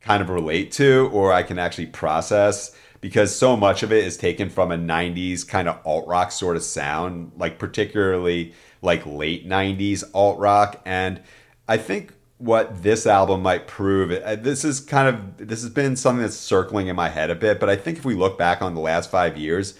kind 0.00 0.22
of 0.22 0.28
relate 0.28 0.72
to 0.72 1.10
or 1.12 1.32
I 1.32 1.42
can 1.42 1.58
actually 1.58 1.86
process 1.86 2.74
because 3.00 3.36
so 3.36 3.54
much 3.54 3.82
of 3.82 3.92
it 3.92 4.04
is 4.04 4.16
taken 4.16 4.48
from 4.48 4.72
a 4.72 4.78
90s 4.78 5.46
kind 5.46 5.68
of 5.68 5.78
alt 5.84 6.06
rock 6.06 6.32
sort 6.32 6.56
of 6.56 6.62
sound, 6.62 7.32
like 7.36 7.58
particularly 7.58 8.54
like 8.80 9.04
late 9.04 9.46
90s 9.46 10.04
alt 10.14 10.38
rock. 10.38 10.80
And 10.86 11.20
I 11.68 11.76
think 11.76 12.14
what 12.38 12.82
this 12.82 13.06
album 13.06 13.42
might 13.42 13.66
prove, 13.66 14.10
uh, 14.10 14.36
this 14.36 14.64
is 14.64 14.80
kind 14.80 15.08
of, 15.08 15.48
this 15.48 15.60
has 15.60 15.70
been 15.70 15.96
something 15.96 16.22
that's 16.22 16.34
circling 16.34 16.86
in 16.86 16.96
my 16.96 17.10
head 17.10 17.28
a 17.28 17.34
bit, 17.34 17.60
but 17.60 17.68
I 17.68 17.76
think 17.76 17.98
if 17.98 18.06
we 18.06 18.14
look 18.14 18.38
back 18.38 18.62
on 18.62 18.74
the 18.74 18.80
last 18.80 19.10
five 19.10 19.36
years, 19.36 19.74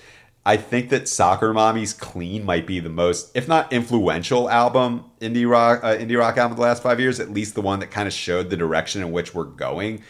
I 0.47 0.59
think 0.59 0.91
that 0.91 1.09
Soccer 1.09 1.55
Mommy's 1.55 1.95
Clean 1.95 2.45
might 2.45 2.67
be 2.67 2.79
the 2.79 2.91
most, 2.91 3.35
if 3.35 3.49
not 3.49 3.73
influential 3.73 4.51
album, 4.51 5.05
indie 5.21 5.49
rock, 5.49 5.81
uh, 5.83 5.97
indie 5.97 6.19
rock 6.19 6.37
album 6.37 6.53
of 6.53 6.57
the 6.57 6.63
last 6.63 6.83
five 6.83 7.01
years, 7.01 7.19
at 7.19 7.31
least 7.31 7.55
the 7.55 7.63
one 7.63 7.81
that 7.81 7.91
kind 7.91 8.07
of 8.07 8.13
showed 8.13 8.51
the 8.51 8.57
direction 8.57 9.01
in 9.01 9.11
which 9.11 9.35
we're 9.35 9.45
going 9.45 10.03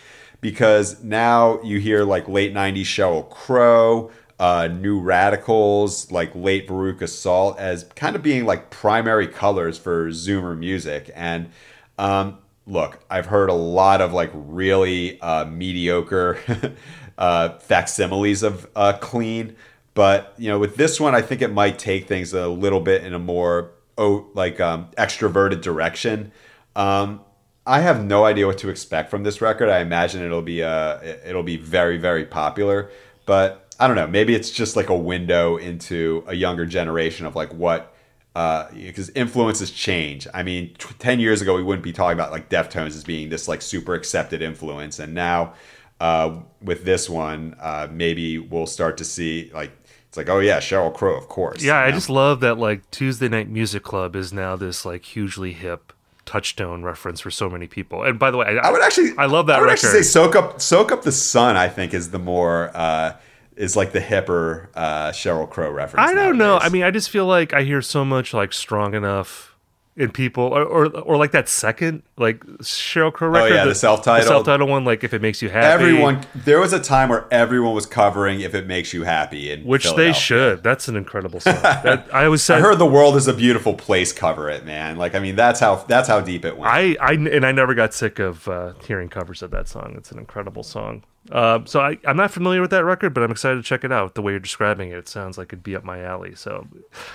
because 0.45 1.03
now 1.03 1.59
you 1.62 1.80
hear 1.80 2.05
like 2.05 2.28
late 2.28 2.53
90s 2.53 2.82
Sheryl 2.82 3.30
Crow, 3.30 4.11
uh, 4.39 4.68
New 4.68 5.01
Radicals, 5.01 6.11
like 6.11 6.35
late 6.35 6.68
Veruca 6.68 7.09
Salt 7.09 7.59
as 7.59 7.85
kind 7.97 8.14
of 8.14 8.22
being 8.22 8.45
like 8.45 8.68
primary 8.68 9.26
colors 9.26 9.78
for 9.78 10.11
Zoomer 10.11 10.55
music. 10.55 11.11
And 11.14 11.49
um, 11.97 12.37
look, 12.66 12.99
I've 13.09 13.24
heard 13.24 13.49
a 13.49 13.55
lot 13.55 14.03
of 14.03 14.12
like 14.12 14.30
really 14.35 15.18
uh, 15.22 15.47
mediocre 15.47 16.39
uh, 17.18 17.59
facsimiles 17.61 18.43
of 18.43 18.68
uh, 18.76 18.99
Clean. 19.01 19.57
But 19.95 20.34
you 20.36 20.49
know, 20.49 20.59
with 20.59 20.76
this 20.76 21.01
one, 21.01 21.14
I 21.14 21.22
think 21.22 21.40
it 21.40 21.53
might 21.53 21.78
take 21.78 22.07
things 22.09 22.34
a 22.34 22.49
little 22.49 22.80
bit 22.80 23.05
in 23.05 23.14
a 23.14 23.18
more 23.18 23.70
oh, 23.97 24.26
like 24.34 24.61
um, 24.61 24.88
extroverted 24.99 25.62
direction. 25.62 26.32
Um, 26.76 27.20
I 27.66 27.80
have 27.80 28.05
no 28.05 28.24
idea 28.24 28.47
what 28.47 28.59
to 28.59 28.68
expect 28.68 29.09
from 29.09 29.22
this 29.22 29.40
record. 29.40 29.70
I 29.70 29.78
imagine 29.78 30.22
it'll 30.22 30.42
be 30.42 30.62
uh 30.62 30.99
it'll 31.24 31.42
be 31.42 31.57
very 31.57 31.97
very 31.97 32.26
popular, 32.26 32.90
but 33.24 33.72
I 33.78 33.86
don't 33.86 33.97
know. 33.97 34.07
Maybe 34.07 34.34
it's 34.34 34.51
just 34.51 34.76
like 34.76 34.88
a 34.88 34.97
window 34.97 35.57
into 35.57 36.24
a 36.26 36.34
younger 36.34 36.66
generation 36.66 37.26
of 37.26 37.34
like 37.34 37.53
what 37.55 37.95
because 38.34 39.11
uh, 39.11 39.12
influences 39.14 39.70
change. 39.70 40.26
I 40.34 40.42
mean, 40.42 40.74
t- 40.78 40.95
ten 40.99 41.20
years 41.20 41.40
ago 41.40 41.55
we 41.55 41.62
wouldn't 41.62 41.84
be 41.84 41.92
talking 41.92 42.14
about 42.14 42.32
like 42.32 42.51
Deftones 42.51 42.88
as 42.88 43.05
being 43.05 43.30
this 43.30 43.49
like 43.49 43.62
super 43.62 43.95
accepted 43.95 44.42
influence, 44.42 44.99
and 44.99 45.14
now 45.14 45.55
uh, 46.01 46.40
with 46.61 46.84
this 46.84 47.09
one, 47.09 47.57
uh, 47.61 47.88
maybe 47.90 48.38
we'll 48.38 48.66
start 48.66 48.99
to 48.99 49.05
see 49.05 49.51
like 49.55 49.70
it's 50.14 50.16
like, 50.16 50.28
oh 50.28 50.38
yeah, 50.38 50.58
Sheryl 50.58 50.94
Crow, 50.94 51.16
of 51.16 51.28
course. 51.28 51.60
Yeah, 51.60 51.74
I 51.76 51.90
know? 51.90 51.96
just 51.96 52.08
love 52.08 52.38
that 52.38 52.56
like 52.56 52.88
Tuesday 52.92 53.28
Night 53.28 53.48
Music 53.48 53.82
Club 53.82 54.14
is 54.14 54.32
now 54.32 54.54
this 54.54 54.84
like 54.84 55.04
hugely 55.04 55.52
hip 55.52 55.92
touchstone 56.24 56.84
reference 56.84 57.18
for 57.20 57.32
so 57.32 57.50
many 57.50 57.66
people. 57.66 58.04
And 58.04 58.16
by 58.16 58.30
the 58.30 58.36
way, 58.36 58.46
I, 58.46 58.68
I 58.68 58.70
would 58.70 58.80
actually, 58.80 59.10
I 59.18 59.26
love 59.26 59.48
that 59.48 59.56
I 59.56 59.60
would 59.60 59.64
record. 59.64 59.86
actually 59.86 60.02
say 60.04 60.08
"Soak 60.08 60.36
Up, 60.36 60.60
Soak 60.60 60.92
Up 60.92 61.02
the 61.02 61.10
Sun." 61.10 61.56
I 61.56 61.68
think 61.68 61.92
is 61.94 62.12
the 62.12 62.20
more 62.20 62.70
uh, 62.76 63.16
is 63.56 63.74
like 63.74 63.90
the 63.90 64.00
hipper 64.00 64.68
uh, 64.76 65.08
Sheryl 65.10 65.50
Crow 65.50 65.68
reference. 65.72 66.08
I 66.08 66.14
don't 66.14 66.38
know. 66.38 66.58
I 66.58 66.68
mean, 66.68 66.84
I 66.84 66.92
just 66.92 67.10
feel 67.10 67.26
like 67.26 67.52
I 67.52 67.62
hear 67.62 67.82
so 67.82 68.04
much 68.04 68.32
like 68.32 68.52
strong 68.52 68.94
enough 68.94 69.53
in 69.97 70.11
people, 70.11 70.45
or 70.45 70.62
or, 70.62 70.86
or 71.01 71.16
like 71.16 71.30
that 71.32 71.49
second 71.49 72.03
like 72.16 72.45
Sheryl 72.59 73.12
Crow 73.12 73.28
record. 73.28 73.53
Oh, 73.53 73.55
yeah, 73.55 73.64
the 73.64 73.70
the 73.70 73.74
self-titled 73.74 74.68
one. 74.68 74.84
Like 74.84 75.05
if 75.05 75.14
it 75.14 75.22
makes 75.22 75.40
you 75.40 75.51
happy, 75.51 75.66
everyone. 75.66 76.26
There 76.34 76.61
was 76.61 76.72
a 76.72 76.80
time 76.80 77.09
where 77.09 77.26
everyone 77.30 77.74
was 77.74 77.86
covering 77.86 78.40
"If 78.40 78.55
It 78.55 78.66
Makes 78.66 78.92
You 78.92 79.05
Happy," 79.05 79.51
in 79.51 79.64
which 79.64 79.92
they 79.95 80.12
should. 80.12 80.62
That's 80.62 80.88
an 80.88 80.97
incredible 80.97 81.40
song. 81.40 81.55
that, 81.62 82.07
I 82.12 82.24
always 82.24 82.42
said 82.42 82.59
I 82.59 82.61
heard 82.61 82.78
"The 82.78 82.86
World 82.86 83.16
Is 83.16 83.28
a 83.28 83.34
Beautiful 83.34 83.74
Place" 83.74 84.12
cover 84.12 84.49
it, 84.51 84.64
man. 84.64 84.97
Like, 84.97 85.14
I 85.14 85.20
mean, 85.20 85.36
that's 85.36 85.61
how 85.61 85.76
that's 85.76 86.09
how 86.09 86.20
deep 86.20 86.45
it 86.45 86.57
went. 86.57 86.72
I, 86.72 86.97
I 87.01 87.12
and 87.12 87.47
I 87.47 87.53
never 87.53 87.74
got 87.74 87.95
sick 87.95 88.18
of 88.18 88.49
uh, 88.49 88.72
hearing 88.86 89.09
covers 89.09 89.42
of 89.42 89.51
that 89.53 89.68
song. 89.68 89.95
It's 89.97 90.11
an 90.11 90.18
incredible 90.18 90.62
song. 90.62 91.05
Uh, 91.30 91.60
so 91.64 91.80
I, 91.80 91.98
I'm 92.06 92.16
not 92.16 92.30
familiar 92.30 92.60
with 92.60 92.70
that 92.70 92.84
record, 92.84 93.14
but 93.14 93.22
I'm 93.22 93.30
excited 93.30 93.56
to 93.56 93.62
check 93.62 93.82
it 93.82 93.90
out. 93.90 94.14
The 94.14 94.22
way 94.22 94.32
you're 94.32 94.40
describing 94.40 94.90
it, 94.90 94.98
it 94.98 95.08
sounds 95.08 95.38
like 95.38 95.48
it'd 95.48 95.62
be 95.62 95.74
up 95.74 95.84
my 95.84 96.02
alley. 96.02 96.34
So 96.34 96.66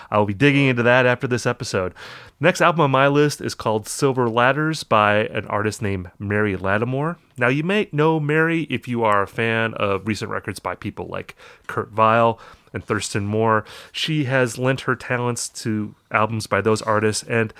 I'll 0.09 0.25
be 0.25 0.33
digging 0.33 0.65
into 0.65 0.83
that 0.83 1.05
after 1.05 1.27
this 1.27 1.45
episode. 1.45 1.93
Next 2.39 2.61
album 2.61 2.81
on 2.81 2.91
my 2.91 3.07
list 3.07 3.39
is 3.39 3.53
called 3.53 3.87
Silver 3.87 4.27
Ladders 4.27 4.83
by 4.83 5.25
an 5.25 5.45
artist 5.47 5.81
named 5.81 6.09
Mary 6.17 6.55
Lattimore. 6.55 7.17
Now 7.37 7.49
you 7.49 7.63
may 7.63 7.87
know 7.91 8.19
Mary 8.19 8.63
if 8.63 8.87
you 8.87 9.03
are 9.03 9.21
a 9.21 9.27
fan 9.27 9.73
of 9.75 10.07
recent 10.07 10.31
records 10.31 10.59
by 10.59 10.75
people 10.75 11.05
like 11.05 11.35
Kurt 11.67 11.89
Vile 11.89 12.39
and 12.73 12.83
Thurston 12.83 13.25
Moore. 13.25 13.63
She 13.91 14.25
has 14.25 14.57
lent 14.57 14.81
her 14.81 14.95
talents 14.95 15.49
to 15.49 15.95
albums 16.11 16.47
by 16.47 16.61
those 16.61 16.81
artists 16.81 17.23
and 17.23 17.53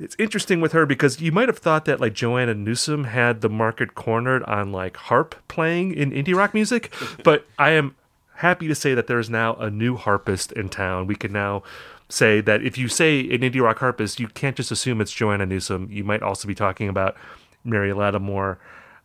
it's 0.00 0.16
interesting 0.18 0.60
with 0.62 0.72
her 0.72 0.86
because 0.86 1.20
you 1.20 1.30
might 1.30 1.48
have 1.48 1.58
thought 1.58 1.84
that 1.84 2.00
like 2.00 2.14
Joanna 2.14 2.54
Newsom 2.54 3.04
had 3.04 3.42
the 3.42 3.50
market 3.50 3.94
cornered 3.94 4.42
on 4.44 4.72
like 4.72 4.96
harp 4.96 5.34
playing 5.46 5.92
in 5.92 6.10
indie 6.10 6.34
rock 6.34 6.54
music, 6.54 6.92
but 7.24 7.46
I 7.58 7.70
am 7.70 7.94
happy 8.36 8.66
to 8.66 8.74
say 8.74 8.94
that 8.94 9.06
there 9.06 9.18
is 9.18 9.28
now 9.28 9.54
a 9.56 9.70
new 9.70 9.96
harpist 9.96 10.52
in 10.52 10.70
town. 10.70 11.06
We 11.06 11.14
can 11.14 11.32
now 11.32 11.62
say 12.08 12.40
that 12.40 12.62
if 12.62 12.78
you 12.78 12.88
say 12.88 13.20
an 13.20 13.42
indie 13.42 13.60
rock 13.62 13.78
harpist, 13.78 14.18
you 14.18 14.28
can't 14.28 14.56
just 14.56 14.70
assume 14.70 15.02
it's 15.02 15.12
Joanna 15.12 15.44
Newsom. 15.44 15.88
You 15.90 16.02
might 16.02 16.22
also 16.22 16.48
be 16.48 16.54
talking 16.54 16.88
about 16.88 17.14
Mary 17.62 17.92
Lattimore. 17.92 18.58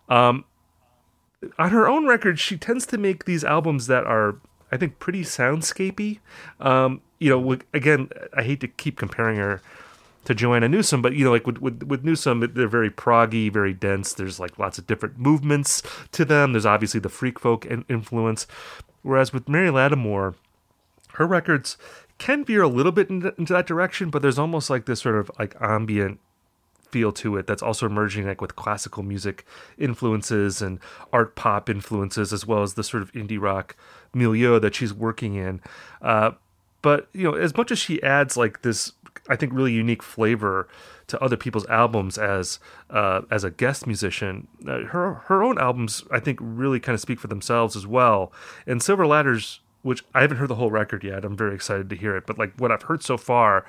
Um, 0.08 0.46
on 1.60 1.72
her 1.72 1.88
own 1.88 2.08
record, 2.08 2.40
she 2.40 2.58
tends 2.58 2.86
to 2.88 2.98
make 2.98 3.26
these 3.26 3.44
albums 3.44 3.88
that 3.88 4.06
are, 4.06 4.38
I 4.72 4.78
think, 4.78 5.00
pretty 5.00 5.24
soundscapey. 5.24 6.20
Um, 6.62 7.02
you 7.20 7.30
know, 7.30 7.58
again, 7.74 8.10
I 8.34 8.44
hate 8.44 8.62
to 8.62 8.68
keep 8.70 8.98
comparing 8.98 9.38
her 9.38 9.62
to 10.26 10.36
Joanna 10.36 10.68
Newsom, 10.68 11.02
but 11.02 11.16
you 11.16 11.24
know, 11.24 11.32
like 11.32 11.48
with, 11.48 11.60
with 11.60 11.84
with 11.84 12.04
Newsom, 12.04 12.40
they're 12.54 12.68
very 12.68 12.90
proggy, 12.90 13.52
very 13.52 13.74
dense. 13.74 14.14
There's 14.14 14.40
like 14.40 14.60
lots 14.60 14.78
of 14.78 14.88
different 14.88 15.18
movements 15.18 15.82
to 16.12 16.26
them. 16.26 16.54
There's 16.54 16.66
obviously 16.66 17.00
the 17.00 17.10
freak 17.10 17.40
folk 17.40 17.66
in- 17.66 17.86
influence, 17.90 18.48
whereas 19.02 19.32
with 19.32 19.48
Mary 19.48 19.70
Lattimore, 19.70 20.36
her 21.14 21.26
records 21.26 21.78
can 22.18 22.46
veer 22.46 22.62
a 22.62 22.68
little 22.68 22.92
bit 22.92 23.10
into, 23.10 23.34
into 23.38 23.54
that 23.54 23.68
direction, 23.68 24.10
but 24.10 24.22
there's 24.22 24.40
almost 24.40 24.70
like 24.70 24.86
this 24.86 25.02
sort 25.02 25.16
of 25.16 25.32
like 25.38 25.56
ambient 25.60 26.20
feel 26.90 27.12
to 27.12 27.36
it 27.36 27.46
that's 27.46 27.64
also 27.64 27.86
emerging 27.86 28.26
like 28.26 28.40
with 28.40 28.56
classical 28.56 29.04
music 29.04 29.46
influences 29.78 30.62
and 30.62 30.80
art 31.12 31.36
pop 31.36 31.70
influences 31.70 32.32
as 32.32 32.46
well 32.46 32.64
as 32.64 32.76
the 32.76 32.84
sort 32.84 33.04
of 33.04 33.12
indie 33.12 33.42
rock 33.42 33.76
milieu 34.14 34.60
that 34.60 34.74
she's 34.74 34.94
working 34.94 35.36
in 35.36 35.60
uh, 36.02 36.32
but 36.82 37.10
you 37.12 37.24
know 37.24 37.34
as 37.34 37.58
much 37.58 37.70
as 37.70 37.80
she 37.80 38.02
adds 38.02 38.38
like 38.38 38.62
this 38.62 38.94
i 39.30 39.36
think 39.36 39.52
really 39.54 39.72
unique 39.72 40.04
flavor 40.04 40.68
to 41.08 41.22
other 41.22 41.38
people's 41.38 41.66
albums 41.68 42.18
as 42.18 42.60
uh, 42.90 43.22
as 43.30 43.44
a 43.44 43.52
guest 43.52 43.86
musician 43.86 44.48
uh, 44.68 44.82
her 44.86 45.16
her 45.26 45.44
own 45.44 45.58
albums 45.60 46.04
i 46.12 46.20
think 46.20 46.40
really 46.42 46.80
kind 46.80 46.94
of 46.94 47.02
speak 47.02 47.20
for 47.20 47.28
themselves 47.28 47.76
as 47.76 47.86
well 47.86 48.32
and 48.66 48.82
silver 48.82 49.06
ladders 49.06 49.62
which 49.82 50.04
i 50.14 50.22
haven't 50.22 50.38
heard 50.38 50.50
the 50.50 50.56
whole 50.56 50.72
record 50.72 51.04
yet 51.04 51.24
i'm 51.24 51.38
very 51.38 51.56
excited 51.56 51.90
to 51.90 51.96
hear 51.96 52.16
it 52.16 52.26
but 52.26 52.38
like 52.38 52.54
what 52.58 52.72
i've 52.72 52.84
heard 52.84 53.04
so 53.04 53.18
far 53.18 53.66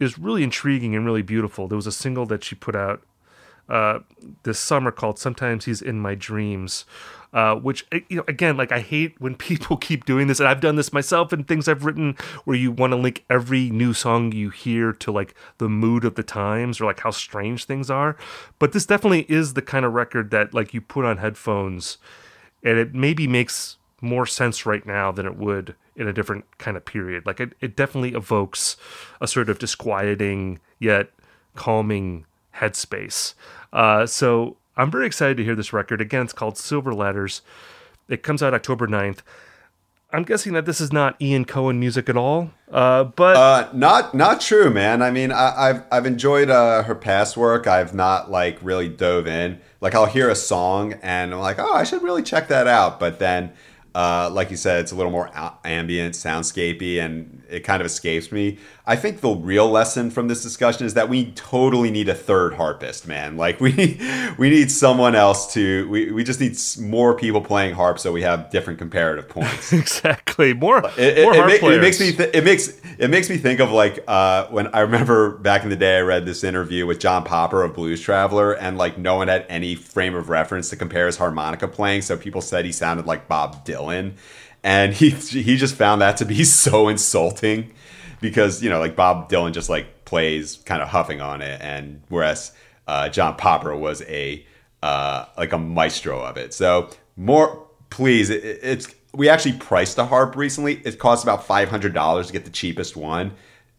is 0.00 0.18
really 0.18 0.42
intriguing 0.42 0.96
and 0.96 1.04
really 1.04 1.22
beautiful. 1.22 1.68
There 1.68 1.76
was 1.76 1.86
a 1.86 1.92
single 1.92 2.26
that 2.26 2.42
she 2.42 2.54
put 2.54 2.74
out 2.74 3.02
uh, 3.70 4.00
this 4.42 4.58
summer 4.58 4.90
called 4.90 5.18
"Sometimes 5.18 5.64
He's 5.64 5.80
in 5.80 6.00
My 6.00 6.14
Dreams," 6.14 6.84
uh, 7.32 7.54
which 7.54 7.86
eh, 7.92 8.00
you 8.08 8.16
know 8.16 8.24
again, 8.26 8.56
like 8.56 8.72
I 8.72 8.80
hate 8.80 9.20
when 9.20 9.34
people 9.48 9.76
keep 9.76 10.04
doing 10.04 10.26
this, 10.26 10.40
and 10.40 10.48
I've 10.48 10.60
done 10.60 10.76
this 10.76 10.92
myself 10.92 11.32
in 11.32 11.44
things 11.44 11.68
I've 11.68 11.84
written 11.84 12.16
where 12.44 12.56
you 12.56 12.72
want 12.72 12.92
to 12.92 12.96
link 12.96 13.24
every 13.30 13.70
new 13.70 13.94
song 13.94 14.32
you 14.32 14.50
hear 14.50 14.92
to 14.94 15.12
like 15.12 15.34
the 15.58 15.68
mood 15.68 16.04
of 16.04 16.16
the 16.16 16.22
times 16.22 16.80
or 16.80 16.86
like 16.86 17.00
how 17.00 17.10
strange 17.10 17.64
things 17.64 17.90
are. 17.90 18.16
But 18.58 18.72
this 18.72 18.86
definitely 18.86 19.26
is 19.28 19.54
the 19.54 19.62
kind 19.62 19.84
of 19.84 19.92
record 19.92 20.30
that 20.32 20.52
like 20.52 20.74
you 20.74 20.80
put 20.80 21.04
on 21.04 21.18
headphones, 21.18 21.98
and 22.62 22.78
it 22.78 22.94
maybe 22.94 23.26
makes 23.26 23.76
more 24.00 24.26
sense 24.26 24.66
right 24.66 24.84
now 24.84 25.12
than 25.12 25.26
it 25.26 25.36
would 25.36 25.74
in 25.94 26.08
a 26.08 26.12
different 26.12 26.44
kind 26.58 26.76
of 26.76 26.84
period. 26.84 27.26
Like 27.26 27.40
it, 27.40 27.52
it 27.60 27.76
definitely 27.76 28.14
evokes 28.14 28.76
a 29.20 29.28
sort 29.28 29.50
of 29.50 29.58
disquieting 29.58 30.58
yet 30.78 31.10
calming 31.54 32.24
headspace. 32.56 33.34
Uh, 33.72 34.06
so 34.06 34.56
I'm 34.76 34.90
very 34.90 35.06
excited 35.06 35.36
to 35.36 35.44
hear 35.44 35.54
this 35.54 35.72
record. 35.72 36.00
Again, 36.00 36.22
it's 36.22 36.32
called 36.32 36.56
Silver 36.56 36.94
Ladders. 36.94 37.42
It 38.08 38.22
comes 38.22 38.42
out 38.42 38.54
October 38.54 38.86
9th. 38.86 39.20
I'm 40.12 40.24
guessing 40.24 40.54
that 40.54 40.66
this 40.66 40.80
is 40.80 40.92
not 40.92 41.20
Ian 41.22 41.44
Cohen 41.44 41.78
music 41.78 42.08
at 42.08 42.16
all, 42.16 42.50
uh, 42.72 43.04
but 43.04 43.36
uh, 43.36 43.68
not 43.72 44.12
not 44.12 44.40
true, 44.40 44.68
man. 44.68 45.02
I 45.02 45.12
mean, 45.12 45.30
I, 45.30 45.68
have 45.68 45.86
I've 45.92 46.04
enjoyed 46.04 46.50
uh, 46.50 46.82
her 46.82 46.96
past 46.96 47.36
work. 47.36 47.68
I've 47.68 47.94
not 47.94 48.28
like 48.28 48.58
really 48.60 48.88
dove 48.88 49.28
in. 49.28 49.60
Like 49.80 49.94
I'll 49.94 50.06
hear 50.06 50.28
a 50.28 50.34
song 50.34 50.94
and 50.94 51.32
I'm 51.32 51.38
like, 51.38 51.60
oh, 51.60 51.72
I 51.72 51.84
should 51.84 52.02
really 52.02 52.24
check 52.24 52.48
that 52.48 52.66
out. 52.66 52.98
But 52.98 53.20
then 53.20 53.52
uh, 53.94 54.30
like 54.32 54.50
you 54.50 54.56
said, 54.56 54.80
it's 54.80 54.92
a 54.92 54.94
little 54.94 55.10
more 55.10 55.30
ambient, 55.64 56.14
soundscapey, 56.14 57.00
and 57.00 57.42
it 57.48 57.60
kind 57.60 57.80
of 57.80 57.86
escapes 57.86 58.30
me. 58.30 58.58
I 58.90 58.96
think 58.96 59.20
the 59.20 59.30
real 59.30 59.70
lesson 59.70 60.10
from 60.10 60.26
this 60.26 60.42
discussion 60.42 60.84
is 60.84 60.94
that 60.94 61.08
we 61.08 61.30
totally 61.30 61.92
need 61.92 62.08
a 62.08 62.14
third 62.14 62.54
harpist, 62.54 63.06
man. 63.06 63.36
Like 63.36 63.60
we 63.60 63.70
we 64.36 64.50
need 64.50 64.68
someone 64.68 65.14
else 65.14 65.54
to. 65.54 65.88
We, 65.88 66.10
we 66.10 66.24
just 66.24 66.40
need 66.40 66.58
more 66.84 67.14
people 67.14 67.40
playing 67.40 67.76
harp 67.76 68.00
so 68.00 68.10
we 68.10 68.22
have 68.22 68.50
different 68.50 68.80
comparative 68.80 69.28
points. 69.28 69.72
exactly. 69.72 70.54
More. 70.54 70.78
It, 70.98 71.22
more 71.22 71.34
it, 71.34 71.38
harp 71.38 71.50
it, 71.52 71.60
players. 71.60 71.76
it 71.76 71.80
makes 71.80 72.00
me. 72.00 72.12
Th- 72.12 72.30
it 72.34 72.42
makes 72.42 72.80
it 72.98 73.10
makes 73.10 73.30
me 73.30 73.36
think 73.36 73.60
of 73.60 73.70
like 73.70 74.02
uh, 74.08 74.48
when 74.48 74.66
I 74.74 74.80
remember 74.80 75.38
back 75.38 75.62
in 75.62 75.70
the 75.70 75.76
day, 75.76 75.98
I 75.98 76.00
read 76.00 76.26
this 76.26 76.42
interview 76.42 76.84
with 76.84 76.98
John 76.98 77.22
Popper 77.22 77.62
of 77.62 77.74
Blues 77.74 78.00
Traveler, 78.00 78.54
and 78.54 78.76
like 78.76 78.98
no 78.98 79.14
one 79.14 79.28
had 79.28 79.46
any 79.48 79.76
frame 79.76 80.16
of 80.16 80.30
reference 80.30 80.68
to 80.70 80.76
compare 80.76 81.06
his 81.06 81.16
harmonica 81.16 81.68
playing, 81.68 82.02
so 82.02 82.16
people 82.16 82.40
said 82.40 82.64
he 82.64 82.72
sounded 82.72 83.06
like 83.06 83.28
Bob 83.28 83.64
Dylan 83.64 84.14
and 84.62 84.92
he 84.92 85.10
he 85.10 85.56
just 85.56 85.74
found 85.74 86.02
that 86.02 86.16
to 86.18 86.24
be 86.24 86.44
so 86.44 86.88
insulting 86.88 87.72
because 88.20 88.62
you 88.62 88.70
know 88.70 88.78
like 88.78 88.96
Bob 88.96 89.30
Dylan 89.30 89.52
just 89.52 89.68
like 89.68 90.04
plays 90.04 90.56
kind 90.64 90.82
of 90.82 90.88
huffing 90.88 91.20
on 91.20 91.42
it, 91.42 91.60
and 91.60 92.02
whereas 92.08 92.52
uh, 92.86 93.08
John 93.08 93.36
Popper 93.36 93.76
was 93.76 94.02
a 94.02 94.44
uh, 94.82 95.26
like 95.36 95.52
a 95.52 95.58
maestro 95.58 96.22
of 96.22 96.36
it. 96.36 96.54
So 96.54 96.90
more, 97.16 97.66
please, 97.90 98.30
it, 98.30 98.60
it's 98.62 98.94
we 99.12 99.28
actually 99.28 99.54
priced 99.54 99.98
a 99.98 100.04
harp 100.04 100.36
recently. 100.36 100.80
It 100.84 100.98
costs 100.98 101.22
about 101.22 101.46
five 101.46 101.68
hundred 101.68 101.94
dollars 101.94 102.28
to 102.28 102.32
get 102.32 102.44
the 102.44 102.50
cheapest 102.50 102.96
one. 102.96 103.32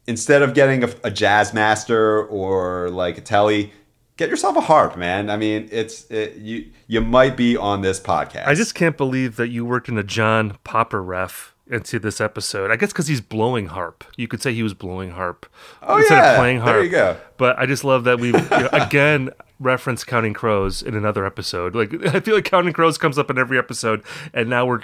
Instead 0.08 0.42
of 0.42 0.56
getting 0.56 0.84
a, 0.84 0.88
a 0.88 1.12
Jazzmaster 1.12 2.30
or 2.32 2.90
like 2.90 3.18
a 3.20 3.22
Telly, 3.22 3.72
get 4.18 4.30
yourself 4.30 4.58
a 4.58 4.62
harp, 4.62 4.98
man. 4.98 5.30
I 5.30 5.38
mean, 5.38 5.70
it's 5.72 6.10
it, 6.10 6.36
you 6.38 6.72
you 6.88 7.02
might 7.02 7.38
be 7.38 7.56
on 7.56 7.82
this 7.82 8.00
podcast. 8.00 8.48
I 8.48 8.56
just 8.56 8.76
can't 8.76 8.98
believe 8.98 9.36
that 9.36 9.50
you 9.50 9.66
worked 9.66 9.90
in 9.90 9.98
a 9.98 10.04
John 10.04 10.58
Popper 10.64 11.04
ref 11.04 11.51
into 11.72 11.98
this 11.98 12.22
episode. 12.22 12.70
I 12.70 12.76
guess 12.76 12.92
because 12.92 13.08
he's 13.08 13.22
blowing 13.22 13.68
harp. 13.68 14.04
You 14.18 14.28
could 14.28 14.42
say 14.42 14.54
he 14.54 14.62
was 14.62 14.74
blowing 14.74 15.12
harp 15.12 15.46
oh, 15.82 15.98
instead 15.98 16.18
yeah. 16.18 16.32
of 16.32 16.38
playing 16.38 16.60
harp. 16.60 16.76
There 16.76 16.84
you 16.84 16.90
go. 16.90 17.18
But 17.38 17.58
I 17.58 17.66
just 17.66 17.84
love 17.84 18.04
that 18.04 18.20
we've 18.20 18.36
you 18.36 18.50
know, 18.50 18.70
again 18.72 19.32
reference 19.60 20.04
Counting 20.04 20.34
Crows 20.34 20.82
in 20.82 20.96
another 20.96 21.26
episode. 21.26 21.74
Like 21.74 21.94
I 22.14 22.20
feel 22.20 22.36
like 22.36 22.46
Counting 22.46 22.74
Crows 22.74 22.98
comes 22.98 23.18
up 23.18 23.30
in 23.30 23.38
every 23.38 23.58
episode, 23.58 24.04
and 24.34 24.50
now 24.50 24.66
we're 24.66 24.82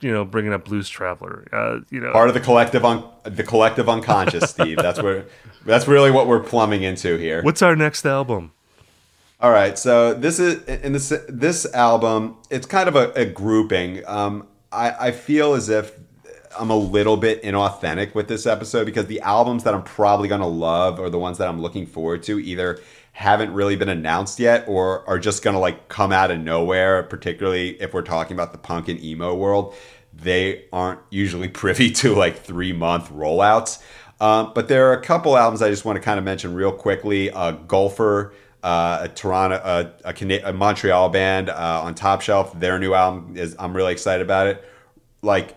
you 0.00 0.12
know 0.12 0.24
bringing 0.24 0.52
up 0.52 0.66
Blues 0.66 0.88
Traveler. 0.88 1.48
Uh, 1.52 1.80
you 1.90 2.00
know, 2.00 2.12
part 2.12 2.28
of 2.28 2.34
the 2.34 2.40
collective 2.40 2.84
un- 2.84 3.04
the 3.24 3.42
collective 3.42 3.88
unconscious, 3.88 4.50
Steve. 4.50 4.76
That's 4.76 5.00
where 5.00 5.24
that's 5.64 5.88
really 5.88 6.10
what 6.10 6.26
we're 6.26 6.42
plumbing 6.42 6.82
into 6.82 7.16
here. 7.16 7.42
What's 7.42 7.62
our 7.62 7.74
next 7.74 8.04
album? 8.04 8.52
All 9.40 9.50
right, 9.50 9.76
so 9.76 10.14
this 10.14 10.38
is 10.38 10.62
in 10.64 10.92
this 10.92 11.12
this 11.28 11.66
album. 11.74 12.36
It's 12.50 12.66
kind 12.66 12.88
of 12.88 12.96
a, 12.96 13.12
a 13.14 13.24
grouping. 13.24 14.06
Um, 14.06 14.46
I, 14.72 15.08
I 15.08 15.10
feel 15.12 15.54
as 15.54 15.68
if 15.68 15.98
I'm 16.58 16.70
a 16.70 16.76
little 16.76 17.16
bit 17.16 17.42
inauthentic 17.42 18.14
with 18.14 18.28
this 18.28 18.46
episode 18.46 18.84
because 18.84 19.06
the 19.06 19.20
albums 19.20 19.64
that 19.64 19.74
I'm 19.74 19.82
probably 19.82 20.28
gonna 20.28 20.46
love 20.48 21.00
are 21.00 21.10
the 21.10 21.18
ones 21.18 21.38
that 21.38 21.48
I'm 21.48 21.60
looking 21.60 21.86
forward 21.86 22.22
to. 22.24 22.38
Either 22.38 22.80
haven't 23.12 23.52
really 23.52 23.76
been 23.76 23.88
announced 23.88 24.38
yet 24.38 24.64
or 24.66 25.08
are 25.08 25.18
just 25.18 25.42
gonna 25.42 25.58
like 25.58 25.88
come 25.88 26.12
out 26.12 26.30
of 26.30 26.40
nowhere. 26.40 27.02
Particularly 27.02 27.80
if 27.80 27.94
we're 27.94 28.02
talking 28.02 28.34
about 28.34 28.52
the 28.52 28.58
punk 28.58 28.88
and 28.88 29.02
emo 29.02 29.34
world, 29.34 29.74
they 30.12 30.64
aren't 30.72 31.00
usually 31.10 31.48
privy 31.62 31.90
to 31.92 32.14
like 32.14 32.38
three 32.38 32.72
month 32.72 33.10
rollouts. 33.10 33.82
Um, 34.20 34.52
but 34.54 34.68
there 34.68 34.88
are 34.88 34.92
a 34.92 35.02
couple 35.02 35.36
albums 35.36 35.62
I 35.62 35.70
just 35.70 35.84
want 35.84 35.96
to 35.96 36.00
kind 36.00 36.16
of 36.18 36.24
mention 36.24 36.54
real 36.54 36.70
quickly. 36.70 37.30
Uh, 37.30 37.52
Golfer, 37.52 38.32
uh, 38.62 39.00
a 39.02 39.08
Toronto, 39.08 39.56
uh, 39.56 39.90
a, 40.04 40.12
Cana- 40.12 40.40
a, 40.44 40.52
Montreal 40.52 41.08
band 41.08 41.50
uh, 41.50 41.82
on 41.82 41.94
Top 41.94 42.20
Shelf. 42.20 42.58
Their 42.58 42.78
new 42.78 42.94
album 42.94 43.36
is 43.36 43.56
I'm 43.58 43.76
really 43.76 43.92
excited 43.92 44.22
about 44.22 44.46
it. 44.46 44.64
Like, 45.20 45.56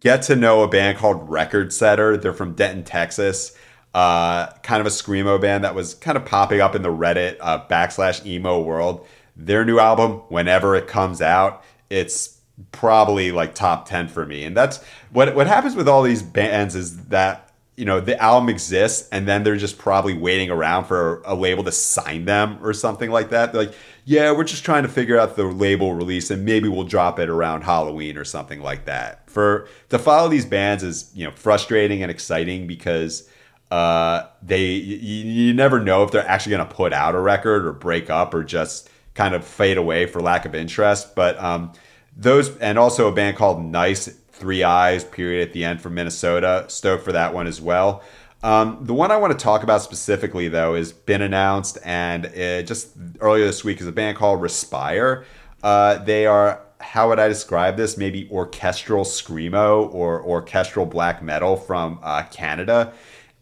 get 0.00 0.22
to 0.22 0.36
know 0.36 0.62
a 0.62 0.68
band 0.68 0.98
called 0.98 1.28
Record 1.28 1.72
Setter. 1.72 2.16
They're 2.16 2.32
from 2.32 2.54
Denton, 2.54 2.84
Texas. 2.84 3.56
Uh, 3.94 4.48
kind 4.62 4.80
of 4.80 4.86
a 4.86 4.90
screamo 4.90 5.40
band 5.40 5.64
that 5.64 5.74
was 5.74 5.94
kind 5.94 6.16
of 6.16 6.24
popping 6.24 6.60
up 6.60 6.74
in 6.74 6.82
the 6.82 6.92
Reddit 6.92 7.36
uh, 7.40 7.66
backslash 7.66 8.24
emo 8.26 8.60
world. 8.60 9.06
Their 9.36 9.64
new 9.64 9.78
album, 9.78 10.22
whenever 10.28 10.74
it 10.74 10.86
comes 10.86 11.22
out, 11.22 11.62
it's 11.90 12.40
probably 12.72 13.32
like 13.32 13.54
top 13.54 13.88
10 13.88 14.08
for 14.08 14.24
me. 14.26 14.44
And 14.44 14.56
that's 14.56 14.82
what 15.10 15.34
what 15.34 15.46
happens 15.46 15.76
with 15.76 15.88
all 15.88 16.02
these 16.02 16.22
bands 16.22 16.74
is 16.74 17.06
that 17.08 17.45
you 17.76 17.84
know 17.84 18.00
the 18.00 18.20
album 18.20 18.48
exists 18.48 19.08
and 19.12 19.28
then 19.28 19.44
they're 19.44 19.56
just 19.56 19.78
probably 19.78 20.14
waiting 20.14 20.50
around 20.50 20.84
for 20.84 21.22
a 21.24 21.34
label 21.34 21.62
to 21.64 21.72
sign 21.72 22.24
them 22.24 22.58
or 22.62 22.72
something 22.72 23.10
like 23.10 23.30
that. 23.30 23.52
They're 23.52 23.64
like 23.64 23.74
yeah 24.04 24.32
we're 24.32 24.44
just 24.44 24.64
trying 24.64 24.82
to 24.84 24.88
figure 24.88 25.18
out 25.18 25.36
the 25.36 25.44
label 25.44 25.94
release 25.94 26.30
and 26.30 26.44
maybe 26.44 26.68
we'll 26.68 26.84
drop 26.84 27.18
it 27.18 27.28
around 27.28 27.62
halloween 27.62 28.16
or 28.16 28.24
something 28.24 28.60
like 28.60 28.86
that. 28.86 29.28
For 29.30 29.68
to 29.90 29.98
follow 29.98 30.28
these 30.28 30.46
bands 30.46 30.82
is 30.82 31.10
you 31.14 31.24
know 31.24 31.32
frustrating 31.32 32.02
and 32.02 32.10
exciting 32.10 32.66
because 32.66 33.28
uh, 33.70 34.26
they 34.42 34.64
you, 34.64 35.30
you 35.46 35.54
never 35.54 35.80
know 35.80 36.02
if 36.02 36.12
they're 36.12 36.26
actually 36.26 36.56
going 36.56 36.68
to 36.68 36.74
put 36.74 36.92
out 36.92 37.14
a 37.14 37.20
record 37.20 37.66
or 37.66 37.72
break 37.72 38.08
up 38.08 38.32
or 38.32 38.44
just 38.44 38.88
kind 39.14 39.34
of 39.34 39.44
fade 39.44 39.76
away 39.76 40.06
for 40.06 40.20
lack 40.20 40.44
of 40.44 40.54
interest 40.54 41.14
but 41.14 41.38
um, 41.42 41.72
those 42.16 42.56
and 42.58 42.78
also 42.78 43.08
a 43.08 43.12
band 43.12 43.36
called 43.36 43.62
nice 43.62 44.08
Three 44.36 44.62
Eyes 44.62 45.04
period 45.04 45.48
at 45.48 45.52
the 45.52 45.64
end 45.64 45.80
from 45.80 45.94
Minnesota. 45.94 46.66
Stoked 46.68 47.04
for 47.04 47.12
that 47.12 47.34
one 47.34 47.46
as 47.46 47.60
well. 47.60 48.02
Um, 48.42 48.78
the 48.82 48.94
one 48.94 49.10
I 49.10 49.16
want 49.16 49.36
to 49.36 49.42
talk 49.42 49.62
about 49.62 49.82
specifically, 49.82 50.48
though, 50.48 50.74
has 50.74 50.92
been 50.92 51.22
announced 51.22 51.78
and 51.84 52.26
it, 52.26 52.66
just 52.66 52.90
earlier 53.20 53.44
this 53.44 53.64
week 53.64 53.80
is 53.80 53.86
a 53.86 53.92
band 53.92 54.16
called 54.16 54.40
Respire. 54.40 55.24
Uh, 55.62 55.98
they 56.04 56.26
are, 56.26 56.60
how 56.80 57.08
would 57.08 57.18
I 57.18 57.28
describe 57.28 57.76
this? 57.76 57.96
Maybe 57.96 58.28
orchestral 58.30 59.04
screamo 59.04 59.92
or 59.92 60.22
orchestral 60.22 60.86
black 60.86 61.22
metal 61.22 61.56
from 61.56 61.98
uh, 62.02 62.24
Canada. 62.24 62.92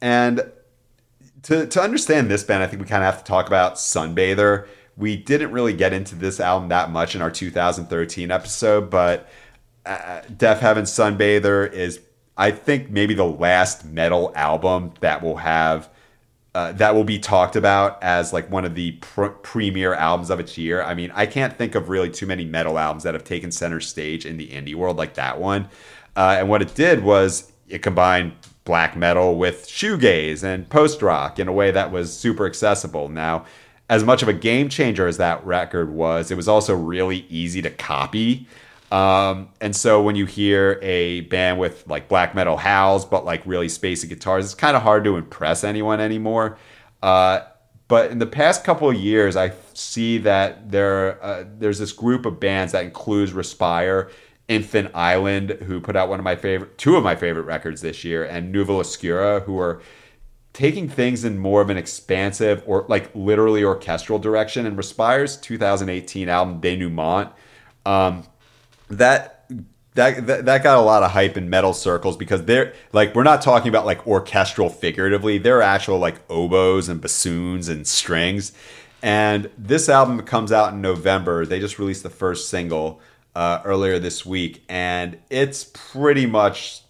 And 0.00 0.50
to, 1.42 1.66
to 1.66 1.82
understand 1.82 2.30
this 2.30 2.44
band, 2.44 2.62
I 2.62 2.66
think 2.66 2.80
we 2.80 2.88
kind 2.88 3.02
of 3.02 3.12
have 3.12 3.22
to 3.22 3.28
talk 3.28 3.46
about 3.46 3.74
Sunbather. 3.74 4.68
We 4.96 5.16
didn't 5.16 5.50
really 5.50 5.74
get 5.74 5.92
into 5.92 6.14
this 6.14 6.38
album 6.40 6.68
that 6.68 6.90
much 6.90 7.14
in 7.14 7.20
our 7.20 7.30
2013 7.30 8.30
episode, 8.30 8.90
but 8.90 9.28
uh, 9.86 10.22
Deafheaven 10.30 10.84
Sunbather 10.84 11.70
is, 11.70 12.00
I 12.36 12.50
think, 12.50 12.90
maybe 12.90 13.14
the 13.14 13.24
last 13.24 13.84
metal 13.84 14.32
album 14.34 14.92
that 15.00 15.22
will 15.22 15.36
have. 15.36 15.88
Uh, 16.54 16.70
that 16.70 16.94
will 16.94 17.02
be 17.02 17.18
talked 17.18 17.56
about 17.56 18.00
as 18.00 18.32
like 18.32 18.48
one 18.48 18.64
of 18.64 18.76
the 18.76 18.92
pr- 18.92 19.26
premier 19.26 19.92
albums 19.92 20.30
of 20.30 20.38
its 20.38 20.56
year. 20.56 20.80
I 20.80 20.94
mean, 20.94 21.10
I 21.12 21.26
can't 21.26 21.58
think 21.58 21.74
of 21.74 21.88
really 21.88 22.08
too 22.08 22.26
many 22.26 22.44
metal 22.44 22.78
albums 22.78 23.02
that 23.02 23.14
have 23.14 23.24
taken 23.24 23.50
center 23.50 23.80
stage 23.80 24.24
in 24.24 24.36
the 24.36 24.46
indie 24.46 24.76
world 24.76 24.96
like 24.96 25.14
that 25.14 25.40
one. 25.40 25.68
Uh, 26.14 26.36
and 26.38 26.48
what 26.48 26.62
it 26.62 26.72
did 26.76 27.02
was 27.02 27.50
it 27.68 27.82
combined 27.82 28.34
black 28.64 28.96
metal 28.96 29.36
with 29.36 29.66
shoegaze 29.66 30.44
and 30.44 30.68
post 30.70 31.02
rock 31.02 31.40
in 31.40 31.48
a 31.48 31.52
way 31.52 31.72
that 31.72 31.90
was 31.90 32.16
super 32.16 32.46
accessible. 32.46 33.08
Now, 33.08 33.46
as 33.90 34.04
much 34.04 34.22
of 34.22 34.28
a 34.28 34.32
game 34.32 34.68
changer 34.68 35.06
as 35.06 35.18
that 35.18 35.44
record 35.44 35.92
was, 35.92 36.30
it 36.30 36.36
was 36.36 36.48
also 36.48 36.74
really 36.74 37.26
easy 37.28 37.60
to 37.62 37.70
copy. 37.70 38.46
Um, 38.94 39.48
and 39.60 39.74
so 39.74 40.00
when 40.00 40.14
you 40.14 40.24
hear 40.24 40.78
a 40.80 41.22
band 41.22 41.58
with 41.58 41.84
like 41.88 42.08
black 42.08 42.32
metal 42.32 42.56
howls, 42.56 43.04
but 43.04 43.24
like 43.24 43.42
really 43.44 43.66
spacey 43.66 44.08
guitars, 44.08 44.44
it's 44.44 44.54
kind 44.54 44.76
of 44.76 44.84
hard 44.84 45.02
to 45.02 45.16
impress 45.16 45.64
anyone 45.64 45.98
anymore. 45.98 46.58
Uh, 47.02 47.40
but 47.88 48.12
in 48.12 48.20
the 48.20 48.26
past 48.26 48.62
couple 48.62 48.88
of 48.88 48.94
years, 48.94 49.34
I 49.34 49.50
see 49.72 50.18
that 50.18 50.70
there 50.70 51.22
uh, 51.24 51.44
there's 51.58 51.80
this 51.80 51.90
group 51.90 52.24
of 52.24 52.38
bands 52.38 52.70
that 52.70 52.84
includes 52.84 53.32
Respire, 53.32 54.12
Infant 54.46 54.94
Island, 54.94 55.50
who 55.64 55.80
put 55.80 55.96
out 55.96 56.08
one 56.08 56.20
of 56.20 56.24
my 56.24 56.36
favorite, 56.36 56.78
two 56.78 56.94
of 56.94 57.02
my 57.02 57.16
favorite 57.16 57.46
records 57.46 57.80
this 57.80 58.04
year, 58.04 58.22
and 58.22 58.54
Nuvolascura, 58.54 59.42
who 59.42 59.58
are 59.58 59.82
taking 60.52 60.88
things 60.88 61.24
in 61.24 61.36
more 61.36 61.60
of 61.60 61.68
an 61.68 61.76
expansive 61.76 62.62
or 62.64 62.86
like 62.88 63.10
literally 63.12 63.64
orchestral 63.64 64.20
direction. 64.20 64.66
And 64.66 64.76
Respire's 64.76 65.36
2018 65.38 66.28
album 66.28 66.60
Denouement, 66.60 67.32
um, 67.84 68.22
that 68.88 69.34
that, 69.94 70.26
that 70.26 70.62
got 70.64 70.76
a 70.76 70.80
lot 70.80 71.04
of 71.04 71.12
hype 71.12 71.36
in 71.36 71.48
metal 71.48 71.72
circles 71.72 72.16
because 72.16 72.44
they're 72.44 72.74
like 72.92 73.14
we're 73.14 73.22
not 73.22 73.42
talking 73.42 73.68
about 73.68 73.86
like 73.86 74.06
orchestral 74.06 74.68
figuratively. 74.68 75.38
They're 75.38 75.62
actual 75.62 75.98
like 75.98 76.20
oboes 76.28 76.88
and 76.88 77.00
bassoons 77.00 77.68
and 77.68 77.86
strings. 77.86 78.52
And 79.02 79.50
this 79.56 79.88
album 79.88 80.20
comes 80.22 80.50
out 80.50 80.72
in 80.72 80.80
november. 80.80 81.46
They 81.46 81.60
just 81.60 81.78
released 81.78 82.02
the 82.02 82.10
first 82.10 82.48
single 82.48 83.00
uh, 83.34 83.60
earlier 83.64 83.98
this 83.98 84.26
week. 84.26 84.64
And 84.68 85.18
it's 85.30 85.64
pretty 85.64 86.26
much 86.26 86.82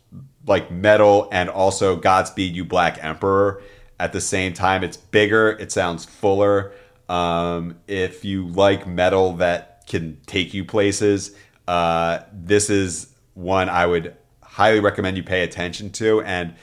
like 0.47 0.70
metal 0.70 1.28
and 1.32 1.51
also 1.51 1.97
godspeed 1.97 2.55
you 2.55 2.64
black 2.64 3.03
emperor 3.03 3.62
at 3.99 4.12
the 4.12 4.20
same 4.20 4.53
time. 4.53 4.84
It's 4.84 4.97
bigger. 4.97 5.51
It 5.51 5.72
sounds 5.72 6.05
fuller. 6.05 6.72
Um, 7.09 7.76
if 7.86 8.24
you 8.24 8.47
like 8.47 8.86
metal 8.86 9.34
that 9.34 9.86
can 9.86 10.18
take 10.26 10.55
you 10.55 10.64
places 10.64 11.36
uh, 11.67 12.21
this 12.33 12.71
is 12.71 13.15
one 13.35 13.69
I 13.69 13.87
would 13.87 14.17
highly 14.43 14.81
recommend 14.81 15.17
you 15.17 15.23
pay 15.23 15.43
attention 15.43 15.91
to. 15.91 16.23
And 16.23 16.55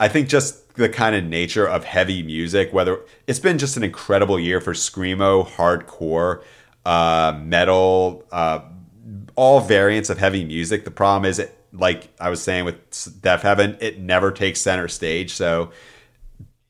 I 0.00 0.08
think 0.08 0.28
just 0.28 0.74
the 0.74 0.88
kind 0.88 1.14
of 1.16 1.24
nature 1.24 1.66
of 1.66 1.84
heavy 1.84 2.22
music, 2.22 2.72
whether 2.72 3.00
it's 3.26 3.38
been 3.38 3.58
just 3.58 3.76
an 3.76 3.84
incredible 3.84 4.38
year 4.38 4.60
for 4.60 4.72
screamo, 4.72 5.46
hardcore, 5.46 6.42
uh, 6.84 7.38
metal, 7.42 8.24
uh, 8.30 8.60
all 9.36 9.60
variants 9.60 10.10
of 10.10 10.18
heavy 10.18 10.44
music. 10.44 10.84
The 10.84 10.90
problem 10.90 11.28
is, 11.28 11.38
it, 11.38 11.56
like 11.72 12.08
I 12.20 12.30
was 12.30 12.42
saying 12.42 12.64
with 12.64 12.90
Deafheaven, 12.90 13.80
it 13.80 13.98
never 13.98 14.30
takes 14.30 14.60
center 14.60 14.88
stage. 14.88 15.32
So 15.32 15.72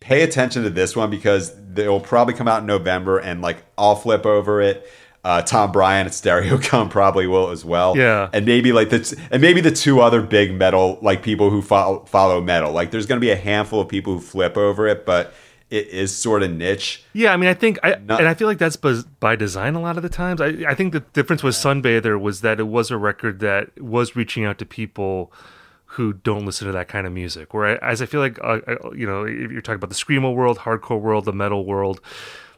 pay 0.01 0.23
attention 0.23 0.63
to 0.65 0.71
this 0.71 0.95
one 0.95 1.11
because 1.11 1.51
it 1.77 1.89
will 1.89 2.01
probably 2.01 2.35
come 2.35 2.49
out 2.49 2.61
in 2.61 2.67
November, 2.67 3.19
and 3.19 3.43
like 3.43 3.65
I'll 3.77 3.97
flip 3.97 4.25
over 4.27 4.61
it. 4.61 4.89
Uh, 5.27 5.43
Tom 5.43 5.73
Breihan 5.73 6.05
at 6.05 6.13
Stereogum 6.13 6.89
probably 6.91 7.27
will 7.27 7.51
as 7.51 7.65
well. 7.65 7.97
Yeah, 7.97 8.31
and 8.33 8.47
maybe 8.47 8.71
like 8.71 8.91
the 8.91 9.27
and 9.33 9.43
maybe 9.43 9.61
the 9.61 9.73
two 9.73 10.01
other 10.01 10.23
big 10.23 10.55
metal 10.55 11.01
like 11.03 11.25
people 11.25 11.51
who 11.51 11.63
follow 11.63 12.05
follow 12.05 12.41
metal. 12.41 12.71
Like 12.71 12.93
there's 12.93 13.07
going 13.07 13.21
to 13.21 13.25
be 13.25 13.33
a 13.33 13.37
handful 13.37 13.81
of 13.81 13.89
people 13.89 14.13
who 14.15 14.21
flip 14.21 14.57
over 14.57 14.87
it, 14.87 15.05
but 15.05 15.35
it 15.69 15.89
is 15.89 16.17
sort 16.17 16.45
of 16.45 16.53
niche. 16.53 17.03
Yeah, 17.13 17.33
I 17.33 17.37
mean, 17.37 17.49
I 17.49 17.55
think, 17.55 17.81
I, 17.83 17.97
Not, 17.97 18.21
and 18.21 18.29
I 18.29 18.35
feel 18.35 18.47
like 18.47 18.59
that's 18.59 18.77
by 18.77 19.35
design 19.35 19.75
a 19.75 19.81
lot 19.81 19.97
of 19.97 20.05
the 20.05 20.09
times. 20.09 20.41
I, 20.41 20.65
I 20.69 20.77
think 20.77 20.93
the 20.93 21.01
difference 21.01 21.43
with 21.43 21.57
Sunbather 21.57 22.21
was 22.21 22.43
that 22.43 22.61
it 22.61 22.69
was 22.69 22.93
a 22.93 22.97
record 22.97 23.41
that 23.41 23.81
was 23.81 24.15
reaching 24.15 24.45
out 24.45 24.59
to 24.59 24.65
people 24.65 25.33
who 25.87 26.13
don't 26.13 26.47
listen 26.47 26.69
to 26.69 26.73
that 26.73 26.87
kind 26.87 27.05
of 27.05 27.13
music. 27.13 27.53
Whereas 27.53 28.01
I 28.01 28.07
feel 28.07 28.21
like, 28.21 28.39
uh, 28.45 28.61
uh 28.69 28.93
you 28.93 29.07
know, 29.07 29.25
if 29.25 29.51
you're 29.51 29.61
talking 29.61 29.77
about 29.77 29.91
the 29.91 29.97
screamo 29.97 30.33
world, 30.33 30.59
hardcore 30.59 31.01
world, 31.01 31.25
the 31.25 31.33
metal 31.33 31.65
world, 31.65 32.01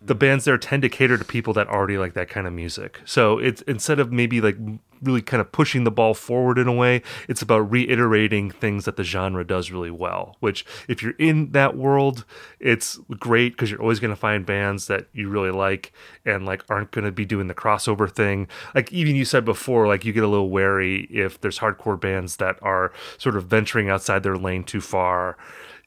the 0.00 0.14
bands 0.14 0.44
there 0.44 0.58
tend 0.58 0.82
to 0.82 0.88
cater 0.88 1.18
to 1.18 1.24
people 1.24 1.52
that 1.54 1.68
already 1.68 1.98
like 1.98 2.14
that 2.14 2.28
kind 2.28 2.46
of 2.46 2.52
music. 2.52 3.00
So 3.04 3.38
it's 3.38 3.62
instead 3.62 3.98
of 3.98 4.12
maybe 4.12 4.40
like 4.40 4.56
really 5.02 5.22
kind 5.22 5.40
of 5.40 5.52
pushing 5.52 5.84
the 5.84 5.90
ball 5.90 6.14
forward 6.14 6.58
in 6.58 6.66
a 6.66 6.72
way, 6.72 7.02
it's 7.28 7.42
about 7.42 7.70
reiterating 7.70 8.50
things 8.50 8.84
that 8.84 8.96
the 8.96 9.04
genre 9.04 9.44
does 9.46 9.70
really 9.70 9.90
well. 9.90 10.36
Which, 10.40 10.64
if 10.88 11.02
you're 11.02 11.12
in 11.18 11.52
that 11.52 11.76
world, 11.76 12.24
it's 12.60 12.98
great 13.18 13.52
because 13.52 13.70
you're 13.70 13.82
always 13.82 14.00
going 14.00 14.12
to 14.12 14.16
find 14.16 14.46
bands 14.46 14.86
that 14.86 15.06
you 15.12 15.28
really 15.28 15.50
like 15.50 15.92
and 16.24 16.46
like 16.46 16.64
aren't 16.68 16.90
going 16.90 17.04
to 17.04 17.12
be 17.12 17.24
doing 17.24 17.48
the 17.48 17.54
crossover 17.54 18.10
thing. 18.10 18.48
Like 18.74 18.92
even 18.92 19.16
you 19.16 19.24
said 19.24 19.44
before, 19.44 19.86
like 19.86 20.04
you 20.04 20.12
get 20.12 20.24
a 20.24 20.28
little 20.28 20.50
wary 20.50 21.08
if 21.10 21.40
there's 21.40 21.58
hardcore 21.58 22.00
bands 22.00 22.36
that 22.36 22.58
are 22.62 22.92
sort 23.18 23.36
of 23.36 23.46
venturing 23.46 23.88
outside 23.88 24.22
their 24.22 24.36
lane 24.36 24.64
too 24.64 24.80
far 24.80 25.36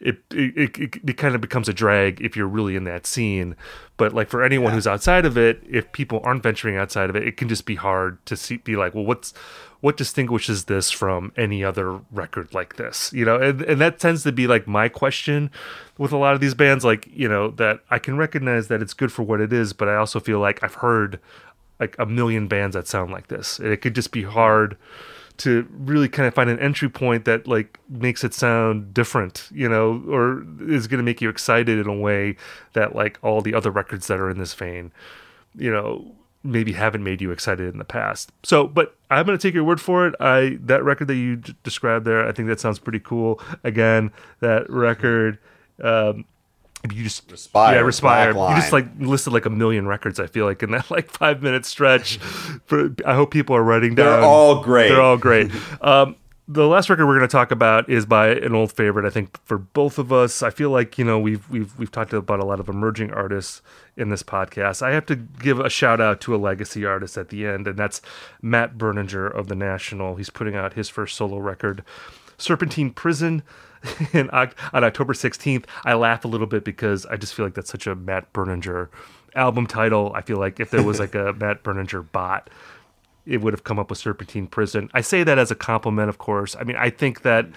it, 0.02 0.18
it, 0.32 0.78
it, 0.78 0.96
it 1.08 1.18
kind 1.18 1.36
of 1.36 1.42
becomes 1.42 1.70
a 1.70 1.74
drag 1.74 2.22
if 2.22 2.36
you're 2.36 2.48
really 2.48 2.76
in 2.76 2.84
that 2.86 3.06
scene. 3.06 3.56
But 3.98 4.14
like 4.14 4.30
for 4.30 4.44
anyone 4.44 4.72
yeah. 4.72 4.76
who's 4.76 4.88
outside 4.88 5.26
of 5.26 5.38
it, 5.38 5.62
if 5.70 5.92
people 5.92 6.22
aren't 6.24 6.44
venturing 6.44 6.76
outside 6.76 7.10
of 7.10 7.16
it, 7.16 7.28
it 7.28 7.38
can 7.38 7.48
just 7.48 7.66
be 7.66 7.76
hard 7.76 8.24
to 8.26 8.36
see, 8.36 8.58
be 8.58 8.76
like, 8.76 8.96
well, 8.96 9.06
what's 9.06 9.34
what 9.82 9.98
distinguishes 9.98 10.66
this 10.66 10.92
from 10.92 11.32
any 11.36 11.64
other 11.64 12.00
record 12.12 12.54
like 12.54 12.76
this? 12.76 13.12
You 13.14 13.26
know, 13.26 13.38
and, 13.38 13.62
and 13.64 13.82
that 13.82 14.00
tends 14.00 14.24
to 14.24 14.32
be 14.32 14.48
like 14.48 14.68
my 14.68 14.90
question 14.90 15.50
with 15.98 16.12
a 16.12 16.18
lot 16.18 16.36
of 16.36 16.42
these 16.42 16.54
bands, 16.54 16.86
like, 16.86 17.08
you 17.12 17.28
know, 17.28 17.50
that 17.52 17.82
I 17.90 17.98
can 17.98 18.18
recognize 18.18 18.68
that 18.68 18.82
it's 18.82 18.94
good 18.94 19.12
for 19.12 19.24
what 19.24 19.42
it 19.42 19.52
is, 19.52 19.74
but 19.74 19.88
I 19.88 19.96
also 19.96 20.20
feel 20.20 20.40
like 20.40 20.64
I've 20.64 20.76
heard 20.76 21.20
like 21.80 21.96
a 21.98 22.06
million 22.06 22.48
bands 22.48 22.76
that 22.76 22.88
sound 22.88 23.12
like 23.12 23.28
this. 23.28 23.58
And 23.58 23.70
it 23.70 23.78
could 23.78 23.96
just 23.96 24.12
be 24.12 24.24
hard 24.24 24.78
to 25.42 25.68
really 25.72 26.08
kind 26.08 26.28
of 26.28 26.34
find 26.34 26.50
an 26.50 26.60
entry 26.60 26.90
point 26.90 27.26
that 27.26 27.48
like 27.48 27.80
makes 27.90 28.24
it 28.24 28.34
sound 28.34 28.94
different, 28.94 29.48
you 29.52 29.68
know, 29.68 30.04
or 30.08 30.46
is 30.62 30.88
going 30.88 31.00
to 31.00 31.04
make 31.04 31.22
you 31.22 31.30
excited 31.30 31.80
in 31.80 31.88
a 31.88 31.96
way 31.96 32.36
that 32.74 32.96
like 32.96 33.18
all 33.22 33.42
the 33.42 33.54
other 33.54 33.72
records 33.72 34.08
that 34.08 34.20
are 34.20 34.30
in 34.30 34.38
this 34.38 34.54
vein, 34.54 34.92
you 35.56 35.72
know, 35.72 36.14
maybe 36.44 36.74
haven't 36.74 37.04
made 37.04 37.22
you 37.22 37.32
excited 37.32 37.72
in 37.72 37.78
the 37.78 37.86
past. 37.86 38.32
So, 38.44 38.68
but 38.68 38.96
I'm 39.10 39.26
going 39.26 39.38
to 39.38 39.42
take 39.42 39.54
your 39.54 39.64
word 39.64 39.82
for 39.82 40.08
it. 40.08 40.16
I 40.20 40.58
that 40.62 40.84
record 40.84 41.08
that 41.08 41.16
you 41.16 41.38
d- 41.38 41.56
described 41.64 42.06
there, 42.06 42.28
I 42.28 42.32
think 42.32 42.48
that 42.48 42.60
sounds 42.60 42.80
pretty 42.80 43.00
cool. 43.00 43.42
Again, 43.64 44.12
that 44.40 44.70
record 44.70 45.40
um, 45.84 46.26
you 46.90 47.04
just 47.04 47.32
respire, 47.32 47.76
yeah, 47.76 47.82
respire. 47.82 48.32
You 48.32 48.56
just 48.56 48.72
like 48.72 48.88
listed 49.00 49.34
like 49.34 49.46
a 49.46 49.50
million 49.50 49.88
records. 49.88 50.20
I 50.20 50.28
feel 50.28 50.46
like 50.46 50.64
in 50.64 50.72
that 50.72 50.90
like 50.92 51.10
five 51.10 51.44
minute 51.44 51.66
stretch. 51.66 52.18
For, 52.18 52.96
I 53.06 53.16
hope 53.16 53.32
people 53.32 53.56
are 53.56 53.64
writing 53.64 53.96
down. 53.96 54.22
They're 54.22 54.30
all 54.30 54.64
great. 54.64 54.90
They're 54.90 55.02
all 55.02 55.18
great. 55.18 55.52
um, 55.82 56.16
the 56.48 56.68
last 56.68 56.90
record 56.90 57.06
we're 57.08 57.18
going 57.18 57.28
to 57.28 57.32
talk 57.32 57.52
about 57.52 57.88
is 57.90 58.06
by 58.06 58.30
an 58.30 58.54
old 58.54 58.74
favorite. 58.74 59.06
I 59.06 59.10
think 59.10 59.40
for 59.46 59.58
both 59.58 59.98
of 59.98 60.12
us. 60.12 60.44
I 60.44 60.50
feel 60.50 60.70
like 60.70 60.98
you 60.98 61.06
know 61.06 61.20
we've 61.20 61.48
we've 61.50 61.78
we've 61.78 61.92
talked 61.92 62.14
about 62.14 62.40
a 62.40 62.46
lot 62.46 62.60
of 62.60 62.68
emerging 62.68 63.14
artists 63.14 63.62
in 63.96 64.10
this 64.10 64.24
podcast. 64.24 64.82
I 64.82 64.92
have 64.92 65.06
to 65.06 65.16
give 65.16 65.60
a 65.60 65.70
shout 65.70 66.02
out 66.02 66.20
to 66.22 66.36
a 66.36 66.38
legacy 66.38 66.86
artist 66.86 67.18
at 67.18 67.30
the 67.30 67.46
end, 67.46 67.68
and 67.68 67.78
that's 67.78 68.02
Matt 68.42 68.78
Berninger 68.78 69.34
of 69.34 69.48
the 69.48 69.56
National. 69.56 70.16
He's 70.16 70.30
putting 70.30 70.56
out 70.56 70.74
his 70.74 70.90
first 70.90 71.16
solo 71.16 71.38
record, 71.38 71.84
Serpentine 72.38 72.92
Prison. 72.92 73.44
in, 74.14 74.30
on 74.30 74.54
October 74.74 75.14
16th. 75.14 75.66
I 75.86 75.94
laugh 75.94 76.26
a 76.26 76.28
little 76.28 76.48
bit 76.48 76.64
because 76.64 77.06
I 77.06 77.18
just 77.18 77.34
feel 77.34 77.46
like 77.46 77.56
that's 77.56 77.72
such 77.72 77.88
a 77.88 77.96
Matt 77.96 78.32
Berninger 78.34 78.90
album 79.36 79.68
title. 79.68 80.12
I 80.14 80.22
feel 80.22 80.38
like 80.38 80.60
if 80.60 80.72
there 80.72 80.84
was 80.84 81.00
like 81.00 81.16
a 81.16 81.34
Matt 81.40 81.64
Berninger 81.64 82.12
bot, 82.12 82.50
it 83.26 83.42
would 83.42 83.54
have 83.54 83.64
come 83.64 83.80
up 83.80 83.90
with 83.90 84.00
Serpentine 84.00 84.48
Prison. 84.48 84.90
I 84.94 85.02
say 85.02 85.24
that 85.24 85.38
as 85.38 85.52
a 85.52 85.56
compliment, 85.56 86.10
of 86.10 86.18
course. 86.18 86.56
I 86.60 86.64
mean, 86.64 86.76
I 86.76 86.90
think 86.90 87.22
that 87.22 87.48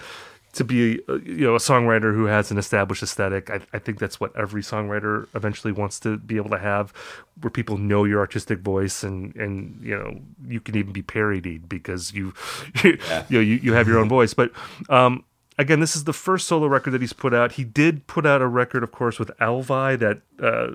to 0.55 0.63
be 0.63 1.01
uh, 1.09 1.15
you 1.15 1.45
know 1.45 1.55
a 1.55 1.59
songwriter 1.59 2.13
who 2.13 2.25
has 2.25 2.49
an 2.49 2.57
established 2.57 3.03
aesthetic 3.03 3.49
I, 3.49 3.59
I, 3.73 3.79
think 3.79 3.99
that's 3.99 4.21
what 4.21 4.33
every 4.37 4.61
songwriter 4.61 5.27
eventually 5.35 5.73
wants 5.73 5.99
to 5.99 6.17
be 6.17 6.37
able 6.37 6.49
to 6.51 6.57
have 6.57 6.93
where 7.41 7.51
people 7.51 7.77
know 7.77 8.05
your 8.05 8.21
artistic 8.21 8.59
voice 8.59 9.03
and 9.03 9.35
and 9.35 9.77
you 9.83 9.97
know 9.97 10.21
you 10.47 10.61
can 10.61 10.77
even 10.77 10.93
be 10.93 11.01
parodied 11.01 11.67
because 11.67 12.13
you 12.13 12.33
yeah. 12.85 13.25
you 13.27 13.37
know 13.37 13.41
you, 13.41 13.55
you 13.55 13.73
have 13.73 13.85
your 13.85 13.99
own 13.99 14.07
voice 14.07 14.33
but 14.33 14.51
um 14.89 15.25
again, 15.57 15.79
this 15.79 15.95
is 15.95 16.03
the 16.03 16.13
first 16.13 16.47
solo 16.47 16.67
record 16.67 16.91
that 16.91 17.01
he's 17.01 17.13
put 17.13 17.33
out. 17.33 17.53
He 17.53 17.63
did 17.63 18.07
put 18.07 18.25
out 18.25 18.41
a 18.41 18.47
record, 18.47 18.83
of 18.83 18.91
course, 18.91 19.19
with 19.19 19.31
EL 19.39 19.61
VY, 19.61 19.95
that 19.97 20.21
uh, 20.41 20.71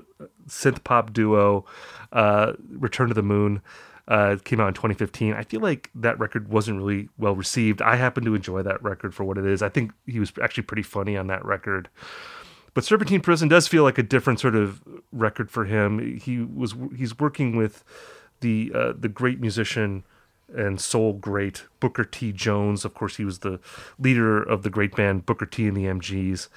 synth 0.47 0.83
pop 0.83 1.13
duo, 1.13 1.65
uh, 2.11 2.53
Return 2.69 3.07
to 3.09 3.13
the 3.13 3.23
Moon. 3.23 3.61
Uh, 4.07 4.35
came 4.43 4.59
out 4.59 4.67
in 4.67 4.73
2015. 4.73 5.33
I 5.33 5.43
feel 5.43 5.61
like 5.61 5.89
that 5.95 6.19
record 6.19 6.49
wasn't 6.49 6.79
really 6.79 7.07
well 7.17 7.33
received. 7.33 7.81
I 7.81 7.95
happen 7.95 8.25
to 8.25 8.35
enjoy 8.35 8.61
that 8.63 8.81
record 8.83 9.13
for 9.13 9.23
what 9.23 9.37
it 9.37 9.45
is. 9.45 9.61
I 9.61 9.69
think 9.69 9.93
he 10.05 10.19
was 10.19 10.33
actually 10.41 10.63
pretty 10.63 10.81
funny 10.81 11.15
on 11.15 11.27
that 11.27 11.45
record. 11.45 11.87
But 12.73 12.83
Serpentine 12.83 13.21
Prison 13.21 13.47
does 13.47 13.67
feel 13.67 13.83
like 13.83 13.97
a 13.97 14.03
different 14.03 14.39
sort 14.39 14.55
of 14.55 14.81
record 15.13 15.49
for 15.49 15.65
him. 15.65 16.17
He 16.17 16.39
was 16.39 16.75
he's 16.97 17.17
working 17.19 17.55
with 17.55 17.85
the 18.41 18.71
uh, 18.73 18.93
the 18.97 19.07
great 19.07 19.39
musician 19.39 20.03
and 20.55 20.79
soul 20.79 21.13
great 21.13 21.65
Booker 21.79 22.03
T. 22.03 22.31
Jones. 22.31 22.85
Of 22.85 22.93
course, 22.93 23.17
he 23.17 23.25
was 23.25 23.39
the 23.39 23.59
leader 23.99 24.41
of 24.41 24.63
the 24.63 24.69
great 24.69 24.95
band 24.95 25.25
Booker 25.25 25.45
T 25.45 25.67
and 25.67 25.75
the 25.75 25.85
MGs. 25.85 26.47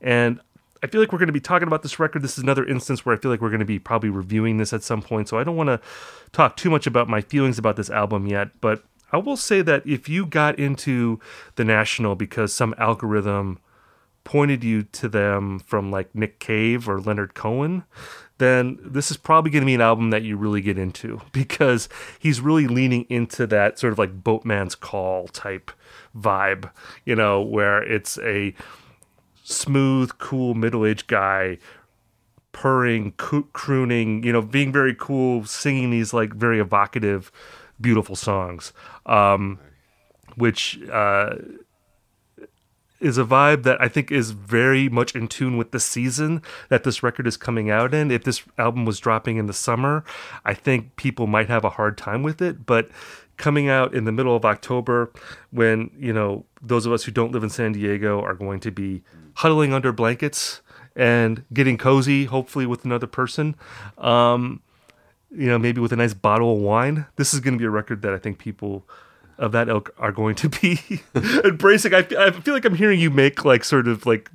And 0.00 0.40
I 0.82 0.86
feel 0.86 1.00
like 1.00 1.12
we're 1.12 1.18
going 1.18 1.28
to 1.28 1.32
be 1.32 1.40
talking 1.40 1.66
about 1.66 1.82
this 1.82 1.98
record. 1.98 2.22
This 2.22 2.36
is 2.36 2.44
another 2.44 2.66
instance 2.66 3.06
where 3.06 3.16
I 3.16 3.18
feel 3.18 3.30
like 3.30 3.40
we're 3.40 3.48
going 3.48 3.60
to 3.60 3.64
be 3.64 3.78
probably 3.78 4.10
reviewing 4.10 4.58
this 4.58 4.72
at 4.72 4.82
some 4.82 5.00
point. 5.00 5.28
So 5.28 5.38
I 5.38 5.44
don't 5.44 5.56
want 5.56 5.68
to 5.68 5.80
talk 6.32 6.56
too 6.56 6.68
much 6.68 6.86
about 6.86 7.08
my 7.08 7.22
feelings 7.22 7.58
about 7.58 7.76
this 7.76 7.88
album 7.88 8.26
yet. 8.26 8.48
But 8.60 8.84
I 9.10 9.16
will 9.16 9.36
say 9.36 9.62
that 9.62 9.86
if 9.86 10.08
you 10.08 10.26
got 10.26 10.58
into 10.58 11.20
The 11.54 11.64
National 11.64 12.16
because 12.16 12.52
some 12.52 12.74
algorithm 12.76 13.60
pointed 14.24 14.64
you 14.64 14.82
to 14.82 15.08
them 15.08 15.58
from 15.60 15.90
like 15.90 16.14
Nick 16.14 16.38
Cave 16.38 16.88
or 16.88 17.00
Leonard 17.00 17.34
Cohen, 17.34 17.84
then 18.38 18.78
this 18.82 19.10
is 19.10 19.16
probably 19.16 19.50
going 19.50 19.62
to 19.62 19.66
be 19.66 19.74
an 19.74 19.80
album 19.80 20.10
that 20.10 20.22
you 20.22 20.36
really 20.36 20.60
get 20.60 20.78
into 20.78 21.20
because 21.32 21.88
he's 22.18 22.40
really 22.40 22.66
leaning 22.66 23.06
into 23.08 23.46
that 23.46 23.78
sort 23.78 23.92
of 23.92 23.98
like 23.98 24.22
boatman's 24.22 24.74
call 24.74 25.28
type 25.28 25.70
vibe, 26.16 26.70
you 27.04 27.14
know, 27.14 27.40
where 27.40 27.82
it's 27.82 28.18
a 28.18 28.54
smooth, 29.42 30.16
cool 30.18 30.54
middle-aged 30.54 31.06
guy 31.06 31.58
purring, 32.52 33.12
crooning, 33.12 34.22
you 34.22 34.32
know, 34.32 34.40
being 34.40 34.72
very 34.72 34.94
cool, 34.94 35.44
singing 35.44 35.90
these 35.90 36.14
like 36.14 36.32
very 36.32 36.60
evocative, 36.60 37.30
beautiful 37.80 38.16
songs, 38.16 38.72
um, 39.06 39.58
which 40.36 40.80
uh, 40.90 41.34
is 43.04 43.18
a 43.18 43.24
vibe 43.24 43.62
that 43.64 43.80
I 43.80 43.88
think 43.88 44.10
is 44.10 44.30
very 44.30 44.88
much 44.88 45.14
in 45.14 45.28
tune 45.28 45.56
with 45.56 45.70
the 45.72 45.78
season 45.78 46.42
that 46.70 46.84
this 46.84 47.02
record 47.02 47.26
is 47.26 47.36
coming 47.36 47.70
out 47.70 47.92
in. 47.92 48.10
If 48.10 48.24
this 48.24 48.42
album 48.56 48.84
was 48.86 48.98
dropping 48.98 49.36
in 49.36 49.46
the 49.46 49.52
summer, 49.52 50.04
I 50.44 50.54
think 50.54 50.96
people 50.96 51.26
might 51.26 51.48
have 51.48 51.64
a 51.64 51.70
hard 51.70 51.98
time 51.98 52.22
with 52.22 52.40
it, 52.40 52.64
but 52.64 52.90
coming 53.36 53.68
out 53.68 53.94
in 53.94 54.04
the 54.04 54.12
middle 54.12 54.34
of 54.34 54.44
October 54.44 55.12
when, 55.50 55.90
you 55.98 56.12
know, 56.12 56.44
those 56.62 56.86
of 56.86 56.92
us 56.92 57.04
who 57.04 57.12
don't 57.12 57.32
live 57.32 57.42
in 57.42 57.50
San 57.50 57.72
Diego 57.72 58.22
are 58.22 58.34
going 58.34 58.60
to 58.60 58.70
be 58.70 59.02
huddling 59.34 59.72
under 59.72 59.92
blankets 59.92 60.62
and 60.96 61.44
getting 61.52 61.76
cozy, 61.76 62.24
hopefully 62.24 62.64
with 62.64 62.84
another 62.84 63.06
person. 63.06 63.54
Um, 63.98 64.62
you 65.30 65.48
know, 65.48 65.58
maybe 65.58 65.80
with 65.80 65.92
a 65.92 65.96
nice 65.96 66.14
bottle 66.14 66.54
of 66.54 66.62
wine. 66.62 67.06
This 67.16 67.34
is 67.34 67.40
going 67.40 67.54
to 67.54 67.58
be 67.58 67.64
a 67.64 67.70
record 67.70 68.02
that 68.02 68.14
I 68.14 68.18
think 68.18 68.38
people 68.38 68.86
of 69.38 69.52
that 69.52 69.68
ilk 69.68 69.94
are 69.98 70.12
going 70.12 70.34
to 70.36 70.48
be 70.48 70.80
embracing. 71.44 71.94
I, 71.94 72.06
I 72.18 72.30
feel 72.30 72.54
like 72.54 72.64
I'm 72.64 72.74
hearing 72.74 73.00
you 73.00 73.10
make 73.10 73.44
like 73.44 73.64
sort 73.64 73.88
of 73.88 74.06
like 74.06 74.30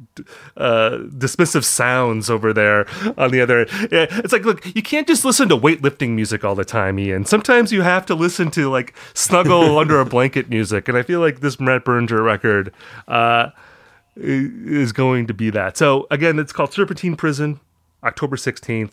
uh, 0.58 1.00
dismissive 1.10 1.64
sounds 1.64 2.30
over 2.30 2.54
there 2.54 2.86
on 3.18 3.32
the 3.32 3.42
other. 3.42 3.68
Yeah, 3.92 4.08
it's 4.10 4.34
like, 4.34 4.46
look, 4.46 4.66
you 4.76 4.82
can't 4.82 5.08
just 5.08 5.26
listen 5.26 5.50
to 5.50 5.58
weightlifting 5.58 6.12
music 6.12 6.44
all 6.44 6.56
the 6.56 6.66
time, 6.66 7.00
Ian. 7.00 7.26
Sometimes 7.26 7.72
you 7.72 7.82
have 7.82 8.06
to 8.08 8.16
listen 8.16 8.52
to 8.52 8.70
like 8.70 8.94
snuggle 9.14 9.78
under 9.80 10.00
a 10.00 10.06
blanket 10.06 10.50
music. 10.50 10.88
And 10.88 10.98
I 10.98 11.04
feel 11.04 11.20
like 11.20 11.40
this 11.40 11.60
Matt 11.60 11.86
Berninger 11.86 12.24
record 12.24 12.74
uh, 13.08 13.50
is 14.16 14.92
going 14.92 15.28
to 15.28 15.34
be 15.34 15.50
that. 15.52 15.78
So 15.78 16.08
again, 16.12 16.40
it's 16.40 16.52
called 16.52 16.74
Serpentine 16.74 17.16
Prison, 17.16 17.60
October 18.04 18.36
16th. 18.36 18.92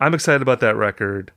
I'm 0.00 0.14
excited 0.14 0.42
about 0.42 0.60
that 0.60 0.76
record. 0.76 1.32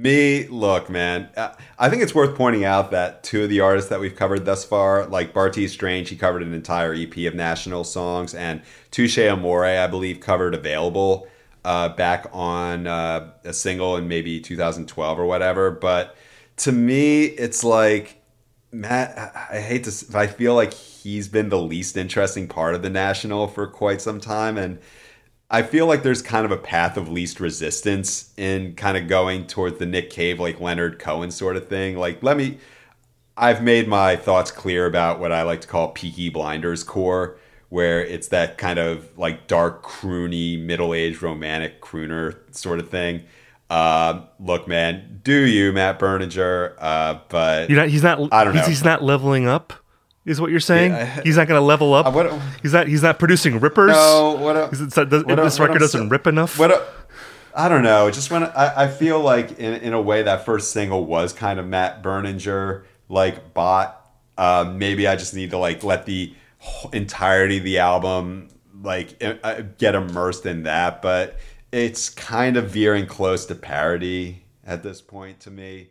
Me, 0.00 0.46
look, 0.46 0.88
man. 0.88 1.28
uh, 1.36 1.52
I 1.76 1.90
think 1.90 2.04
it's 2.04 2.14
worth 2.14 2.36
pointing 2.36 2.64
out 2.64 2.92
that 2.92 3.24
two 3.24 3.42
of 3.42 3.48
the 3.48 3.58
artists 3.58 3.90
that 3.90 3.98
we've 3.98 4.14
covered 4.14 4.44
thus 4.44 4.64
far, 4.64 5.04
like 5.06 5.34
Bartees 5.34 5.70
Strange, 5.70 6.08
he 6.08 6.14
covered 6.14 6.44
an 6.44 6.54
entire 6.54 6.94
EP 6.94 7.16
of 7.26 7.34
national 7.34 7.82
songs, 7.82 8.32
and 8.32 8.62
Touche 8.92 9.18
Amore, 9.18 9.64
I 9.64 9.88
believe, 9.88 10.20
covered 10.20 10.54
Available 10.54 11.26
uh, 11.64 11.88
back 11.88 12.28
on 12.32 12.86
uh, 12.86 13.32
a 13.42 13.52
single 13.52 13.96
in 13.96 14.06
maybe 14.06 14.38
2012 14.38 15.18
or 15.18 15.26
whatever. 15.26 15.72
But 15.72 16.14
to 16.58 16.70
me, 16.70 17.24
it's 17.24 17.64
like 17.64 18.22
Matt. 18.70 19.34
I 19.50 19.58
hate 19.58 19.82
to. 19.82 20.16
I 20.16 20.28
feel 20.28 20.54
like 20.54 20.74
he's 20.74 21.26
been 21.26 21.48
the 21.48 21.60
least 21.60 21.96
interesting 21.96 22.46
part 22.46 22.76
of 22.76 22.82
the 22.82 22.90
national 22.90 23.48
for 23.48 23.66
quite 23.66 24.00
some 24.00 24.20
time, 24.20 24.58
and 24.58 24.78
I 25.50 25.62
feel 25.62 25.86
like 25.86 26.02
there's 26.02 26.20
kind 26.20 26.44
of 26.44 26.50
a 26.50 26.58
path 26.58 26.96
of 26.96 27.08
least 27.08 27.40
resistance 27.40 28.32
in 28.36 28.74
kind 28.74 28.98
of 28.98 29.08
going 29.08 29.46
towards 29.46 29.78
the 29.78 29.86
Nick 29.86 30.10
Cave, 30.10 30.38
like 30.38 30.60
Leonard 30.60 30.98
Cohen 30.98 31.30
sort 31.30 31.56
of 31.56 31.68
thing. 31.68 31.96
Like, 31.96 32.22
let 32.22 32.36
me. 32.36 32.58
I've 33.36 33.62
made 33.62 33.86
my 33.86 34.16
thoughts 34.16 34.50
clear 34.50 34.84
about 34.84 35.20
what 35.20 35.30
I 35.30 35.42
like 35.42 35.60
to 35.60 35.68
call 35.68 35.92
Peaky 35.92 36.28
Blinders 36.28 36.82
core, 36.82 37.38
where 37.68 38.04
it's 38.04 38.28
that 38.28 38.58
kind 38.58 38.78
of 38.78 39.16
like 39.16 39.46
dark, 39.46 39.82
croony, 39.84 40.60
middle 40.60 40.92
aged 40.92 41.22
romantic 41.22 41.80
crooner 41.80 42.36
sort 42.54 42.80
of 42.80 42.88
thing. 42.90 43.22
Um, 43.70 44.26
look, 44.40 44.66
man, 44.66 45.20
do 45.22 45.40
you, 45.40 45.72
Matt 45.72 45.98
Berninger? 45.98 46.74
Uh, 46.78 47.20
but 47.28 47.70
not, 47.70 47.88
he's 47.88 48.02
not. 48.02 48.18
I 48.32 48.44
don't 48.44 48.54
he's, 48.54 48.62
know. 48.62 48.68
He's 48.68 48.84
not 48.84 49.02
leveling 49.04 49.46
up. 49.46 49.72
Is 50.28 50.40
what 50.40 50.50
you're 50.50 50.60
saying? 50.60 50.92
Yeah, 50.92 51.14
I- 51.18 51.22
he's 51.22 51.36
not 51.36 51.48
going 51.48 51.58
to 51.60 51.64
level 51.64 51.94
up. 51.94 52.06
Uh, 52.06 52.10
what- 52.10 52.32
he's 52.62 52.72
not. 52.72 52.86
He's 52.86 53.02
not 53.02 53.18
producing 53.18 53.60
rippers. 53.60 53.92
No, 53.92 54.36
what 54.38 54.56
a- 54.56 54.68
Is 54.68 54.80
it, 54.80 54.92
so 54.92 55.04
does, 55.04 55.24
what 55.24 55.36
this 55.36 55.58
a- 55.58 55.62
what 55.62 55.68
record 55.70 55.76
I'm 55.82 55.86
doesn't 55.86 56.08
rip 56.10 56.26
enough. 56.26 56.58
What 56.58 56.70
a, 56.70 56.82
I 57.54 57.68
don't 57.68 57.82
know. 57.82 58.10
Just 58.10 58.30
when 58.30 58.44
I, 58.44 58.84
I 58.84 58.88
feel 58.88 59.20
like 59.20 59.58
in, 59.58 59.74
in 59.74 59.92
a 59.94 60.00
way 60.00 60.22
that 60.22 60.44
first 60.44 60.70
single 60.70 61.04
was 61.06 61.32
kind 61.32 61.58
of 61.58 61.66
Matt 61.66 62.02
Berninger 62.02 62.84
like 63.08 63.54
bot. 63.54 63.94
Um, 64.36 64.78
maybe 64.78 65.08
I 65.08 65.16
just 65.16 65.34
need 65.34 65.50
to 65.50 65.58
like 65.58 65.82
let 65.82 66.06
the 66.06 66.32
entirety 66.92 67.58
of 67.58 67.64
the 67.64 67.78
album 67.78 68.48
like 68.82 69.22
uh, 69.24 69.62
get 69.78 69.94
immersed 69.94 70.46
in 70.46 70.64
that. 70.64 71.02
But 71.02 71.36
it's 71.72 72.08
kind 72.10 72.56
of 72.56 72.70
veering 72.70 73.06
close 73.06 73.46
to 73.46 73.54
parody 73.54 74.44
at 74.64 74.82
this 74.82 75.00
point 75.00 75.40
to 75.40 75.50
me. 75.50 75.90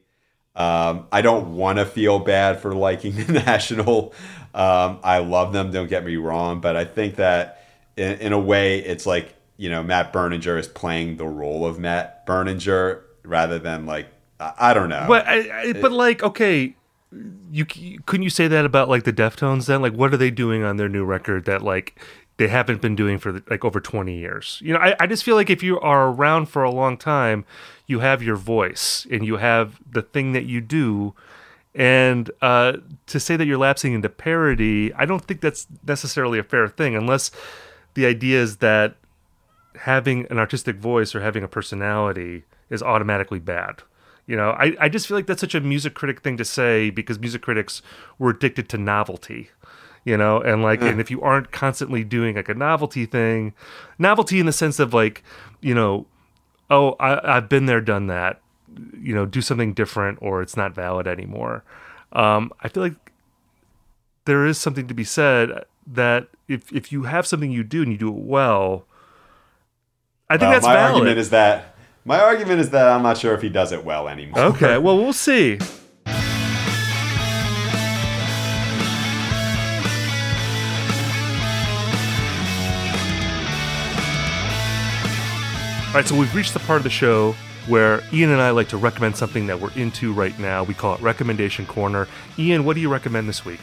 Um, 0.58 1.08
I 1.12 1.22
don't 1.22 1.56
want 1.56 1.78
to 1.78 1.86
feel 1.86 2.20
bad 2.20 2.60
for 2.60 2.74
liking 2.74 3.16
the 3.28 3.32
National. 3.32 4.14
Um, 4.54 5.00
I 5.04 5.20
love 5.20 5.54
them, 5.54 5.72
don't 5.72 5.88
get 5.88 6.04
me 6.04 6.16
wrong, 6.16 6.60
but 6.62 6.76
I 6.76 6.84
think 6.84 7.16
that 7.18 7.64
in, 7.96 8.14
in 8.20 8.34
a 8.34 8.40
way, 8.40 8.80
it's 8.80 9.06
like, 9.06 9.36
you 9.56 9.70
know, 9.70 9.84
Matt 9.84 10.12
Berninger 10.12 10.58
is 10.60 10.68
playing 10.68 11.18
the 11.18 11.28
role 11.28 11.66
of 11.66 11.80
Matt 11.80 12.26
Berninger 12.26 13.02
rather 13.24 13.60
than 13.60 13.86
like, 13.86 14.08
I, 14.40 14.54
I 14.58 14.74
don't 14.74 14.90
know. 14.90 15.06
But 15.08 15.28
I, 15.28 15.70
I, 15.70 15.74
but 15.74 15.92
like 15.92 16.24
okay, 16.24 16.76
you, 17.52 17.66
couldn't 18.06 18.24
you 18.24 18.30
say 18.30 18.48
that 18.48 18.66
about 18.66 18.90
like 18.90 19.04
the 19.04 19.14
Deftones 19.14 19.68
then? 19.68 19.82
Like 19.82 19.94
what 19.94 20.14
are 20.14 20.18
they 20.18 20.32
doing 20.32 20.64
on 20.64 20.78
their 20.78 20.90
new 20.90 21.06
record 21.06 21.46
that 21.46 21.62
like 21.62 22.00
they 22.38 22.48
haven't 22.48 22.82
been 22.82 22.96
doing 22.96 23.18
for 23.18 23.42
like 23.50 23.64
over 23.64 23.80
20 23.80 24.18
years? 24.18 24.60
You 24.64 24.74
know, 24.74 24.80
I, 24.80 24.96
I 25.00 25.08
just 25.08 25.24
feel 25.24 25.36
like 25.36 25.50
if 25.50 25.64
you 25.64 25.80
are 25.80 26.10
around 26.10 26.48
for 26.48 26.64
a 26.64 26.72
long 26.72 26.98
time, 26.98 27.46
you 27.88 28.00
have 28.00 28.22
your 28.22 28.36
voice 28.36 29.08
and 29.10 29.26
you 29.26 29.38
have 29.38 29.80
the 29.90 30.02
thing 30.02 30.34
that 30.34 30.46
you 30.46 30.62
do. 30.62 31.14
And 31.74 32.30
uh, 32.42 32.74
to 33.08 33.20
say 33.20 33.38
that 33.38 33.46
you're 33.46 33.58
lapsing 33.58 33.94
into 33.94 34.10
parody, 34.10 34.94
I 34.94 35.06
don't 35.06 35.24
think 35.24 35.42
that's 35.42 35.68
necessarily 35.88 36.38
a 36.38 36.44
fair 36.44 36.68
thing 36.68 36.96
unless 36.96 37.32
the 37.94 38.06
idea 38.06 38.42
is 38.42 38.58
that 38.58 38.96
having 39.82 40.26
an 40.30 40.38
artistic 40.38 40.78
voice 40.78 41.16
or 41.16 41.22
having 41.22 41.44
a 41.44 41.48
personality 41.48 42.44
is 42.70 42.84
automatically 42.84 43.40
bad. 43.40 43.84
You 44.26 44.36
know, 44.36 44.52
I, 44.52 44.76
I 44.80 44.90
just 44.90 45.08
feel 45.08 45.16
like 45.16 45.28
that's 45.28 45.40
such 45.40 45.56
a 45.56 45.62
music 45.62 45.94
critic 45.94 46.22
thing 46.22 46.36
to 46.38 46.46
say 46.46 46.90
because 46.90 47.20
music 47.20 47.42
critics 47.42 47.82
were 48.20 48.32
addicted 48.32 48.68
to 48.70 48.78
novelty. 48.78 49.50
You 50.04 50.16
know, 50.16 50.40
and 50.40 50.64
like, 50.64 50.82
and 50.82 51.02
if 51.02 51.12
you 51.12 51.22
aren't 51.22 51.52
constantly 51.52 52.06
doing 52.06 52.36
like 52.38 52.48
a 52.48 52.54
novelty 52.54 53.06
thing, 53.06 53.54
novelty 54.00 54.40
in 54.40 54.46
the 54.46 54.54
sense 54.54 54.80
of 54.80 54.94
like, 54.94 55.22
you 55.62 55.76
know, 55.76 56.06
oh, 56.70 56.96
I, 57.00 57.38
I've 57.38 57.50
been 57.50 57.66
there, 57.66 57.82
done 57.82 58.08
that, 58.08 58.42
you 59.00 59.16
know, 59.16 59.26
do 59.26 59.42
something 59.42 59.74
different 59.74 60.20
or 60.22 60.42
it's 60.42 60.58
not 60.58 60.74
valid 60.76 61.08
anymore. 61.08 61.64
Um, 62.14 62.52
I 62.62 62.68
feel 62.68 62.84
like 62.84 63.12
there 64.26 64.46
is 64.46 64.58
something 64.58 64.88
to 64.88 64.94
be 64.94 65.04
said 65.04 65.64
that 65.86 66.28
if, 66.48 66.72
if 66.74 66.92
you 66.92 67.04
have 67.04 67.26
something 67.26 67.52
you 67.52 67.64
do 67.64 67.82
and 67.84 67.92
you 67.92 67.98
do 67.98 68.10
it 68.10 68.16
well, 68.16 68.86
I 70.30 70.34
think 70.34 70.44
Well, 70.44 70.52
that's 70.52 70.66
my 70.66 70.74
valid. 70.74 70.94
argument 70.96 71.20
is 71.20 71.30
that 71.30 71.76
my 72.04 72.20
argument 72.22 72.62
is 72.62 72.70
that 72.70 72.88
I'm 72.88 73.04
not 73.04 73.18
sure 73.18 73.34
if 73.34 73.42
he 73.42 73.50
does 73.50 73.72
it 73.72 73.84
well 73.84 74.08
anymore. 74.08 74.40
Okay, 74.40 74.78
well, 74.78 74.98
we'll 74.98 75.12
see. 75.14 75.60
All 85.88 85.94
right, 85.94 86.06
so 86.06 86.20
we've 86.20 86.36
reached 86.36 86.54
the 86.54 86.60
part 86.60 86.78
of 86.78 86.84
the 86.84 86.90
show 86.90 87.34
where 87.68 88.04
Ian 88.12 88.32
and 88.32 88.42
I 88.42 88.52
like 88.52 88.68
to 88.70 88.78
recommend 88.78 89.16
something 89.16 89.48
that 89.48 89.60
we're 89.60 89.72
into 89.72 90.12
right 90.12 90.38
now. 90.38 90.64
We 90.64 90.74
call 90.74 90.96
it 90.96 91.02
Recommendation 91.02 91.66
Corner. 91.66 92.10
Ian, 92.38 92.66
what 92.66 92.76
do 92.76 92.82
you 92.82 92.92
recommend 92.92 93.30
this 93.30 93.46
week? 93.46 93.62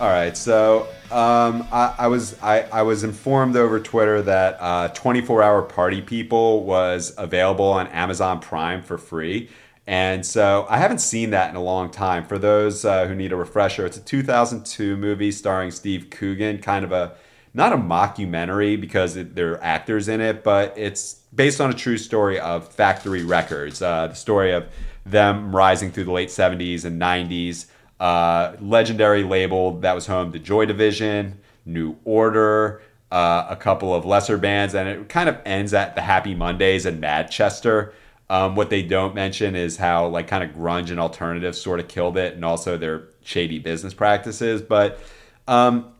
All 0.00 0.08
right, 0.08 0.36
so 0.36 0.82
um, 1.10 1.66
I, 1.72 1.92
I 1.98 2.06
was 2.06 2.40
I, 2.40 2.62
I 2.72 2.82
was 2.82 3.02
informed 3.02 3.56
over 3.56 3.80
Twitter 3.80 4.22
that 4.22 4.58
uh, 4.60 4.88
24 4.88 5.42
Hour 5.42 5.62
Party 5.62 6.00
People 6.00 6.62
was 6.62 7.12
available 7.18 7.66
on 7.66 7.88
Amazon 7.88 8.38
Prime 8.38 8.80
for 8.80 8.96
free, 8.96 9.50
and 9.88 10.24
so 10.24 10.66
I 10.70 10.78
haven't 10.78 11.00
seen 11.00 11.30
that 11.30 11.50
in 11.50 11.56
a 11.56 11.62
long 11.62 11.90
time. 11.90 12.24
For 12.26 12.38
those 12.38 12.84
uh, 12.84 13.08
who 13.08 13.16
need 13.16 13.32
a 13.32 13.36
refresher, 13.36 13.84
it's 13.84 13.96
a 13.96 14.02
2002 14.02 14.96
movie 14.96 15.32
starring 15.32 15.72
Steve 15.72 16.10
Coogan, 16.10 16.58
kind 16.58 16.84
of 16.84 16.92
a 16.92 17.16
not 17.54 17.72
a 17.72 17.76
mockumentary 17.76 18.80
because 18.80 19.16
it, 19.16 19.34
there 19.34 19.52
are 19.52 19.62
actors 19.62 20.08
in 20.08 20.20
it, 20.20 20.44
but 20.44 20.74
it's 20.76 21.14
based 21.34 21.60
on 21.60 21.70
a 21.70 21.74
true 21.74 21.98
story 21.98 22.38
of 22.38 22.68
Factory 22.68 23.24
Records, 23.24 23.82
uh, 23.82 24.08
the 24.08 24.14
story 24.14 24.52
of 24.52 24.66
them 25.04 25.54
rising 25.54 25.90
through 25.90 26.04
the 26.04 26.12
late 26.12 26.28
70s 26.28 26.84
and 26.84 27.00
90s 27.00 27.66
uh, 28.00 28.54
legendary 28.60 29.24
label 29.24 29.80
that 29.80 29.94
was 29.94 30.06
home 30.06 30.32
to 30.32 30.38
Joy 30.38 30.66
Division, 30.66 31.40
New 31.64 31.96
Order, 32.04 32.82
uh, 33.10 33.46
a 33.48 33.56
couple 33.56 33.94
of 33.94 34.04
lesser 34.04 34.38
bands, 34.38 34.74
and 34.74 34.88
it 34.88 35.08
kind 35.08 35.28
of 35.28 35.38
ends 35.44 35.74
at 35.74 35.94
the 35.94 36.02
Happy 36.02 36.34
Mondays 36.34 36.86
and 36.86 37.02
Madchester. 37.02 37.92
Um, 38.30 38.54
what 38.54 38.68
they 38.70 38.82
don't 38.82 39.14
mention 39.14 39.56
is 39.56 39.78
how 39.78 40.06
like 40.06 40.28
kind 40.28 40.44
of 40.44 40.54
grunge 40.54 40.90
and 40.90 41.00
alternative 41.00 41.56
sort 41.56 41.80
of 41.80 41.88
killed 41.88 42.16
it, 42.16 42.34
and 42.34 42.44
also 42.44 42.76
their 42.76 43.08
shady 43.22 43.58
business 43.58 43.94
practices. 43.94 44.60
But 44.60 45.00
um, 45.48 45.92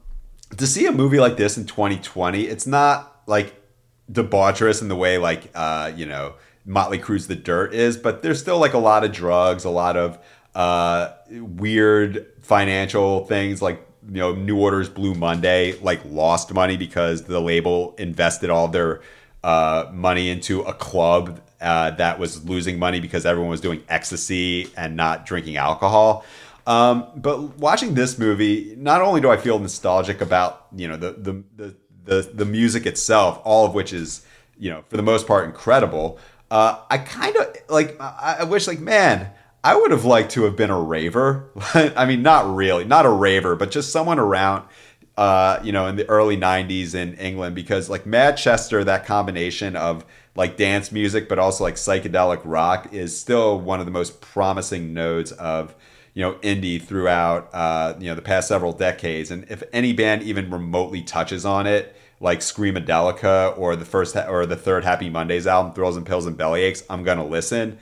to 0.57 0.67
see 0.67 0.87
a 0.87 0.93
movie 0.93 1.21
like 1.21 1.37
this 1.37 1.57
in 1.57 1.67
2020, 1.67 2.43
it's 2.43 2.67
not 2.67 3.23
like 3.27 3.55
debaucherous 4.11 4.81
in 4.81 4.89
the 4.89 4.97
way 4.97 5.19
like 5.19 5.51
uh, 5.55 5.93
you 5.95 6.07
know 6.07 6.35
Motley 6.65 6.99
Crue's 6.99 7.27
The 7.27 7.37
Dirt 7.37 7.75
is, 7.75 7.97
but 7.97 8.23
there's 8.23 8.41
still 8.41 8.59
like 8.59 8.75
a 8.75 8.79
lot 8.79 9.05
of 9.05 9.13
drugs, 9.13 9.65
a 9.65 9.71
lot 9.71 9.97
of 9.97 10.19
uh, 10.55 11.13
weird 11.31 12.27
financial 12.41 13.25
things 13.27 13.61
like 13.61 13.87
you 14.07 14.21
know 14.21 14.35
New 14.35 14.59
Order's 14.59 14.89
Blue 14.89 15.15
Monday 15.15 15.79
like 15.81 16.01
lost 16.05 16.53
money 16.53 16.77
because 16.77 17.25
the 17.25 17.41
label 17.41 17.95
invested 17.99 18.51
all 18.51 18.69
their 18.69 19.03
uh, 19.45 19.87
money 19.93 20.31
into 20.31 20.63
a 20.63 20.75
club 20.75 21.41
uh, 21.61 21.91
that 21.93 22.19
was 22.19 22.45
losing 22.45 22.79
money 22.79 23.01
because 23.01 23.27
everyone 23.27 23.51
was 23.51 23.61
doing 23.61 23.83
ecstasy 23.89 24.71
and 24.77 24.97
not 24.97 25.27
drinking 25.27 25.57
alcohol. 25.57 26.25
Um, 26.69 27.07
but 27.17 27.57
watching 27.59 27.95
this 27.95 28.19
movie, 28.19 28.75
not 28.77 29.01
only 29.01 29.23
do 29.23 29.31
I 29.31 29.39
feel 29.39 29.59
nostalgic 29.59 30.21
about 30.21 30.67
you 30.77 30.87
know 30.87 30.99
the 30.99 31.13
the 31.13 31.45
the 31.57 31.77
the, 32.05 32.31
the 32.35 32.45
music 32.45 32.85
itself, 32.85 33.41
all 33.43 33.65
of 33.67 33.73
which 33.75 33.95
is 33.95 34.25
you 34.59 34.71
know 34.71 34.85
for 34.89 34.99
the 34.99 35.03
most 35.03 35.27
part 35.27 35.47
incredible. 35.47 36.19
Uh, 36.51 36.79
I 36.91 36.99
kind 36.99 37.35
of 37.37 37.57
like. 37.71 37.97
I, 37.99 38.45
wish 38.45 38.67
like 38.67 38.81
man. 38.81 39.31
I 39.65 39.77
would 39.77 39.91
have 39.91 40.05
liked 40.05 40.31
to 40.33 40.45
have 40.45 40.57
been 40.57 40.71
a 40.71 40.81
raver. 40.81 41.51
I 41.75 42.05
mean, 42.07 42.23
not 42.23 42.55
really, 42.55 42.85
not 42.85 43.07
a 43.07 43.11
raver, 43.11 43.57
but 43.57 43.71
just 43.71 43.91
someone 43.91 44.19
around, 44.19 44.65
uh, 45.17 45.59
you 45.65 45.73
know, 45.73 45.87
in 45.87 45.97
the 45.97 46.09
early 46.09 46.37
'90s 46.37 46.95
in 46.95 47.15
England, 47.15 47.55
because 47.55 47.89
like 47.89 48.05
Manchester, 48.05 48.85
that 48.85 49.07
combination 49.07 49.75
of 49.75 50.05
like 50.37 50.59
dance 50.59 50.93
music, 50.93 51.31
but 51.31 51.39
also 51.39 51.65
like 51.65 51.75
psychedelic 51.77 52.43
rock, 52.45 52.93
is 52.93 53.19
still 53.19 53.59
one 53.59 53.81
of 53.81 53.87
the 53.87 53.93
most 53.93 54.21
promising 54.21 54.93
nodes 54.93 55.33
of 55.33 55.75
you 56.19 56.25
know 56.25 56.33
indie 56.41 56.83
throughout 56.83 57.49
uh, 57.53 57.95
you 58.01 58.07
know 58.07 58.17
the 58.17 58.23
past 58.23 58.49
several 58.49 58.73
decades. 58.73 59.31
And 59.31 59.47
if 59.49 59.63
any 59.73 59.93
band 59.93 60.25
even 60.25 60.51
remotely 60.51 61.01
touches 61.01 61.47
on 61.47 61.69
it, 61.69 61.95
like 62.19 62.41
Screamadelica 62.41 63.57
or 63.57 63.77
the 63.77 63.85
first 63.85 64.17
or 64.17 64.45
the 64.45 64.57
third 64.57 64.83
Happy 64.83 65.09
Mondays 65.09 65.47
album, 65.47 65.75
Thrills 65.75 65.97
and 65.97 66.05
Pills 66.05 66.27
and 66.27 66.37
Bellyaches, 66.37 66.83
I'm 66.91 67.05
gonna 67.05 67.25
listen. 67.25 67.79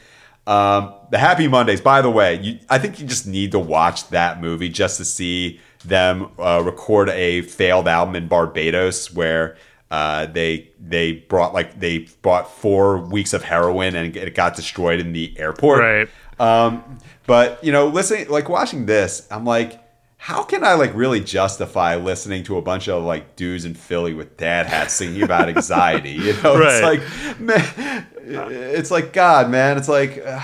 Um, 0.47 0.93
the 1.11 1.17
Happy 1.17 1.49
Mondays, 1.49 1.81
by 1.81 2.03
the 2.03 2.11
way, 2.11 2.39
you, 2.43 2.59
I 2.69 2.79
think 2.79 3.01
you 3.01 3.07
just 3.07 3.27
need 3.27 3.53
to 3.53 3.59
watch 3.59 4.11
that 4.11 4.39
movie 4.39 4.69
just 4.69 4.99
to 4.99 5.07
see 5.07 5.59
them 5.87 6.29
uh, 6.39 6.63
record 6.63 7.09
a 7.09 7.41
failed 7.41 7.89
album 7.89 8.17
in 8.17 8.29
Barbados 8.29 9.15
where 9.15 9.57
uh, 9.91 10.27
they 10.27 10.69
they 10.79 11.13
brought 11.13 11.55
like 11.55 11.81
they 11.81 12.07
bought 12.21 12.51
four 12.51 12.99
weeks 12.99 13.33
of 13.33 13.45
heroin 13.45 13.95
and 13.97 14.15
it 14.15 14.35
got 14.35 14.57
destroyed 14.57 15.01
in 15.01 15.15
the 15.15 15.33
airport. 15.39 15.81
Right. 15.81 16.09
Um, 16.39 16.99
but 17.27 17.63
you 17.65 17.73
know, 17.73 17.87
listening 17.89 18.29
like 18.29 18.49
watching 18.49 18.87
this, 18.87 19.27
I'm 19.31 19.45
like, 19.45 19.81
how 20.19 20.43
can 20.43 20.65
I 20.65 20.75
like 20.75 20.95
really 20.95 21.21
justify 21.21 21.97
listening 21.97 22.43
to 22.45 22.57
a 22.59 22.63
bunch 22.63 22.89
of 22.89 23.05
like 23.05 23.37
dudes 23.37 23.65
in 23.65 23.75
Philly 23.75 24.13
with 24.15 24.37
dad 24.37 24.67
hats 24.67 24.95
singing 24.95 25.23
about 25.23 25.49
anxiety? 25.49 26.13
You 26.13 26.33
know, 26.43 26.59
Right. 26.59 27.01
it's 27.01 27.05
like 27.31 27.41
man, 27.41 28.07
it's 28.25 28.91
like 28.91 29.13
God, 29.13 29.51
man. 29.51 29.77
It's 29.79 29.89
like 29.89 30.23
uh, 30.25 30.41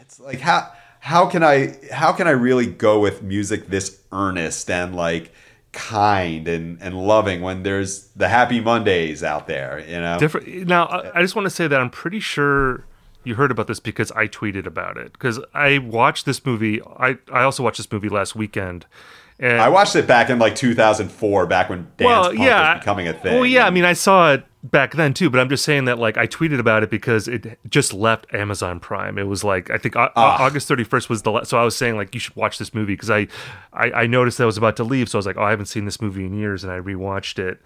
it's 0.00 0.18
like 0.20 0.40
how 0.40 0.70
how 1.00 1.26
can 1.26 1.42
I 1.44 1.76
how 1.92 2.12
can 2.12 2.26
I 2.26 2.32
really 2.32 2.66
go 2.66 3.00
with 3.00 3.22
music 3.22 3.68
this 3.68 4.00
earnest 4.12 4.70
and 4.70 4.94
like 4.96 5.32
kind 5.72 6.48
and 6.48 6.78
and 6.80 6.94
loving 7.06 7.42
when 7.42 7.62
there's 7.62 8.08
the 8.16 8.28
Happy 8.28 8.60
Mondays 8.60 9.22
out 9.22 9.46
there? 9.46 9.84
You 9.86 10.00
know, 10.00 10.18
Different. 10.18 10.66
Now, 10.66 10.86
I 10.86 11.18
I 11.18 11.22
just 11.22 11.36
want 11.36 11.46
to 11.46 11.50
say 11.50 11.68
that 11.68 11.80
I'm 11.80 11.90
pretty 11.90 12.20
sure 12.20 12.84
you 13.26 13.34
heard 13.34 13.50
about 13.50 13.66
this 13.66 13.80
because 13.80 14.12
I 14.12 14.28
tweeted 14.28 14.66
about 14.66 14.96
it. 14.96 15.12
Because 15.12 15.40
I 15.52 15.78
watched 15.78 16.24
this 16.26 16.44
movie. 16.46 16.80
I 16.82 17.18
I 17.32 17.42
also 17.42 17.62
watched 17.62 17.78
this 17.78 17.90
movie 17.90 18.08
last 18.08 18.36
weekend. 18.36 18.86
And 19.38 19.60
I 19.60 19.68
watched 19.68 19.94
it 19.96 20.06
back 20.06 20.30
in 20.30 20.38
like 20.38 20.54
2004, 20.54 21.46
back 21.46 21.68
when 21.68 21.88
dance 21.98 22.06
well, 22.06 22.24
punk 22.28 22.38
yeah, 22.38 22.74
was 22.74 22.80
becoming 22.80 23.08
a 23.08 23.12
thing. 23.12 23.34
Well, 23.34 23.44
yeah. 23.44 23.66
I 23.66 23.70
mean, 23.70 23.84
I 23.84 23.92
saw 23.92 24.32
it 24.32 24.46
back 24.62 24.94
then 24.94 25.12
too, 25.12 25.28
but 25.28 25.40
I'm 25.40 25.48
just 25.50 25.64
saying 25.64 25.84
that 25.84 25.98
like 25.98 26.16
I 26.16 26.26
tweeted 26.26 26.58
about 26.58 26.82
it 26.82 26.90
because 26.90 27.28
it 27.28 27.58
just 27.68 27.92
left 27.92 28.32
Amazon 28.32 28.80
Prime. 28.80 29.18
It 29.18 29.24
was 29.24 29.44
like 29.44 29.70
I 29.70 29.76
think 29.78 29.94
Au- 29.96 30.10
Ah. 30.16 30.42
August 30.42 30.68
31st 30.70 31.08
was 31.08 31.22
the 31.22 31.32
la- 31.32 31.42
so 31.42 31.58
I 31.58 31.64
was 31.64 31.76
saying 31.76 31.96
like 31.96 32.14
you 32.14 32.20
should 32.20 32.34
watch 32.34 32.58
this 32.58 32.72
movie 32.72 32.94
because 32.94 33.10
I, 33.10 33.26
I 33.72 33.90
I 33.92 34.06
noticed 34.06 34.38
that 34.38 34.44
I 34.44 34.46
was 34.46 34.56
about 34.56 34.76
to 34.76 34.84
leave, 34.84 35.08
so 35.08 35.18
I 35.18 35.20
was 35.20 35.26
like, 35.26 35.36
oh, 35.36 35.42
I 35.42 35.50
haven't 35.50 35.66
seen 35.66 35.84
this 35.84 36.00
movie 36.00 36.24
in 36.24 36.32
years, 36.32 36.64
and 36.64 36.72
I 36.72 36.78
rewatched 36.80 37.38
it, 37.38 37.60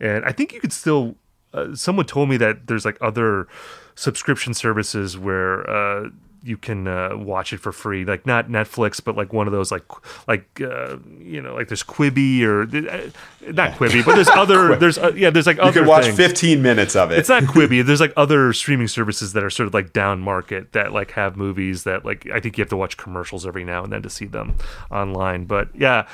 and 0.00 0.24
I 0.24 0.32
think 0.32 0.52
you 0.52 0.60
could 0.60 0.72
still. 0.72 1.16
Uh, 1.54 1.72
someone 1.74 2.04
told 2.04 2.28
me 2.28 2.36
that 2.36 2.66
there's 2.66 2.84
like 2.84 2.98
other 3.00 3.46
subscription 3.94 4.54
services 4.54 5.16
where 5.16 5.68
uh, 5.68 6.08
you 6.44 6.58
can 6.58 6.86
uh, 6.86 7.16
watch 7.16 7.54
it 7.54 7.58
for 7.58 7.72
free, 7.72 8.04
like 8.04 8.26
not 8.26 8.48
Netflix, 8.48 9.02
but 9.02 9.16
like 9.16 9.32
one 9.32 9.46
of 9.46 9.52
those 9.52 9.72
like 9.72 9.84
like 10.28 10.60
uh, 10.60 10.98
you 11.18 11.40
know 11.40 11.54
like 11.54 11.68
there's 11.68 11.82
Quibi 11.82 12.42
or 12.42 12.62
uh, 12.62 13.50
not 13.52 13.72
Quibi, 13.72 14.04
but 14.04 14.14
there's 14.14 14.28
other 14.28 14.76
there's 14.80 14.98
uh, 14.98 15.12
yeah 15.16 15.30
there's 15.30 15.46
like 15.46 15.56
you 15.56 15.62
other 15.62 15.80
could 15.80 15.88
watch 15.88 16.04
things. 16.04 16.16
15 16.16 16.60
minutes 16.60 16.94
of 16.94 17.10
it. 17.10 17.18
It's 17.18 17.30
not 17.30 17.42
Quibi. 17.44 17.84
There's 17.84 18.00
like 18.00 18.12
other 18.16 18.52
streaming 18.52 18.88
services 18.88 19.32
that 19.32 19.42
are 19.42 19.50
sort 19.50 19.66
of 19.68 19.74
like 19.74 19.94
down 19.94 20.20
market 20.20 20.72
that 20.72 20.92
like 20.92 21.12
have 21.12 21.36
movies 21.36 21.84
that 21.84 22.04
like 22.04 22.28
I 22.28 22.40
think 22.40 22.58
you 22.58 22.62
have 22.62 22.70
to 22.70 22.76
watch 22.76 22.98
commercials 22.98 23.46
every 23.46 23.64
now 23.64 23.82
and 23.82 23.90
then 23.90 24.02
to 24.02 24.10
see 24.10 24.26
them 24.26 24.56
online. 24.90 25.46
But 25.46 25.68
yeah, 25.74 26.06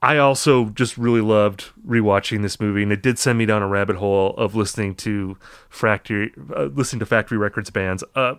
I 0.00 0.18
also 0.18 0.66
just 0.66 0.96
really 0.96 1.20
loved 1.20 1.70
rewatching 1.86 2.42
this 2.42 2.60
movie, 2.60 2.82
and 2.82 2.92
it 2.92 3.02
did 3.02 3.18
send 3.18 3.38
me 3.38 3.46
down 3.46 3.62
a 3.62 3.68
rabbit 3.68 3.96
hole 3.96 4.34
of 4.36 4.54
listening 4.54 4.94
to 4.96 5.36
factory, 5.68 6.32
uh, 6.56 6.64
listening 6.64 7.00
to 7.00 7.06
factory 7.06 7.36
records 7.36 7.70
bands. 7.70 8.04
Uh, 8.14 8.34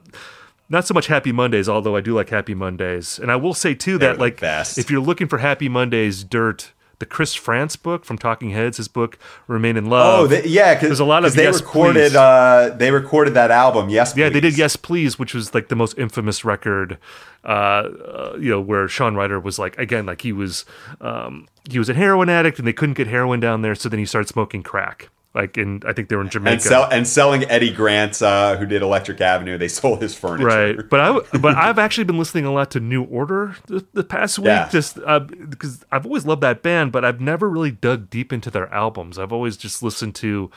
not 0.69 0.85
so 0.85 0.93
much 0.93 1.07
Happy 1.07 1.31
Mondays, 1.31 1.67
although 1.67 1.95
I 1.95 2.01
do 2.01 2.13
like 2.13 2.29
Happy 2.29 2.53
Mondays. 2.53 3.19
And 3.19 3.31
I 3.31 3.35
will 3.35 3.53
say 3.53 3.73
too 3.73 3.97
that 3.97 4.19
like 4.19 4.39
if 4.77 4.89
you're 4.89 5.01
looking 5.01 5.27
for 5.27 5.39
Happy 5.39 5.67
Mondays, 5.67 6.23
Dirt, 6.23 6.71
the 6.99 7.05
Chris 7.05 7.33
Frantz 7.33 7.77
book 7.77 8.05
from 8.05 8.17
Talking 8.17 8.51
Heads, 8.51 8.77
his 8.77 8.89
book 8.89 9.17
Remain 9.47 9.77
in 9.77 9.85
Love. 9.85 10.19
Oh, 10.19 10.27
they, 10.27 10.45
yeah, 10.45 10.73
because 10.73 10.89
There's 10.89 10.99
a 10.99 11.05
lot 11.05 11.23
of 11.23 11.33
they 11.33 11.43
Yes, 11.43 11.61
recorded. 11.61 12.15
Uh, 12.15 12.75
they 12.77 12.91
recorded 12.91 13.33
that 13.33 13.51
album. 13.51 13.89
Yes, 13.89 14.15
Yeah, 14.15 14.29
they 14.29 14.41
did 14.41 14.57
Yes 14.57 14.75
Please, 14.75 15.17
which 15.17 15.33
was 15.33 15.53
like 15.53 15.69
the 15.69 15.75
most 15.75 15.97
infamous 15.97 16.43
record, 16.43 16.97
uh, 17.45 17.47
uh, 17.47 18.37
you 18.39 18.49
know, 18.49 18.59
where 18.61 18.87
Shaun 18.89 19.15
Ryder 19.15 19.39
was 19.39 19.57
like, 19.57 19.77
again, 19.77 20.05
like 20.05 20.21
he 20.21 20.33
was, 20.33 20.65
um, 20.99 21.47
he 21.69 21.79
was 21.79 21.89
a 21.89 21.93
heroin 21.93 22.29
addict 22.29 22.59
and 22.59 22.67
they 22.67 22.73
couldn't 22.73 22.95
get 22.95 23.07
heroin 23.07 23.39
down 23.39 23.61
there. 23.61 23.75
So 23.75 23.87
then 23.87 23.99
he 23.99 24.05
started 24.05 24.27
smoking 24.27 24.61
crack. 24.61 25.09
Like 25.35 25.59
in, 25.59 25.83
I 25.85 25.93
think 25.93 26.09
they 26.09 26.15
were 26.15 26.23
in 26.23 26.29
Jamaica. 26.29 26.53
and 26.53 26.61
sell 26.61 26.83
and 26.91 27.07
selling 27.07 27.43
Eddie 27.45 27.71
Grant, 27.71 28.19
uh, 28.19 28.57
who 28.57 28.65
did 28.65 28.81
Electric 28.81 29.21
Avenue. 29.21 29.59
They 29.59 29.67
sold 29.81 30.01
his 30.01 30.15
furniture. 30.15 30.47
Right, 30.47 30.89
but 30.89 30.99
I 30.99 31.37
but 31.37 31.55
I've 31.55 31.77
actually 31.77 32.05
been 32.05 32.17
listening 32.17 32.45
a 32.45 32.51
lot 32.51 32.71
to 32.71 32.79
New 32.79 33.03
Order 33.03 33.55
the, 33.67 33.85
the 33.93 34.03
past 34.03 34.39
week, 34.39 34.47
Yeah. 34.47 34.67
just 34.69 34.97
uh, 35.05 35.19
because 35.19 35.85
I've 35.91 36.05
always 36.07 36.25
loved 36.25 36.41
that 36.41 36.63
band, 36.63 36.91
but 36.91 37.05
I've 37.05 37.21
never 37.21 37.47
really 37.47 37.69
dug 37.69 38.09
deep 38.09 38.33
into 38.33 38.49
their 38.49 38.73
albums. 38.73 39.19
I've 39.19 39.31
always 39.31 39.55
just 39.55 39.83
listened 39.83 40.15
to 40.15 40.49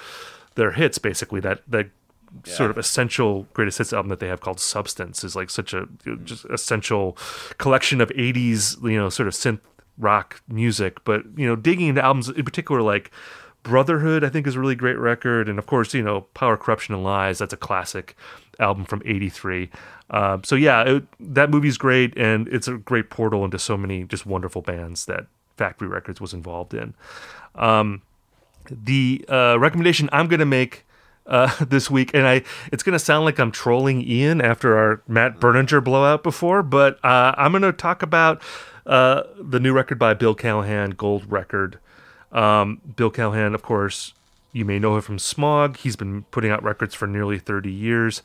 their 0.54 0.72
hits, 0.72 0.96
basically. 0.96 1.40
That 1.40 1.60
that 1.68 1.90
sort 2.44 2.70
of 2.70 2.78
essential 2.78 3.46
greatest 3.52 3.76
hits 3.76 3.92
album 3.92 4.08
that 4.08 4.20
they 4.20 4.28
have 4.28 4.40
called 4.40 4.58
Substance 4.58 5.22
is 5.22 5.36
like 5.36 5.50
such 5.50 5.74
a 5.74 5.86
just 6.24 6.46
essential 6.46 7.14
collection 7.58 8.00
of 8.00 8.08
'80s, 8.08 8.82
you 8.82 8.96
know, 8.96 9.10
sort 9.10 9.26
of 9.28 9.34
synth 9.34 9.60
rock 9.98 10.40
music. 10.48 11.04
But 11.04 11.24
you 11.36 11.46
know, 11.46 11.56
digging 11.56 11.88
into 11.88 12.02
albums 12.02 12.30
in 12.30 12.42
particular, 12.42 12.80
like. 12.80 13.10
Brotherhood, 13.62 14.24
I 14.24 14.28
think, 14.28 14.46
is 14.46 14.56
a 14.56 14.60
really 14.60 14.74
great 14.74 14.98
record, 14.98 15.48
and 15.48 15.58
of 15.58 15.66
course, 15.66 15.94
you 15.94 16.02
know, 16.02 16.22
Power, 16.34 16.56
Corruption, 16.56 16.94
and 16.94 17.04
Lies. 17.04 17.38
That's 17.38 17.52
a 17.52 17.56
classic 17.56 18.16
album 18.58 18.84
from 18.84 19.02
'83. 19.04 19.70
Uh, 20.10 20.38
so 20.44 20.56
yeah, 20.56 20.82
it, 20.82 21.04
that 21.20 21.50
movie's 21.50 21.78
great, 21.78 22.16
and 22.16 22.48
it's 22.48 22.68
a 22.68 22.74
great 22.74 23.08
portal 23.10 23.44
into 23.44 23.58
so 23.58 23.76
many 23.76 24.04
just 24.04 24.26
wonderful 24.26 24.62
bands 24.62 25.06
that 25.06 25.26
Factory 25.56 25.88
Records 25.88 26.20
was 26.20 26.34
involved 26.34 26.74
in. 26.74 26.94
Um, 27.54 28.02
the 28.70 29.24
uh, 29.28 29.56
recommendation 29.58 30.08
I'm 30.12 30.28
going 30.28 30.40
to 30.40 30.46
make 30.46 30.84
uh, 31.26 31.64
this 31.64 31.90
week, 31.90 32.10
and 32.14 32.26
I 32.26 32.42
it's 32.72 32.82
going 32.82 32.94
to 32.94 32.98
sound 32.98 33.24
like 33.24 33.38
I'm 33.38 33.52
trolling 33.52 34.02
Ian 34.02 34.40
after 34.40 34.76
our 34.76 35.02
Matt 35.06 35.40
Berninger 35.40 35.82
blowout 35.82 36.22
before, 36.22 36.62
but 36.62 37.02
uh, 37.04 37.34
I'm 37.36 37.52
going 37.52 37.62
to 37.62 37.72
talk 37.72 38.02
about 38.02 38.42
uh, 38.86 39.22
the 39.38 39.60
new 39.60 39.72
record 39.72 39.98
by 39.98 40.14
Bill 40.14 40.34
Callahan, 40.34 40.90
Gold 40.90 41.30
Record. 41.30 41.78
Um, 42.32 42.80
Bill 42.96 43.10
Callahan, 43.10 43.54
of 43.54 43.62
course, 43.62 44.14
you 44.52 44.64
may 44.64 44.78
know 44.78 44.96
him 44.96 45.02
from 45.02 45.18
Smog. 45.18 45.76
He's 45.78 45.96
been 45.96 46.22
putting 46.30 46.50
out 46.50 46.62
records 46.62 46.94
for 46.94 47.06
nearly 47.06 47.38
30 47.38 47.70
years. 47.70 48.22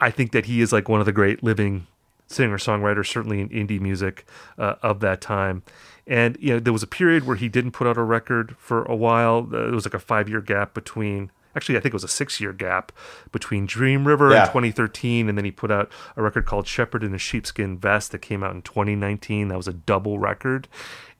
I 0.00 0.10
think 0.10 0.32
that 0.32 0.46
he 0.46 0.60
is 0.60 0.72
like 0.72 0.88
one 0.88 1.00
of 1.00 1.06
the 1.06 1.12
great 1.12 1.42
living 1.42 1.86
singer 2.26 2.58
songwriters, 2.58 3.06
certainly 3.06 3.40
in 3.40 3.48
indie 3.50 3.80
music 3.80 4.26
uh, 4.58 4.74
of 4.82 5.00
that 5.00 5.20
time. 5.20 5.62
And 6.06 6.36
you 6.40 6.54
know, 6.54 6.60
there 6.60 6.72
was 6.72 6.82
a 6.82 6.86
period 6.86 7.26
where 7.26 7.36
he 7.36 7.48
didn't 7.48 7.72
put 7.72 7.86
out 7.86 7.96
a 7.96 8.02
record 8.02 8.56
for 8.58 8.82
a 8.84 8.94
while. 8.96 9.46
Uh, 9.50 9.62
there 9.64 9.70
was 9.72 9.86
like 9.86 9.94
a 9.94 9.98
five 9.98 10.28
year 10.28 10.40
gap 10.40 10.74
between. 10.74 11.30
Actually, 11.56 11.76
I 11.78 11.80
think 11.80 11.92
it 11.92 11.94
was 11.94 12.04
a 12.04 12.08
six 12.08 12.40
year 12.40 12.52
gap 12.52 12.90
between 13.30 13.64
Dream 13.64 14.06
River 14.08 14.30
Yeah. 14.32 14.42
in 14.42 14.48
2013, 14.48 15.28
and 15.28 15.38
then 15.38 15.44
he 15.44 15.52
put 15.52 15.70
out 15.70 15.88
a 16.16 16.22
record 16.22 16.46
called 16.46 16.66
Shepherd 16.66 17.04
in 17.04 17.14
a 17.14 17.18
Sheepskin 17.18 17.78
Vest 17.78 18.10
that 18.10 18.18
came 18.18 18.42
out 18.42 18.54
in 18.54 18.60
2019. 18.62 19.48
That 19.48 19.56
was 19.56 19.68
a 19.68 19.72
double 19.72 20.18
record. 20.18 20.66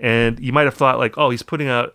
And 0.00 0.40
you 0.40 0.52
might 0.52 0.64
have 0.64 0.74
thought, 0.74 0.98
like, 0.98 1.16
oh, 1.16 1.30
he's 1.30 1.44
putting 1.44 1.68
out 1.68 1.94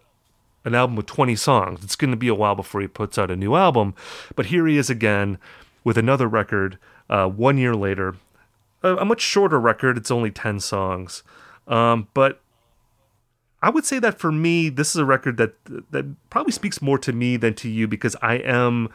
an 0.66 0.76
album 0.76 0.96
with 0.96 1.06
20 1.06 1.36
songs. 1.36 1.84
It's 1.84 1.96
going 1.96 2.12
to 2.12 2.18
be 2.18 2.28
a 2.28 2.36
while 2.36 2.56
before 2.56 2.82
he 2.82 2.88
puts 2.88 3.18
out 3.18 3.32
a 3.32 3.36
new 3.36 3.56
album. 3.56 3.96
But 4.36 4.48
here 4.48 4.68
he 4.68 4.78
is 4.78 4.90
again 4.90 5.38
with 5.84 5.98
another 5.98 6.28
record 6.28 6.78
uh, 7.10 7.28
one 7.28 7.58
year 7.58 7.76
later. 7.76 8.16
A, 8.84 8.98
a 8.98 9.06
much 9.06 9.22
shorter 9.22 9.60
record. 9.60 9.98
It's 9.98 10.12
only 10.12 10.32
10 10.32 10.60
songs. 10.60 11.24
Um, 11.68 12.08
but 12.14 12.42
I 13.62 13.70
would 13.70 13.86
say 13.86 14.00
that 14.00 14.20
for 14.20 14.32
me, 14.32 14.70
this 14.70 14.90
is 14.90 14.96
a 14.96 15.06
record 15.06 15.38
that 15.38 15.54
that 15.92 16.30
probably 16.30 16.52
speaks 16.52 16.82
more 16.82 16.98
to 17.00 17.12
me 17.12 17.38
than 17.38 17.54
to 17.56 17.70
you 17.70 17.88
because 17.88 18.16
I 18.22 18.36
am. 18.36 18.90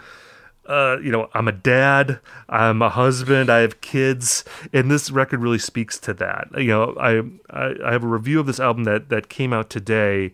Uh, 0.66 0.96
you 1.02 1.12
know, 1.12 1.28
I'm 1.34 1.46
a 1.46 1.52
dad, 1.52 2.20
I'm 2.48 2.80
a 2.80 2.88
husband, 2.88 3.50
I 3.50 3.58
have 3.58 3.82
kids, 3.82 4.46
and 4.72 4.90
this 4.90 5.10
record 5.10 5.40
really 5.40 5.58
speaks 5.58 5.98
to 5.98 6.14
that. 6.14 6.48
You 6.56 6.68
know, 6.68 6.94
I, 6.98 7.18
I, 7.50 7.74
I 7.84 7.92
have 7.92 8.02
a 8.02 8.06
review 8.06 8.40
of 8.40 8.46
this 8.46 8.58
album 8.58 8.84
that 8.84 9.10
that 9.10 9.28
came 9.28 9.52
out 9.52 9.68
today, 9.68 10.32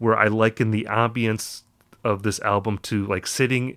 where 0.00 0.16
I 0.16 0.26
liken 0.26 0.72
the 0.72 0.88
ambience 0.90 1.62
of 2.02 2.24
this 2.24 2.40
album 2.40 2.78
to 2.78 3.06
like 3.06 3.26
sitting 3.26 3.76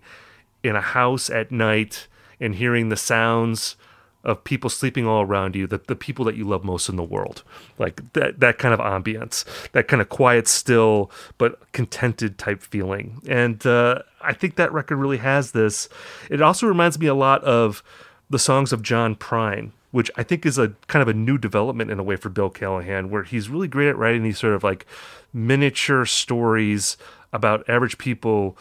in 0.64 0.76
a 0.76 0.82
house 0.82 1.30
at 1.30 1.52
night 1.52 2.08
and 2.40 2.56
hearing 2.56 2.90
the 2.90 2.98
sounds 2.98 3.76
of 4.24 4.44
people 4.46 4.70
sleeping 4.70 5.06
all 5.06 5.22
around 5.22 5.54
you, 5.56 5.68
the, 5.68 5.82
the 5.88 5.96
people 5.96 6.24
that 6.24 6.36
you 6.36 6.46
love 6.46 6.64
most 6.64 6.88
in 6.88 6.96
the 6.96 7.04
world. 7.04 7.44
Like 7.78 8.14
that, 8.14 8.40
that 8.40 8.58
kind 8.58 8.74
of 8.74 8.80
ambience, 8.80 9.44
that 9.74 9.90
kind 9.90 10.02
of 10.02 10.08
quiet, 10.08 10.48
still, 10.48 11.12
but 11.38 11.60
contented 11.74 12.38
type 12.38 12.62
feeling. 12.62 13.22
And 13.28 13.66
uh, 13.66 14.00
I 14.22 14.34
think 14.34 14.56
that 14.56 14.72
record 14.72 14.96
really 14.96 15.18
has 15.18 15.52
this. 15.52 15.90
It 16.30 16.42
also 16.42 16.68
reminds 16.68 16.98
me 16.98 17.08
a 17.08 17.14
lot 17.14 17.44
of 17.44 17.84
the 18.30 18.40
songs 18.40 18.72
of 18.72 18.82
John 18.82 19.16
Prine, 19.16 19.72
which 19.94 20.10
I 20.18 20.24
think 20.24 20.44
is 20.44 20.58
a 20.58 20.70
kind 20.88 21.04
of 21.04 21.08
a 21.08 21.14
new 21.14 21.38
development 21.38 21.92
in 21.92 22.00
a 22.00 22.04
way 22.04 22.16
for 22.16 22.30
Bill 22.30 22.50
Callahan, 22.50 23.12
where 23.12 23.22
he's 23.22 23.48
really 23.48 23.68
great 23.68 23.90
at 23.90 23.96
writing 23.96 24.24
these 24.24 24.40
sort 24.40 24.56
of 24.56 24.64
like 24.64 24.88
miniature 25.32 26.04
stories 26.08 26.98
about 27.32 27.64
average 27.70 28.00
people 28.00 28.58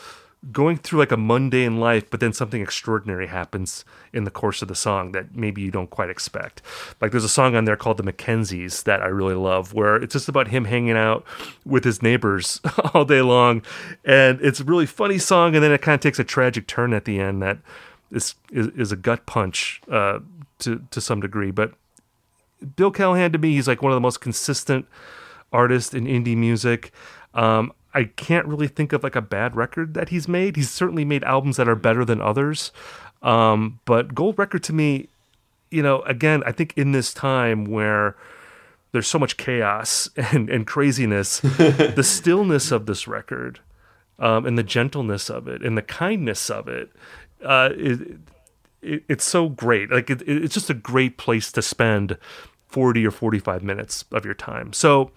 going 0.50 0.76
through 0.76 0.98
like 0.98 1.10
a 1.10 1.16
mundane 1.16 1.80
life, 1.80 2.10
but 2.10 2.20
then 2.20 2.34
something 2.34 2.60
extraordinary 2.60 3.28
happens 3.28 3.86
in 4.12 4.24
the 4.24 4.30
course 4.30 4.60
of 4.60 4.68
the 4.68 4.74
song 4.74 5.12
that 5.12 5.34
maybe 5.34 5.62
you 5.62 5.70
don't 5.70 5.88
quite 5.88 6.10
expect. 6.10 6.60
Like 7.00 7.12
there's 7.12 7.24
a 7.24 7.30
song 7.30 7.56
on 7.56 7.64
there 7.64 7.76
called 7.76 7.96
The 7.96 8.02
Mackenzies 8.02 8.82
that 8.82 9.00
I 9.00 9.06
really 9.06 9.36
love, 9.36 9.72
where 9.72 9.96
it's 9.96 10.12
just 10.12 10.28
about 10.28 10.48
him 10.48 10.66
hanging 10.66 10.98
out 10.98 11.24
with 11.64 11.84
his 11.84 12.02
neighbors 12.02 12.60
all 12.92 13.06
day 13.06 13.22
long. 13.22 13.62
And 14.04 14.38
it's 14.42 14.60
a 14.60 14.64
really 14.64 14.86
funny 14.86 15.18
song, 15.18 15.54
and 15.54 15.64
then 15.64 15.72
it 15.72 15.80
kind 15.80 15.94
of 15.94 16.02
takes 16.02 16.18
a 16.18 16.24
tragic 16.24 16.66
turn 16.66 16.92
at 16.92 17.06
the 17.06 17.20
end 17.20 17.40
that 17.40 17.56
is 18.10 18.34
is, 18.50 18.68
is 18.68 18.92
a 18.92 18.96
gut 18.96 19.26
punch 19.26 19.80
uh, 19.90 20.18
to 20.62 20.82
to 20.90 21.00
some 21.00 21.20
degree. 21.20 21.50
But 21.50 21.74
Bill 22.76 22.90
Callahan 22.90 23.32
to 23.32 23.38
me, 23.38 23.54
he's 23.54 23.68
like 23.68 23.82
one 23.82 23.92
of 23.92 23.96
the 23.96 24.00
most 24.00 24.20
consistent 24.20 24.86
artists 25.52 25.94
in 25.94 26.06
indie 26.06 26.36
music. 26.36 26.92
Um, 27.34 27.72
I 27.94 28.04
can't 28.04 28.46
really 28.46 28.68
think 28.68 28.92
of 28.92 29.02
like 29.02 29.16
a 29.16 29.22
bad 29.22 29.54
record 29.54 29.94
that 29.94 30.08
he's 30.08 30.26
made. 30.26 30.56
He's 30.56 30.70
certainly 30.70 31.04
made 31.04 31.24
albums 31.24 31.56
that 31.56 31.68
are 31.68 31.76
better 31.76 32.04
than 32.04 32.20
others. 32.20 32.72
Um, 33.22 33.80
but 33.84 34.14
Gold 34.14 34.38
Record 34.38 34.62
to 34.64 34.72
me, 34.72 35.08
you 35.70 35.82
know, 35.82 36.02
again, 36.02 36.42
I 36.44 36.52
think 36.52 36.74
in 36.76 36.92
this 36.92 37.12
time 37.12 37.64
where 37.64 38.16
there's 38.92 39.08
so 39.08 39.18
much 39.18 39.36
chaos 39.36 40.08
and, 40.16 40.48
and 40.48 40.66
craziness, 40.66 41.40
the 41.40 42.04
stillness 42.04 42.70
of 42.70 42.86
this 42.86 43.06
record 43.06 43.60
um, 44.18 44.46
and 44.46 44.56
the 44.56 44.62
gentleness 44.62 45.30
of 45.30 45.48
it 45.48 45.62
and 45.62 45.76
the 45.76 45.82
kindness 45.82 46.50
of 46.50 46.68
it, 46.68 46.90
uh, 47.44 47.70
it, 47.72 48.18
it 48.82 49.04
it's 49.08 49.24
so 49.24 49.48
great. 49.48 49.90
Like 49.90 50.10
it, 50.10 50.22
it's 50.26 50.54
just 50.54 50.70
a 50.70 50.74
great 50.74 51.16
place 51.16 51.50
to 51.52 51.62
spend 51.62 52.18
40 52.72 53.06
or 53.06 53.10
45 53.10 53.62
minutes 53.62 54.04
of 54.12 54.24
your 54.24 54.34
time. 54.34 54.72
So, 54.72 55.10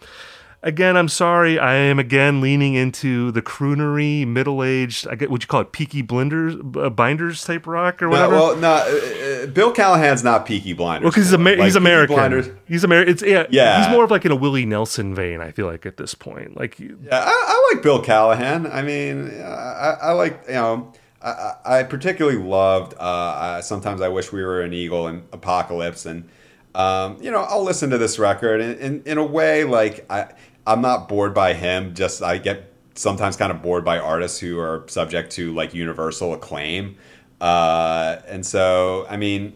again, 0.61 0.97
I'm 0.97 1.07
sorry. 1.07 1.57
I 1.57 1.75
am 1.75 1.99
again 1.99 2.41
leaning 2.41 2.73
into 2.73 3.31
the 3.31 3.41
croonery, 3.41 4.27
middle 4.27 4.61
aged. 4.61 5.07
I 5.07 5.15
get 5.15 5.31
what 5.31 5.41
you 5.41 5.47
call 5.47 5.61
it, 5.61 5.71
Peaky 5.71 6.01
Blinders, 6.01 6.55
uh, 6.55 6.89
Binders 6.89 7.45
type 7.45 7.65
rock 7.65 8.01
or 8.01 8.09
whatever. 8.09 8.35
No, 8.35 8.41
well, 8.41 8.55
no, 8.57 8.73
uh, 8.73 9.43
uh, 9.43 9.45
Bill 9.47 9.71
Callahan's 9.71 10.23
not 10.23 10.45
Peaky 10.45 10.73
Blinders. 10.73 11.03
Well, 11.05 11.11
because 11.11 11.27
he's, 11.27 11.33
Amer- 11.33 11.55
like, 11.55 11.65
he's 11.65 11.75
American. 11.77 12.15
Blinders, 12.15 12.49
he's 12.67 12.83
American. 12.83 13.13
It's 13.13 13.23
yeah, 13.23 13.47
yeah. 13.49 13.83
He's 13.83 13.91
more 13.91 14.03
of 14.03 14.11
like 14.11 14.25
in 14.25 14.31
a 14.31 14.35
Willie 14.35 14.65
Nelson 14.65 15.15
vein. 15.15 15.39
I 15.39 15.51
feel 15.51 15.65
like 15.65 15.85
at 15.85 15.95
this 15.95 16.13
point, 16.13 16.57
like 16.57 16.77
yeah, 16.77 16.89
I, 17.11 17.29
I 17.47 17.73
like 17.73 17.81
Bill 17.83 18.01
Callahan. 18.01 18.67
I 18.67 18.81
mean, 18.81 19.29
I, 19.41 19.97
I 20.01 20.11
like 20.11 20.43
you 20.47 20.55
know. 20.55 20.93
I, 21.25 21.79
I 21.79 21.83
particularly 21.83 22.37
loved. 22.37 22.93
Uh, 22.97 23.61
sometimes 23.61 24.01
I 24.01 24.09
wish 24.09 24.31
we 24.31 24.43
were 24.43 24.61
an 24.61 24.73
eagle 24.73 25.07
in 25.07 25.23
Apocalypse, 25.31 26.05
and 26.05 26.29
um, 26.75 27.17
you 27.21 27.31
know, 27.31 27.41
I'll 27.41 27.63
listen 27.63 27.89
to 27.89 27.97
this 27.97 28.19
record 28.19 28.61
in, 28.61 29.01
in, 29.03 29.17
a 29.17 29.25
way 29.25 29.63
like 29.63 30.05
I 30.09 30.27
I'm 30.67 30.81
not 30.81 31.07
bored 31.07 31.33
by 31.33 31.53
him. 31.53 31.95
Just 31.95 32.21
I 32.21 32.37
get 32.37 32.71
sometimes 32.95 33.37
kind 33.37 33.51
of 33.51 33.61
bored 33.61 33.83
by 33.83 33.97
artists 33.97 34.39
who 34.39 34.59
are 34.59 34.85
subject 34.87 35.31
to 35.33 35.53
like 35.53 35.73
universal 35.73 36.33
acclaim. 36.33 36.97
Uh, 37.41 38.17
and 38.27 38.45
so, 38.45 39.05
I 39.09 39.17
mean, 39.17 39.55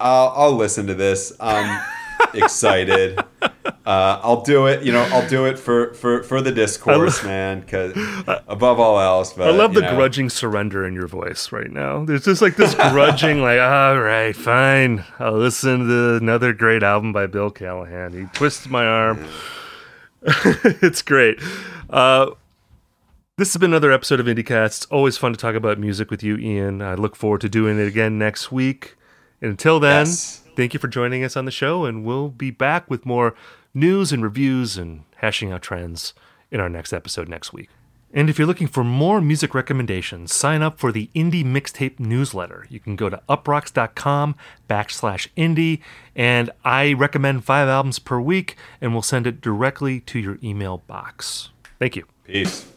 I'll, 0.00 0.32
I'll 0.36 0.52
listen 0.56 0.86
to 0.88 0.94
this. 0.94 1.32
I'm 1.40 1.82
excited. 2.34 3.18
Uh, 3.86 4.18
I'll 4.22 4.40
do 4.40 4.66
it. 4.66 4.82
You 4.82 4.92
know, 4.92 5.02
I'll 5.12 5.28
do 5.28 5.44
it 5.44 5.58
for 5.58 5.92
for 5.92 6.22
for 6.22 6.40
the 6.40 6.50
discourse, 6.50 7.22
man. 7.22 7.60
Because 7.60 7.92
above 8.48 8.80
all 8.80 8.98
else, 8.98 9.34
but, 9.34 9.48
I 9.48 9.50
love 9.50 9.74
the 9.74 9.82
know. 9.82 9.94
grudging 9.94 10.30
surrender 10.30 10.86
in 10.86 10.94
your 10.94 11.06
voice 11.06 11.52
right 11.52 11.70
now. 11.70 12.02
There's 12.02 12.24
just 12.24 12.40
like 12.40 12.56
this 12.56 12.74
grudging, 12.74 13.42
like, 13.42 13.60
all 13.60 14.00
right, 14.00 14.34
fine, 14.34 15.04
I'll 15.18 15.36
listen 15.36 15.86
to 15.86 16.16
another 16.16 16.54
great 16.54 16.82
album 16.82 17.12
by 17.12 17.26
Bill 17.26 17.50
Callahan. 17.50 18.14
He 18.14 18.24
twists 18.32 18.68
my 18.70 18.86
arm. 18.86 19.26
It's 20.22 21.02
great. 21.02 21.38
Uh, 21.90 22.30
this 23.36 23.52
has 23.52 23.60
been 23.60 23.72
another 23.72 23.92
episode 23.92 24.20
of 24.20 24.26
IndieCast. 24.26 24.66
It's 24.66 24.84
always 24.86 25.18
fun 25.18 25.32
to 25.32 25.38
talk 25.38 25.56
about 25.56 25.78
music 25.78 26.10
with 26.10 26.22
you, 26.22 26.38
Ian. 26.38 26.80
I 26.80 26.94
look 26.94 27.16
forward 27.16 27.40
to 27.42 27.48
doing 27.48 27.78
it 27.78 27.86
again 27.86 28.16
next 28.16 28.50
week. 28.52 28.96
And 29.42 29.50
until 29.50 29.80
then, 29.80 30.06
yes. 30.06 30.43
Thank 30.56 30.74
you 30.74 30.80
for 30.80 30.88
joining 30.88 31.24
us 31.24 31.36
on 31.36 31.44
the 31.44 31.50
show, 31.50 31.84
and 31.84 32.04
we'll 32.04 32.28
be 32.28 32.50
back 32.50 32.88
with 32.90 33.06
more 33.06 33.34
news 33.72 34.12
and 34.12 34.22
reviews 34.22 34.76
and 34.76 35.04
hashing 35.16 35.52
out 35.52 35.62
trends 35.62 36.14
in 36.50 36.60
our 36.60 36.68
next 36.68 36.92
episode 36.92 37.28
next 37.28 37.52
week. 37.52 37.68
And 38.16 38.30
if 38.30 38.38
you're 38.38 38.46
looking 38.46 38.68
for 38.68 38.84
more 38.84 39.20
music 39.20 39.54
recommendations, 39.54 40.32
sign 40.32 40.62
up 40.62 40.78
for 40.78 40.92
the 40.92 41.10
Indie 41.16 41.44
Mixtape 41.44 41.98
newsletter. 41.98 42.64
You 42.70 42.78
can 42.78 42.94
go 42.94 43.10
to 43.10 43.20
uproxx.com 43.28 44.36
backslash 44.70 45.28
indie, 45.36 45.80
and 46.14 46.50
I 46.64 46.92
recommend 46.92 47.44
five 47.44 47.68
albums 47.68 47.98
per 47.98 48.20
week, 48.20 48.56
and 48.80 48.92
we'll 48.92 49.02
send 49.02 49.26
it 49.26 49.40
directly 49.40 49.98
to 50.00 50.20
your 50.20 50.38
email 50.44 50.78
box. 50.86 51.50
Thank 51.80 51.96
you. 51.96 52.04
Peace. 52.24 52.73